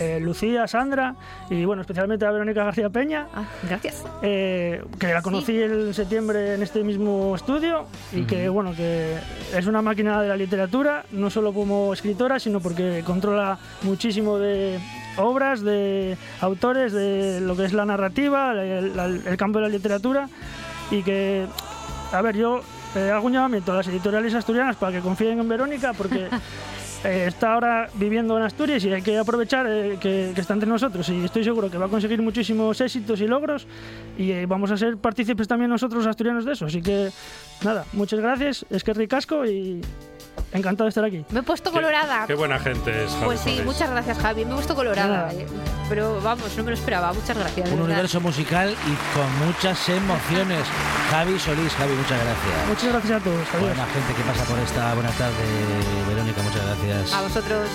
eh, 0.02 0.20
Lucía, 0.20 0.68
Sandra 0.68 1.16
y 1.50 1.64
bueno, 1.66 1.82
especialmente 1.84 2.26
a 2.26 2.32
Verónica 2.32 2.64
García 2.64 2.90
Peña, 2.90 3.28
Ah, 3.34 3.44
gracias. 3.68 4.04
eh, 4.24 4.84
que 5.00 5.08
la 5.14 5.22
conocí 5.22 5.62
en 5.62 5.94
septiembre 5.94 6.56
en 6.56 6.64
este 6.64 6.84
mismo 6.84 7.36
estudio 7.36 7.86
y 8.12 8.24
que 8.24 8.50
bueno, 8.50 8.74
que 8.76 9.16
es 9.56 9.66
una 9.68 9.82
máquina 9.82 10.22
de 10.22 10.28
la 10.30 10.36
literatura, 10.36 11.06
no 11.12 11.30
solo 11.30 11.54
como 11.54 11.94
escritora, 11.94 12.40
sino 12.40 12.60
porque 12.60 13.04
controla 13.06 13.58
muchísimo 13.84 14.38
de 14.40 14.80
obras, 15.18 15.62
de 15.62 16.18
autores, 16.40 16.94
de 16.94 17.40
lo 17.42 17.56
que 17.56 17.66
es 17.66 17.74
la 17.74 17.86
narrativa, 17.86 18.54
el 18.54 19.38
campo 19.38 19.60
de 19.60 19.66
la 19.66 19.70
literatura 19.70 20.30
y 20.90 21.04
que, 21.04 21.46
a 22.12 22.22
ver, 22.22 22.36
yo 22.36 22.62
eh, 22.96 23.12
hago 23.12 23.28
un 23.28 23.34
llamamiento 23.34 23.72
a 23.72 23.76
las 23.76 23.88
editoriales 23.88 24.34
asturianas 24.34 24.76
para 24.76 24.92
que 24.94 25.00
confíen 25.00 25.40
en 25.40 25.48
Verónica 25.48 25.94
porque 25.94 26.28
eh, 27.04 27.26
está 27.28 27.54
ahora 27.54 27.90
viviendo 27.96 28.38
en 28.38 28.44
Asturias 28.44 28.84
y 28.86 28.94
hay 28.94 29.02
que 29.02 29.18
aprovechar 29.18 29.66
eh, 29.68 29.98
que, 30.00 30.34
está 30.38 30.54
entre 30.54 30.70
nosotros 30.70 31.10
y 31.10 31.24
estoy 31.24 31.44
seguro 31.44 31.72
que 31.72 31.80
va 31.80 31.88
a 31.88 31.90
conseguir 31.90 32.22
muchísimos 32.22 32.80
éxitos 32.80 33.20
y 33.22 33.28
logros 33.28 33.66
y 34.18 34.32
eh, 34.32 34.46
vamos 34.46 34.70
a 34.70 34.78
ser 34.78 34.98
partícipes 34.98 35.48
también 35.48 35.72
nosotros 35.72 36.06
asturianos 36.06 36.46
de 36.46 36.54
eso. 36.54 36.66
Así 36.68 36.82
que 36.82 37.10
nada, 37.64 37.86
muchas 37.94 38.20
gracias, 38.20 38.66
es 38.70 38.84
que 38.84 38.94
ricasco 38.94 39.46
y 39.46 39.82
encantado 40.54 40.86
de 40.86 40.90
estar 40.90 41.04
aquí. 41.06 41.26
Me 41.32 41.40
he 41.40 41.44
puesto 41.44 41.72
colorada. 41.72 42.26
Qué 42.28 42.34
buena 42.34 42.60
gente 42.60 43.06
es, 43.06 43.12
Javi 43.12 43.26
Pues 43.26 43.40
sí, 43.42 43.62
muchas 43.66 43.90
gracias, 43.90 44.18
Javi. 44.20 44.46
Me 44.46 44.52
he 44.52 44.56
puesto 44.56 44.76
colorada. 44.76 45.08
Nada. 45.28 45.34
eh. 45.34 45.46
Pero 45.90 46.20
vamos, 46.22 46.56
no 46.58 46.64
me 46.64 46.72
lo 46.72 46.78
esperaba. 46.78 47.12
Muchas 47.14 47.38
gracias. 47.38 47.56
de 47.68 47.72
Un 47.74 47.80
verdad. 47.80 47.86
universo 47.86 48.22
musical 48.22 48.70
y 48.72 49.16
con 49.18 49.48
muchas 49.48 49.90
emociones. 49.90 50.64
Javi 51.10 51.38
Solís, 51.40 51.74
Javi, 51.74 51.94
muchas 51.94 52.20
gracias. 52.24 52.68
Muchas 52.68 52.90
gracias 52.92 53.22
a 53.22 53.24
todos. 53.24 53.48
Adiós. 53.50 53.62
Buena 53.62 53.86
gente 53.88 54.14
que 54.14 54.24
pasa 54.24 54.44
por 54.46 54.60
esta 54.60 54.94
buena 54.94 55.10
tarde, 55.12 55.36
Verónica, 56.10 56.42
muchas 56.42 56.66
gracias. 56.66 57.14
A 57.14 57.22
vosotros. 57.22 57.68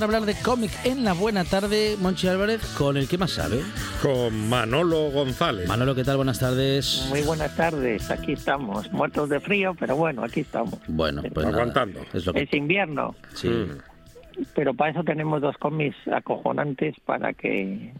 Para 0.00 0.16
hablar 0.16 0.34
de 0.34 0.42
cómic 0.42 0.70
en 0.84 1.04
la 1.04 1.12
buena 1.12 1.44
tarde, 1.44 1.94
Monchi 2.00 2.26
Álvarez, 2.26 2.62
con 2.78 2.96
el 2.96 3.06
que 3.06 3.18
más 3.18 3.32
sabe. 3.32 3.60
Con 4.00 4.48
Manolo 4.48 5.10
González. 5.10 5.68
Manolo, 5.68 5.94
¿qué 5.94 6.04
tal? 6.04 6.16
Buenas 6.16 6.38
tardes. 6.40 7.04
Muy 7.10 7.20
buenas 7.20 7.54
tardes, 7.54 8.10
aquí 8.10 8.32
estamos, 8.32 8.90
muertos 8.92 9.28
de 9.28 9.40
frío, 9.40 9.76
pero 9.78 9.96
bueno, 9.96 10.24
aquí 10.24 10.40
estamos. 10.40 10.78
Bueno, 10.88 11.20
pues 11.20 11.44
nada, 11.44 11.58
Aguantando. 11.58 12.00
es 12.14 12.24
lo 12.24 12.32
que- 12.32 12.44
Es 12.44 12.54
invierno, 12.54 13.14
sí. 13.34 13.48
Mm. 13.50 14.42
pero 14.54 14.72
para 14.72 14.92
eso 14.92 15.04
tenemos 15.04 15.42
dos 15.42 15.54
cómics 15.58 15.96
acojonantes 16.10 16.94
para 17.04 17.34
que 17.34 17.92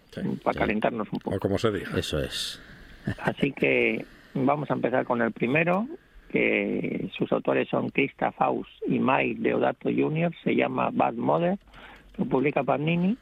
para 0.42 0.58
calentarnos 0.58 1.06
un 1.12 1.18
poco. 1.18 1.36
O 1.36 1.38
como 1.38 1.58
se 1.58 1.70
diga. 1.70 1.98
Eso 1.98 2.18
es. 2.18 2.58
Así 3.18 3.52
que 3.52 4.06
vamos 4.32 4.70
a 4.70 4.72
empezar 4.72 5.04
con 5.04 5.20
el 5.20 5.32
primero, 5.32 5.86
que 6.30 7.10
sus 7.16 7.30
autores 7.32 7.68
son 7.68 7.90
Krista 7.90 8.32
Faust 8.32 8.70
y 8.86 8.98
Mike 8.98 9.40
Deodato 9.40 9.90
Jr., 9.90 10.32
se 10.42 10.54
llama 10.54 10.90
Bad 10.92 11.14
Mother, 11.14 11.58
lo 12.16 12.24
publica 12.24 12.62
Panini. 12.62 13.16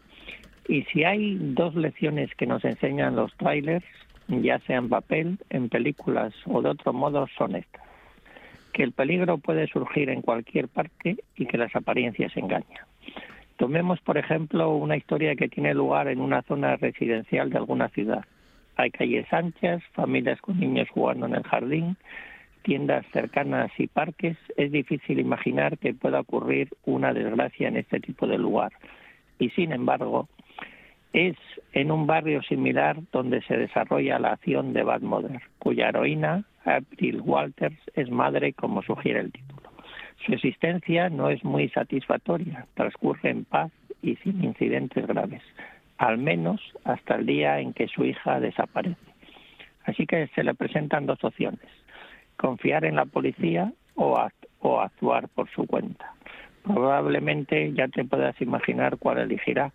Y 0.69 0.83
si 0.85 1.05
hay 1.05 1.37
dos 1.41 1.75
lecciones 1.75 2.35
que 2.35 2.47
nos 2.47 2.65
enseñan 2.65 3.17
los 3.17 3.35
trailers, 3.37 3.85
ya 4.29 4.59
sea 4.61 4.77
en 4.77 4.91
papel, 4.91 5.39
en 5.49 5.71
películas 5.71 6.35
o 6.45 6.61
de 6.61 6.69
otro 6.69 6.93
modo, 6.93 7.27
son 7.39 7.57
estas. 7.57 7.83
Que 8.73 8.83
el 8.83 8.93
peligro 8.93 9.39
puede 9.39 9.67
surgir 9.67 10.11
en 10.11 10.21
cualquier 10.21 10.69
parte 10.69 11.17
y 11.37 11.47
que 11.47 11.57
las 11.57 11.75
apariencias 11.75 12.37
engañan. 12.37 12.85
Tomemos, 13.57 14.01
por 14.01 14.19
ejemplo, 14.19 14.77
una 14.77 14.97
historia 14.97 15.35
que 15.35 15.49
tiene 15.49 15.75
lugar 15.75 16.09
en 16.09 16.21
una 16.21 16.43
zona 16.43 16.77
residencial 16.77 17.51
de 17.51 17.57
alguna 17.57 17.89
ciudad. 17.89 18.25
Hay 18.77 18.91
calles 18.91 19.27
anchas, 19.33 19.83
familias 19.95 20.41
con 20.41 20.61
niños 20.61 20.89
jugando 20.91 21.27
en 21.27 21.35
el 21.35 21.43
jardín, 21.43 21.97
tiendas 22.63 23.05
cercanas 23.13 23.71
y 23.79 23.87
parques. 23.87 24.37
Es 24.57 24.73
difícil 24.73 25.19
imaginar 25.19 25.79
que 25.79 25.95
pueda 25.95 26.21
ocurrir 26.21 26.69
una 26.85 27.13
desgracia 27.13 27.69
en 27.69 27.77
este 27.77 28.01
tipo 28.01 28.27
de 28.27 28.39
lugar. 28.39 28.73
Y 29.39 29.51
sin 29.51 29.73
embargo, 29.73 30.29
es 31.13 31.37
en 31.73 31.91
un 31.91 32.07
barrio 32.07 32.43
similar 32.43 32.99
donde 33.13 33.43
se 33.43 33.57
desarrolla 33.57 34.19
la 34.19 34.33
acción 34.33 34.73
de 34.73 34.83
Bad 34.83 35.01
Mother, 35.01 35.41
cuya 35.59 35.89
heroína, 35.89 36.45
April 36.65 37.21
Walters, 37.23 37.79
es 37.95 38.11
madre 38.11 38.53
como 38.53 38.83
sugiere 38.83 39.21
el 39.21 39.33
título. 39.33 39.71
Su 40.25 40.33
existencia 40.35 41.09
no 41.09 41.31
es 41.31 41.43
muy 41.45 41.69
satisfactoria, 41.71 42.67
transcurre 42.75 43.31
en 43.31 43.45
paz 43.45 43.71
y 44.03 44.17
sin 44.17 44.45
incidentes 44.45 45.07
graves, 45.07 45.43
al 45.97 46.19
menos 46.19 46.61
hasta 46.85 47.17
el 47.17 47.27
día 47.27 47.61
en 47.61 47.73
que 47.73 47.89
su 47.89 48.05
hija 48.05 48.41
desaparece. 48.41 48.97
Así 49.85 50.07
que 50.07 50.27
se 50.35 50.45
le 50.45 50.55
presentan 50.55 51.07
dos 51.07 51.23
opciones, 51.25 51.67
confiar 52.39 52.85
en 52.87 52.97
la 52.97 53.05
policía 53.05 53.73
o, 53.97 54.17
act- 54.17 54.49
o 54.61 54.81
actuar 54.81 55.29
por 55.29 55.51
su 55.51 55.67
cuenta. 55.67 56.15
Probablemente 56.63 57.73
ya 57.73 57.89
te 57.89 58.05
puedas 58.05 58.41
imaginar 58.41 58.97
cuál 58.99 59.19
elegirá, 59.19 59.73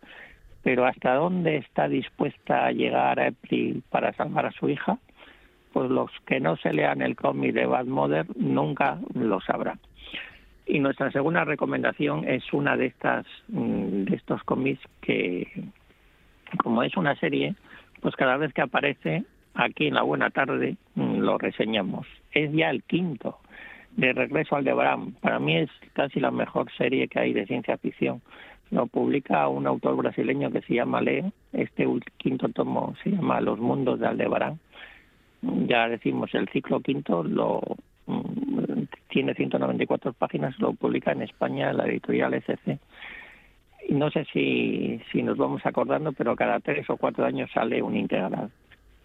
pero 0.64 0.86
¿hasta 0.86 1.14
dónde 1.16 1.57
está 1.57 1.88
dispuesta 1.88 2.66
a 2.66 2.72
llegar 2.72 3.20
April 3.20 3.84
para 3.89 4.14
salvar 4.14 4.45
a 4.47 4.51
su 4.51 4.70
hija? 4.70 4.97
Pues 5.74 5.89
los 5.89 6.11
que 6.26 6.39
no 6.39 6.55
se 6.57 6.72
lean 6.72 7.01
el 7.01 7.16
cómic 7.16 7.53
de 7.53 7.66
Bad 7.66 7.86
Mother 7.86 8.26
nunca 8.38 8.99
lo 9.14 9.41
sabrán. 9.41 9.80
Y 10.66 10.80
nuestra 10.80 11.11
segunda 11.11 11.43
recomendación 11.43 12.26
es 12.28 12.43
una 12.53 12.78
de 12.78 12.86
estas 12.86 13.26
mm, 13.49 14.03
de 14.05 14.16
estos 14.16 14.41
cómics 14.43 14.82
que, 15.01 15.47
como 16.57 16.84
es 16.84 16.95
una 16.95 17.16
serie, 17.16 17.55
pues 18.01 18.16
cada 18.16 18.38
vez 18.38 18.53
que 18.53 18.61
aparece 18.61 19.24
aquí 19.55 19.88
en 19.88 19.95
la 19.95 20.03
Buena 20.03 20.30
Tarde 20.30 20.78
mm, 20.95 21.18
lo 21.20 21.38
reseñamos. 21.38 22.07
Es 22.34 22.51
ya 22.51 22.69
el 22.69 22.84
quinto 22.84 23.39
de 23.95 24.13
Regreso 24.13 24.55
al. 24.55 24.65
Para 25.21 25.39
mí 25.39 25.57
es 25.57 25.69
casi 25.93 26.19
la 26.19 26.31
mejor 26.31 26.71
serie 26.77 27.07
que 27.07 27.19
hay 27.19 27.34
de 27.34 27.45
ciencia 27.45 27.77
ficción. 27.77 28.21
Lo 28.71 28.88
publica 28.88 29.47
un 29.47 29.67
autor 29.67 29.95
brasileño 29.97 30.51
que 30.51 30.61
se 30.61 30.75
llama 30.75 31.01
Leo. 31.01 31.31
Este 31.51 31.88
quinto 32.17 32.49
tomo 32.49 32.95
se 33.03 33.11
llama 33.11 33.39
Los 33.41 33.59
Mundos 33.59 33.99
de 33.99 34.07
Aldebarán. 34.07 34.59
Ya 35.41 35.88
decimos, 35.89 36.34
el 36.34 36.47
ciclo 36.49 36.79
quinto 36.79 37.23
lo 37.23 37.61
mm, 38.07 38.84
tiene 39.09 39.36
194 39.36 40.13
páginas, 40.13 40.57
lo 40.57 40.73
publica 40.73 41.11
en 41.11 41.21
España 41.21 41.73
la 41.73 41.86
editorial 41.86 42.34
SC. 42.34 42.79
No 43.89 44.09
sé 44.09 44.25
si, 44.31 45.01
si 45.11 45.21
nos 45.21 45.38
vamos 45.38 45.63
acordando, 45.65 46.13
pero 46.13 46.36
cada 46.36 46.59
tres 46.61 46.89
o 46.89 46.97
cuatro 46.97 47.25
años 47.25 47.51
sale 47.53 47.81
un 47.81 47.97
integral. 47.97 48.49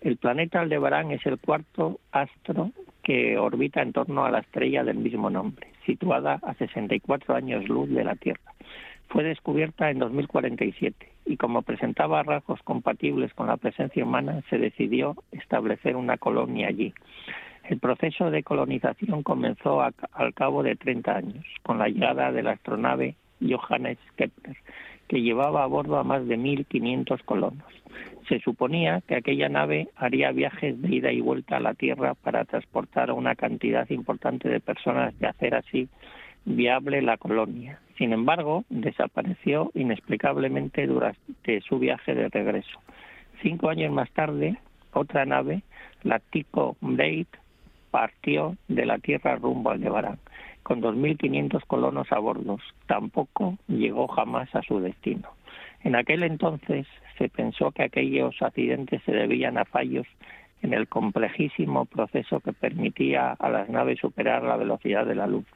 El 0.01 0.17
planeta 0.17 0.61
Aldebarán 0.61 1.11
es 1.11 1.27
el 1.27 1.39
cuarto 1.39 1.99
astro 2.13 2.71
que 3.09 3.39
orbita 3.39 3.81
en 3.81 3.95
torno 3.95 4.27
a 4.27 4.31
la 4.31 4.41
estrella 4.41 4.85
del 4.85 4.99
mismo 4.99 5.31
nombre, 5.31 5.67
situada 5.87 6.39
a 6.43 6.53
64 6.53 7.35
años 7.35 7.67
luz 7.67 7.89
de 7.89 8.05
la 8.05 8.17
Tierra. 8.17 8.53
Fue 9.09 9.25
descubierta 9.25 9.91
en 9.91 9.99
2047 9.99 11.09
y 11.25 11.39
como 11.39 11.63
presentaba 11.63 12.23
rasgos 12.23 12.61
compatibles 12.65 13.33
con 13.33 13.47
la 13.47 13.57
presencia 13.57 14.05
humana, 14.05 14.43
se 14.51 14.59
decidió 14.59 15.17
establecer 15.33 15.97
una 15.97 16.19
colonia 16.19 16.69
allí. 16.69 16.93
El 17.65 17.79
proceso 17.79 18.31
de 18.31 18.43
colonización 18.43 19.23
comenzó 19.23 19.81
al 19.81 20.35
cabo 20.35 20.63
de 20.63 20.77
30 20.77 21.11
años, 21.11 21.47
con 21.63 21.79
la 21.79 21.89
llegada 21.89 22.31
de 22.31 22.43
la 22.43 22.51
astronave 22.53 23.15
Johannes 23.41 23.97
Kepler, 24.17 24.59
que 25.07 25.23
llevaba 25.23 25.65
a 25.65 25.67
bordo 25.67 25.97
a 25.97 26.05
más 26.05 26.29
de 26.29 26.37
1.500 26.37 27.25
colonos. 27.25 27.73
Se 28.29 28.41
suponía 28.41 29.01
que 29.07 29.17
aquella 29.17 29.49
nave 29.49 29.89
haría 29.97 30.33
viajes 30.33 30.81
de 30.83 30.97
ida 30.97 31.13
y 31.13 31.21
vuelta 31.21 31.57
a 31.57 31.61
la 31.61 31.75
Tierra 31.75 32.15
para 32.15 32.45
transportar 32.45 33.11
a 33.11 33.15
una 33.15 33.35
cantidad 33.35 33.89
importante 33.89 34.49
de 34.49 34.61
personas 34.61 35.15
y 35.21 35.25
hacer 35.25 35.55
así 35.55 35.89
viable 36.45 37.01
la 37.01 37.17
colonia. 37.17 37.81
Sin 37.97 38.13
embargo, 38.13 38.65
desapareció 38.69 39.71
inexplicablemente 39.75 40.87
durante 40.87 41.61
su 41.63 41.79
viaje 41.79 42.15
de 42.15 42.29
regreso. 42.29 42.81
Cinco 43.43 43.71
años 43.71 43.93
más 43.93 44.11
tarde, 44.11 44.59
otra 44.93 45.25
nave, 45.25 45.63
la 46.03 46.19
Tycho 46.19 46.77
Brahe, 46.81 47.27
partió 47.91 48.57
de 48.69 48.85
la 48.85 48.99
Tierra 48.99 49.37
rumbo 49.37 49.71
al 49.71 49.79
Aldebarán, 49.79 50.19
con 50.63 50.83
2.500 50.83 51.65
colonos 51.67 52.13
a 52.13 52.19
bordo. 52.19 52.59
Tampoco 52.87 53.57
llegó 53.69 54.07
jamás 54.09 54.55
a 54.55 54.63
su 54.63 54.81
destino. 54.81 55.38
En 55.83 55.95
aquel 55.95 56.23
entonces 56.23 56.87
se 57.17 57.29
pensó 57.29 57.71
que 57.71 57.85
aquellos 57.85 58.41
accidentes 58.41 59.03
se 59.05 59.13
debían 59.13 59.59
a 59.59 59.65
fallos 59.65 60.07
en 60.63 60.73
el 60.73 60.89
complejísimo 60.89 61.85
proceso 61.85 62.41
que 62.41 62.53
permitía 62.53 63.33
a 63.33 63.49
las 63.49 63.69
naves 63.69 64.01
superar 64.01 64.43
la 64.43 64.57
velocidad 64.57 65.07
de 65.07 65.15
la 65.15 65.27
luz. 65.27 65.47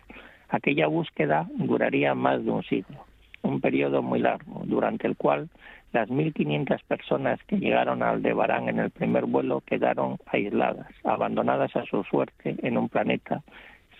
Aquella 0.49 0.87
búsqueda 0.87 1.49
duraría 1.55 2.14
más 2.14 2.45
de 2.45 2.51
un 2.51 2.62
siglo, 2.62 3.05
un 3.43 3.61
periodo 3.61 4.03
muy 4.03 4.20
largo, 4.20 4.62
durante 4.64 5.07
el 5.07 5.16
cual 5.16 5.49
las 5.93 6.09
1.500 6.09 6.83
personas 6.85 7.43
que 7.47 7.59
llegaron 7.59 8.03
a 8.03 8.11
Aldebarán 8.11 8.68
en 8.68 8.79
el 8.79 8.91
primer 8.91 9.27
vuelo 9.27 9.62
quedaron 9.66 10.18
aisladas, 10.27 10.89
abandonadas 11.05 11.75
a 11.77 11.85
su 11.85 12.03
suerte 12.05 12.57
en 12.62 12.79
un 12.79 12.89
planeta 12.89 13.43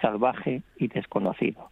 salvaje 0.01 0.63
y 0.77 0.89
desconocido. 0.89 1.71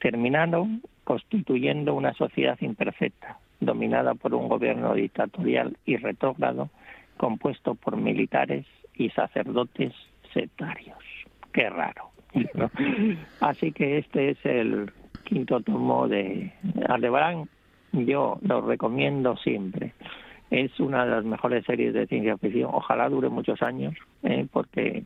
Terminaron 0.00 0.82
constituyendo 1.04 1.94
una 1.94 2.12
sociedad 2.14 2.56
imperfecta, 2.60 3.38
dominada 3.68 4.14
por 4.14 4.34
un 4.34 4.48
gobierno 4.48 4.94
dictatorial 4.94 5.76
y 5.84 5.96
retrógrado, 5.96 6.70
compuesto 7.18 7.74
por 7.74 7.98
militares 7.98 8.64
y 8.94 9.10
sacerdotes 9.10 9.92
sectarios. 10.32 10.98
Qué 11.52 11.68
raro. 11.68 12.10
¿no? 12.54 12.70
Así 13.40 13.72
que 13.72 13.98
este 13.98 14.30
es 14.30 14.38
el 14.44 14.90
quinto 15.24 15.60
tomo 15.60 16.08
de 16.08 16.50
Aldebarán. 16.88 17.48
Yo 17.92 18.38
lo 18.42 18.62
recomiendo 18.62 19.36
siempre. 19.36 19.92
Es 20.50 20.80
una 20.80 21.04
de 21.04 21.10
las 21.10 21.24
mejores 21.24 21.64
series 21.66 21.92
de 21.92 22.06
ciencia 22.06 22.38
ficción. 22.38 22.70
Ojalá 22.72 23.10
dure 23.10 23.28
muchos 23.28 23.60
años, 23.62 23.94
¿eh? 24.22 24.46
porque 24.50 25.04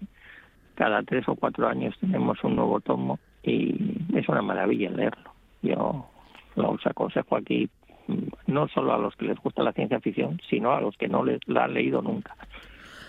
cada 0.76 1.02
tres 1.02 1.28
o 1.28 1.34
cuatro 1.34 1.66
años 1.66 1.96
tenemos 2.00 2.42
un 2.44 2.54
nuevo 2.54 2.80
tomo 2.80 3.18
y 3.42 3.74
es 4.14 4.28
una 4.28 4.42
maravilla 4.42 4.90
leerlo. 4.90 5.32
Yo 5.62 6.06
los 6.54 6.86
aconsejo 6.86 7.36
aquí 7.36 7.68
no 8.46 8.68
solo 8.68 8.94
a 8.94 8.98
los 8.98 9.14
que 9.16 9.26
les 9.26 9.38
gusta 9.38 9.62
la 9.62 9.72
ciencia 9.72 10.00
ficción, 10.00 10.40
sino 10.48 10.72
a 10.72 10.80
los 10.80 10.96
que 10.96 11.08
no 11.08 11.24
les 11.24 11.40
la 11.46 11.64
han 11.64 11.74
leído 11.74 12.02
nunca, 12.02 12.36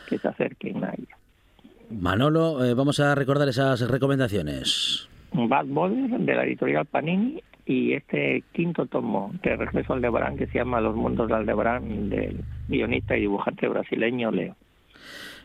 que 0.07 0.17
se 0.17 0.27
acerquen 0.27 0.83
a 0.83 0.93
ella. 0.97 1.17
Manolo, 1.89 2.63
eh, 2.63 2.73
vamos 2.73 2.99
a 2.99 3.13
recordar 3.15 3.47
esas 3.47 3.87
recomendaciones. 3.89 5.07
Bad 5.33 5.65
Mother 5.65 6.19
de 6.19 6.35
la 6.35 6.45
editorial 6.45 6.85
Panini 6.85 7.41
y 7.65 7.93
este 7.93 8.43
quinto 8.51 8.85
tomo 8.85 9.31
de 9.41 9.55
Regreso 9.55 9.93
al 9.93 9.99
Aldebarán 9.99 10.37
que 10.37 10.47
se 10.47 10.59
llama 10.59 10.81
Los 10.81 10.95
Mundos 10.95 11.27
de 11.27 11.35
Aldebarán 11.35 12.09
del 12.09 12.43
guionista 12.67 13.17
y 13.17 13.21
dibujante 13.21 13.67
brasileño 13.67 14.31
Leo. 14.31 14.55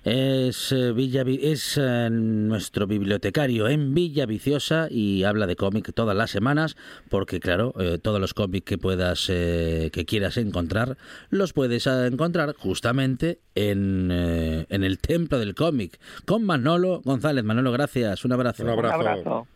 Es, 0.05 0.73
eh, 0.73 0.93
Villa, 0.93 1.25
Vi- 1.25 1.41
es 1.43 1.79
eh, 1.81 2.09
nuestro 2.11 2.87
bibliotecario 2.87 3.69
en 3.69 3.95
Villa 3.95 4.27
Viciosa 4.27 4.89
y 4.91 5.25
habla 5.25 5.47
de 5.47 5.57
cómic 5.57 5.93
todas 5.95 6.17
las 6.17 6.31
semanas 6.31 6.77
porque 7.09 7.41
claro, 7.41 7.75
eh, 7.79 7.99
todos 8.01 8.21
los 8.21 8.33
cómics 8.35 8.65
que 8.65 8.79
puedas 8.79 9.27
eh, 9.29 9.91
que 9.93 10.05
quieras 10.05 10.37
encontrar 10.37 10.97
los 11.31 11.53
puedes 11.53 11.87
encontrar 11.87 12.55
justamente 12.57 13.41
en, 13.55 14.11
eh, 14.13 14.67
en 14.71 14.85
el 14.85 14.99
templo 14.99 15.39
del 15.39 15.55
cómic 15.55 15.99
con 16.27 16.45
Manolo 16.45 17.01
González. 17.05 17.45
Manolo, 17.45 17.73
gracias. 17.73 18.25
Un 18.25 18.33
abrazo. 18.33 18.63
Un 18.63 18.71
abrazo. 18.71 18.99
Un 18.99 19.07
abrazo. 19.07 19.47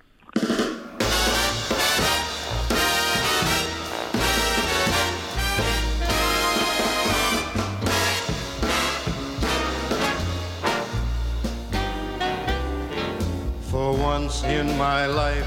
In 14.40 14.66
my 14.78 15.06
life. 15.06 15.46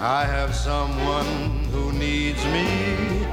I 0.00 0.24
have 0.24 0.54
someone 0.54 1.26
who 1.72 1.92
needs 1.92 2.44
me, 2.46 3.26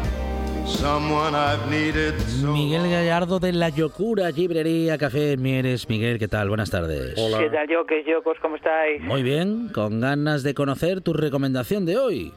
someone 0.66 1.36
I've 1.36 1.70
needed 1.70 2.20
so 2.20 2.51
Miguel 2.51 2.89
Gallardo 2.89 3.39
de 3.39 3.53
La 3.53 3.70
Locura, 3.70 4.32
Librería 4.32 4.97
Café 4.97 5.38
Mieres. 5.38 5.88
Miguel, 5.88 6.18
¿qué 6.18 6.28
tal? 6.28 6.49
Buenas 6.49 6.72
tardes. 6.72 7.13
¿Qué 7.13 7.49
tal, 7.51 7.68
Yoques, 7.68 8.05
Yocos? 8.07 8.38
¿Cómo 8.41 8.55
estáis? 8.55 9.01
Muy 9.03 9.22
bien, 9.22 9.70
con 9.70 10.01
ganas 10.01 10.41
de 10.41 10.55
conocer 10.55 11.01
tu 11.01 11.13
recomendación 11.13 11.86
de 11.86 11.97
hoy. 11.97 12.34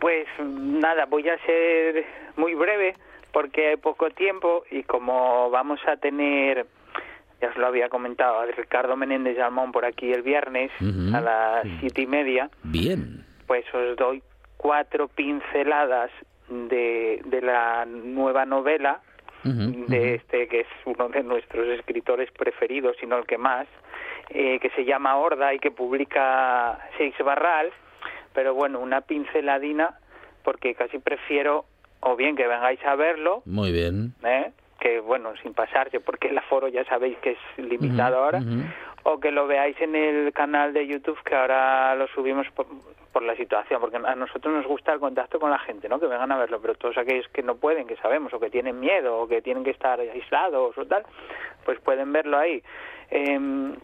Pues 0.00 0.26
nada, 0.38 1.06
voy 1.06 1.26
a 1.30 1.38
ser 1.46 2.04
muy 2.36 2.54
breve 2.54 2.94
porque 3.32 3.70
hay 3.70 3.76
poco 3.76 4.10
tiempo 4.10 4.64
y 4.70 4.82
como 4.82 5.50
vamos 5.50 5.80
a 5.88 5.96
tener, 5.96 6.66
ya 7.44 7.50
os 7.50 7.56
lo 7.56 7.66
había 7.66 7.88
comentado, 7.88 8.40
a 8.40 8.46
Ricardo 8.46 8.96
Menéndez 8.96 9.38
Almón 9.38 9.70
por 9.72 9.84
aquí 9.84 10.10
el 10.12 10.22
viernes 10.22 10.70
a 11.12 11.20
las 11.20 11.66
siete 11.80 12.02
y 12.02 12.06
media, 12.06 12.48
Bien. 12.62 13.24
pues 13.46 13.64
os 13.74 13.96
doy 13.96 14.22
cuatro 14.56 15.08
pinceladas 15.08 16.10
de, 16.48 17.20
de 17.26 17.40
la 17.42 17.84
nueva 17.86 18.46
novela 18.46 19.00
de 19.44 20.14
este 20.14 20.48
que 20.48 20.60
es 20.60 20.66
uno 20.86 21.10
de 21.10 21.22
nuestros 21.22 21.66
escritores 21.68 22.30
preferidos, 22.32 22.96
si 22.98 23.06
no 23.06 23.18
el 23.18 23.26
que 23.26 23.36
más, 23.36 23.66
eh, 24.30 24.58
que 24.58 24.70
se 24.70 24.86
llama 24.86 25.16
Horda 25.18 25.52
y 25.52 25.58
que 25.58 25.70
publica 25.70 26.78
Seix 26.96 27.14
Barral, 27.22 27.70
pero 28.32 28.54
bueno, 28.54 28.80
una 28.80 29.02
pinceladina 29.02 29.98
porque 30.44 30.74
casi 30.74 30.98
prefiero 30.98 31.66
o 32.00 32.16
bien 32.16 32.36
que 32.36 32.46
vengáis 32.46 32.82
a 32.86 32.96
verlo, 32.96 33.42
Muy 33.44 33.70
bien. 33.70 34.14
¿eh? 34.24 34.50
Que 34.84 35.00
bueno, 35.00 35.32
sin 35.42 35.54
pasarse, 35.54 35.98
porque 35.98 36.28
el 36.28 36.36
aforo 36.36 36.68
ya 36.68 36.84
sabéis 36.84 37.16
que 37.20 37.30
es 37.30 37.38
limitado 37.56 38.22
ahora, 38.22 38.42
o 39.04 39.18
que 39.18 39.30
lo 39.30 39.46
veáis 39.46 39.80
en 39.80 39.96
el 39.96 40.30
canal 40.34 40.74
de 40.74 40.86
YouTube 40.86 41.18
que 41.24 41.34
ahora 41.34 41.94
lo 41.94 42.06
subimos 42.08 42.46
por, 42.50 42.66
por 43.10 43.22
la 43.22 43.34
situación, 43.34 43.80
porque 43.80 43.96
a 43.96 44.14
nosotros 44.14 44.52
nos 44.52 44.66
gusta 44.66 44.92
el 44.92 45.00
contacto 45.00 45.40
con 45.40 45.50
la 45.50 45.58
gente, 45.60 45.88
¿no? 45.88 45.98
Que 45.98 46.06
vengan 46.06 46.30
a 46.32 46.36
verlo, 46.36 46.60
pero 46.60 46.74
todos 46.74 46.98
aquellos 46.98 47.26
que 47.28 47.42
no 47.42 47.54
pueden, 47.54 47.86
que 47.86 47.96
sabemos, 47.96 48.34
o 48.34 48.38
que 48.38 48.50
tienen 48.50 48.78
miedo, 48.78 49.20
o 49.20 49.26
que 49.26 49.40
tienen 49.40 49.64
que 49.64 49.70
estar 49.70 49.98
aislados 49.98 50.76
o 50.76 50.84
tal, 50.84 51.06
pues 51.64 51.80
pueden 51.80 52.12
verlo 52.12 52.36
ahí. 52.36 52.62
Em, 53.08 53.74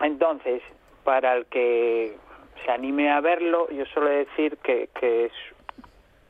entonces, 0.00 0.62
para 1.04 1.34
el 1.36 1.44
que 1.46 2.16
se 2.64 2.70
anime 2.70 3.10
a 3.10 3.20
verlo, 3.20 3.68
yo 3.68 3.84
suelo 3.84 4.08
decir 4.08 4.56
que, 4.62 4.88
que 4.98 5.26
es 5.26 5.32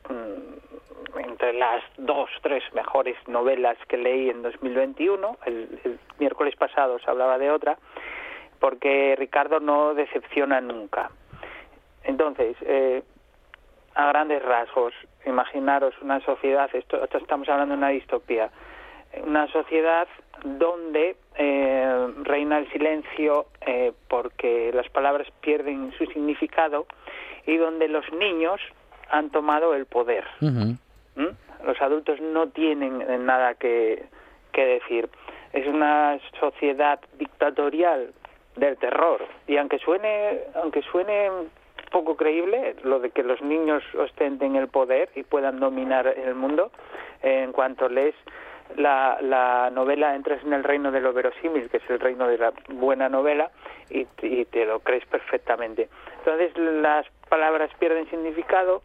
mm, 0.09 0.70
entre 1.17 1.53
las 1.53 1.83
dos, 1.97 2.29
tres 2.41 2.63
mejores 2.73 3.15
novelas 3.27 3.77
que 3.87 3.97
leí 3.97 4.29
en 4.29 4.41
2021. 4.41 5.37
El, 5.45 5.79
el 5.83 5.99
miércoles 6.19 6.55
pasado 6.55 6.99
se 6.99 7.09
hablaba 7.09 7.37
de 7.37 7.51
otra, 7.51 7.77
porque 8.59 9.15
Ricardo 9.17 9.59
no 9.59 9.93
decepciona 9.93 10.61
nunca. 10.61 11.11
Entonces, 12.03 12.55
eh, 12.61 13.03
a 13.95 14.07
grandes 14.07 14.41
rasgos, 14.43 14.93
imaginaros 15.25 15.93
una 16.01 16.19
sociedad, 16.21 16.69
esto, 16.73 17.03
estamos 17.03 17.47
hablando 17.49 17.73
de 17.73 17.77
una 17.77 17.89
distopía, 17.89 18.49
una 19.23 19.47
sociedad 19.47 20.07
donde 20.43 21.17
eh, 21.35 22.07
reina 22.23 22.59
el 22.59 22.71
silencio 22.71 23.47
eh, 23.65 23.91
porque 24.07 24.71
las 24.73 24.87
palabras 24.89 25.27
pierden 25.41 25.91
su 25.97 26.05
significado 26.05 26.85
y 27.45 27.57
donde 27.57 27.87
los 27.87 28.05
niños 28.13 28.61
han 29.09 29.29
tomado 29.29 29.73
el 29.73 29.85
poder. 29.85 30.25
¿M? 31.15 31.31
Los 31.65 31.81
adultos 31.81 32.19
no 32.19 32.49
tienen 32.49 33.25
nada 33.25 33.53
que, 33.55 34.05
decir. 34.53 35.09
Es 35.53 35.67
una 35.67 36.19
sociedad 36.39 36.99
dictatorial 37.17 38.13
del 38.55 38.77
terror 38.77 39.25
y 39.47 39.57
aunque 39.57 39.79
suene 39.79 40.41
aunque 40.55 40.81
suene 40.81 41.29
poco 41.89 42.17
creíble 42.17 42.75
lo 42.83 42.99
de 42.99 43.11
que 43.11 43.23
los 43.23 43.41
niños 43.41 43.81
ostenten 43.97 44.57
el 44.57 44.67
poder 44.67 45.09
y 45.15 45.23
puedan 45.23 45.61
dominar 45.61 46.05
el 46.07 46.35
mundo 46.35 46.69
en 47.21 47.53
cuanto 47.53 47.87
lees 47.87 48.15
la, 48.75 49.17
la 49.21 49.69
novela 49.71 50.15
entras 50.15 50.43
en 50.43 50.51
el 50.51 50.65
reino 50.65 50.91
de 50.91 50.99
lo 50.99 51.13
verosímil 51.13 51.69
que 51.69 51.77
es 51.77 51.89
el 51.89 52.01
reino 52.01 52.27
de 52.27 52.37
la 52.37 52.51
buena 52.67 53.07
novela 53.07 53.51
y, 53.89 54.05
y 54.21 54.43
te 54.45 54.65
lo 54.65 54.81
crees 54.81 55.05
perfectamente 55.05 55.87
entonces 56.19 56.51
las 56.57 57.05
palabras 57.29 57.71
pierden 57.79 58.09
significado 58.09 58.83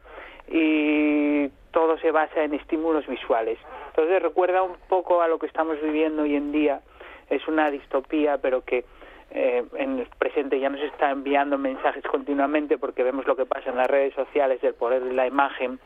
y 0.48 1.48
todo 1.76 1.98
se 1.98 2.10
basa 2.10 2.42
en 2.42 2.54
estímulos 2.54 3.06
visuales. 3.06 3.58
Entonces 3.88 4.22
recuerda 4.22 4.62
un 4.62 4.78
poco 4.88 5.20
a 5.20 5.28
lo 5.28 5.38
que 5.38 5.44
estamos 5.44 5.78
viviendo 5.82 6.22
hoy 6.22 6.34
en 6.34 6.50
día. 6.50 6.80
Es 7.28 7.46
una 7.48 7.70
distopía, 7.70 8.38
pero 8.38 8.62
que 8.62 8.86
eh, 9.30 9.62
en 9.74 9.98
el 9.98 10.06
presente 10.18 10.58
ya 10.58 10.70
nos 10.70 10.80
está 10.80 11.10
enviando 11.10 11.58
mensajes 11.58 12.02
continuamente 12.04 12.78
porque 12.78 13.02
vemos 13.02 13.26
lo 13.26 13.36
que 13.36 13.44
pasa 13.44 13.68
en 13.68 13.76
las 13.76 13.88
redes 13.88 14.14
sociales 14.14 14.62
del 14.62 14.72
poder 14.72 15.04
de 15.04 15.12
la 15.12 15.26
imagen 15.26 15.78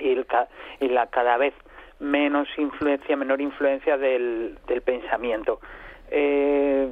el 0.00 0.26
y 0.80 0.88
la 0.88 1.06
cada 1.06 1.36
vez 1.36 1.54
menos 2.00 2.48
influencia, 2.58 3.14
menor 3.14 3.40
influencia 3.40 3.96
del, 3.96 4.58
del 4.66 4.82
pensamiento. 4.82 5.60
Eh, 6.10 6.88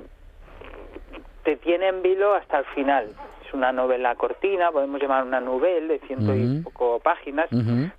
te 1.42 1.56
tiene 1.56 1.88
en 1.88 2.00
vilo 2.00 2.34
hasta 2.34 2.60
el 2.60 2.64
final. 2.66 3.08
Es 3.50 3.54
una 3.54 3.72
novela 3.72 4.14
cortina, 4.14 4.70
podemos 4.70 5.02
llamar 5.02 5.24
una 5.24 5.40
novela 5.40 5.88
de 5.88 5.98
ciento 6.06 6.32
y 6.36 6.60
poco 6.62 7.00
páginas, 7.00 7.48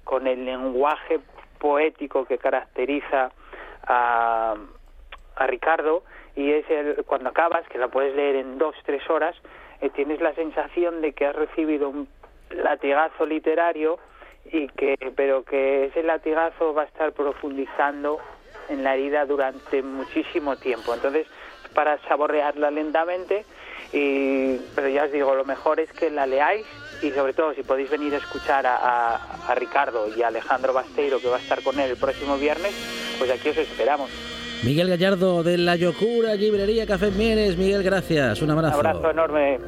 con 0.05 0.25
el 0.25 0.45
lenguaje 0.45 1.19
poético 1.59 2.23
que 2.23 2.37
caracteriza 2.37 3.33
a, 3.85 4.55
a 5.35 5.47
Ricardo 5.47 6.03
y 6.37 6.51
es 6.53 6.69
el 6.69 7.03
cuando 7.05 7.29
acabas, 7.31 7.67
que 7.67 7.77
la 7.77 7.89
puedes 7.89 8.15
leer 8.15 8.37
en 8.37 8.57
dos, 8.57 8.75
tres 8.85 9.07
horas, 9.09 9.35
eh, 9.81 9.89
tienes 9.89 10.21
la 10.21 10.33
sensación 10.35 11.01
de 11.01 11.11
que 11.11 11.25
has 11.25 11.35
recibido 11.35 11.89
un 11.89 12.07
latigazo 12.51 13.25
literario 13.25 13.99
y 14.45 14.69
que 14.69 14.95
pero 15.17 15.43
que 15.43 15.87
ese 15.87 16.01
latigazo 16.01 16.73
va 16.73 16.83
a 16.83 16.85
estar 16.85 17.11
profundizando 17.11 18.19
en 18.69 18.85
la 18.85 18.95
herida 18.95 19.25
durante 19.25 19.83
muchísimo 19.83 20.55
tiempo. 20.55 20.93
Entonces, 20.93 21.27
para 21.73 21.97
saborearla 22.07 22.71
lentamente, 22.71 23.43
y, 23.93 24.57
pero 24.75 24.89
ya 24.89 25.05
os 25.05 25.11
digo, 25.11 25.33
lo 25.35 25.45
mejor 25.45 25.79
es 25.79 25.91
que 25.93 26.09
la 26.09 26.25
leáis 26.25 26.65
y 27.01 27.11
sobre 27.11 27.33
todo 27.33 27.53
si 27.53 27.63
podéis 27.63 27.89
venir 27.89 28.13
a 28.13 28.17
escuchar 28.17 28.65
a, 28.65 28.75
a- 28.77 29.19
a 29.47 29.55
Ricardo 29.55 30.07
y 30.15 30.21
a 30.21 30.27
Alejandro 30.27 30.71
Basteiro, 30.73 31.19
que 31.19 31.27
va 31.27 31.37
a 31.37 31.39
estar 31.39 31.61
con 31.63 31.79
él 31.79 31.91
el 31.91 31.97
próximo 31.97 32.37
viernes, 32.37 32.73
pues 33.17 33.29
aquí 33.31 33.49
os 33.49 33.57
esperamos. 33.57 34.09
Miguel 34.63 34.89
Gallardo 34.89 35.41
de 35.41 35.57
La 35.57 35.75
Locura, 35.75 36.35
Librería 36.35 36.85
Café 36.85 37.09
Mieres. 37.09 37.57
Miguel, 37.57 37.81
gracias. 37.81 38.41
Un 38.43 38.51
Un 38.51 38.57
abrazo. 38.59 38.75
abrazo 38.77 39.09
enorme. 39.09 39.59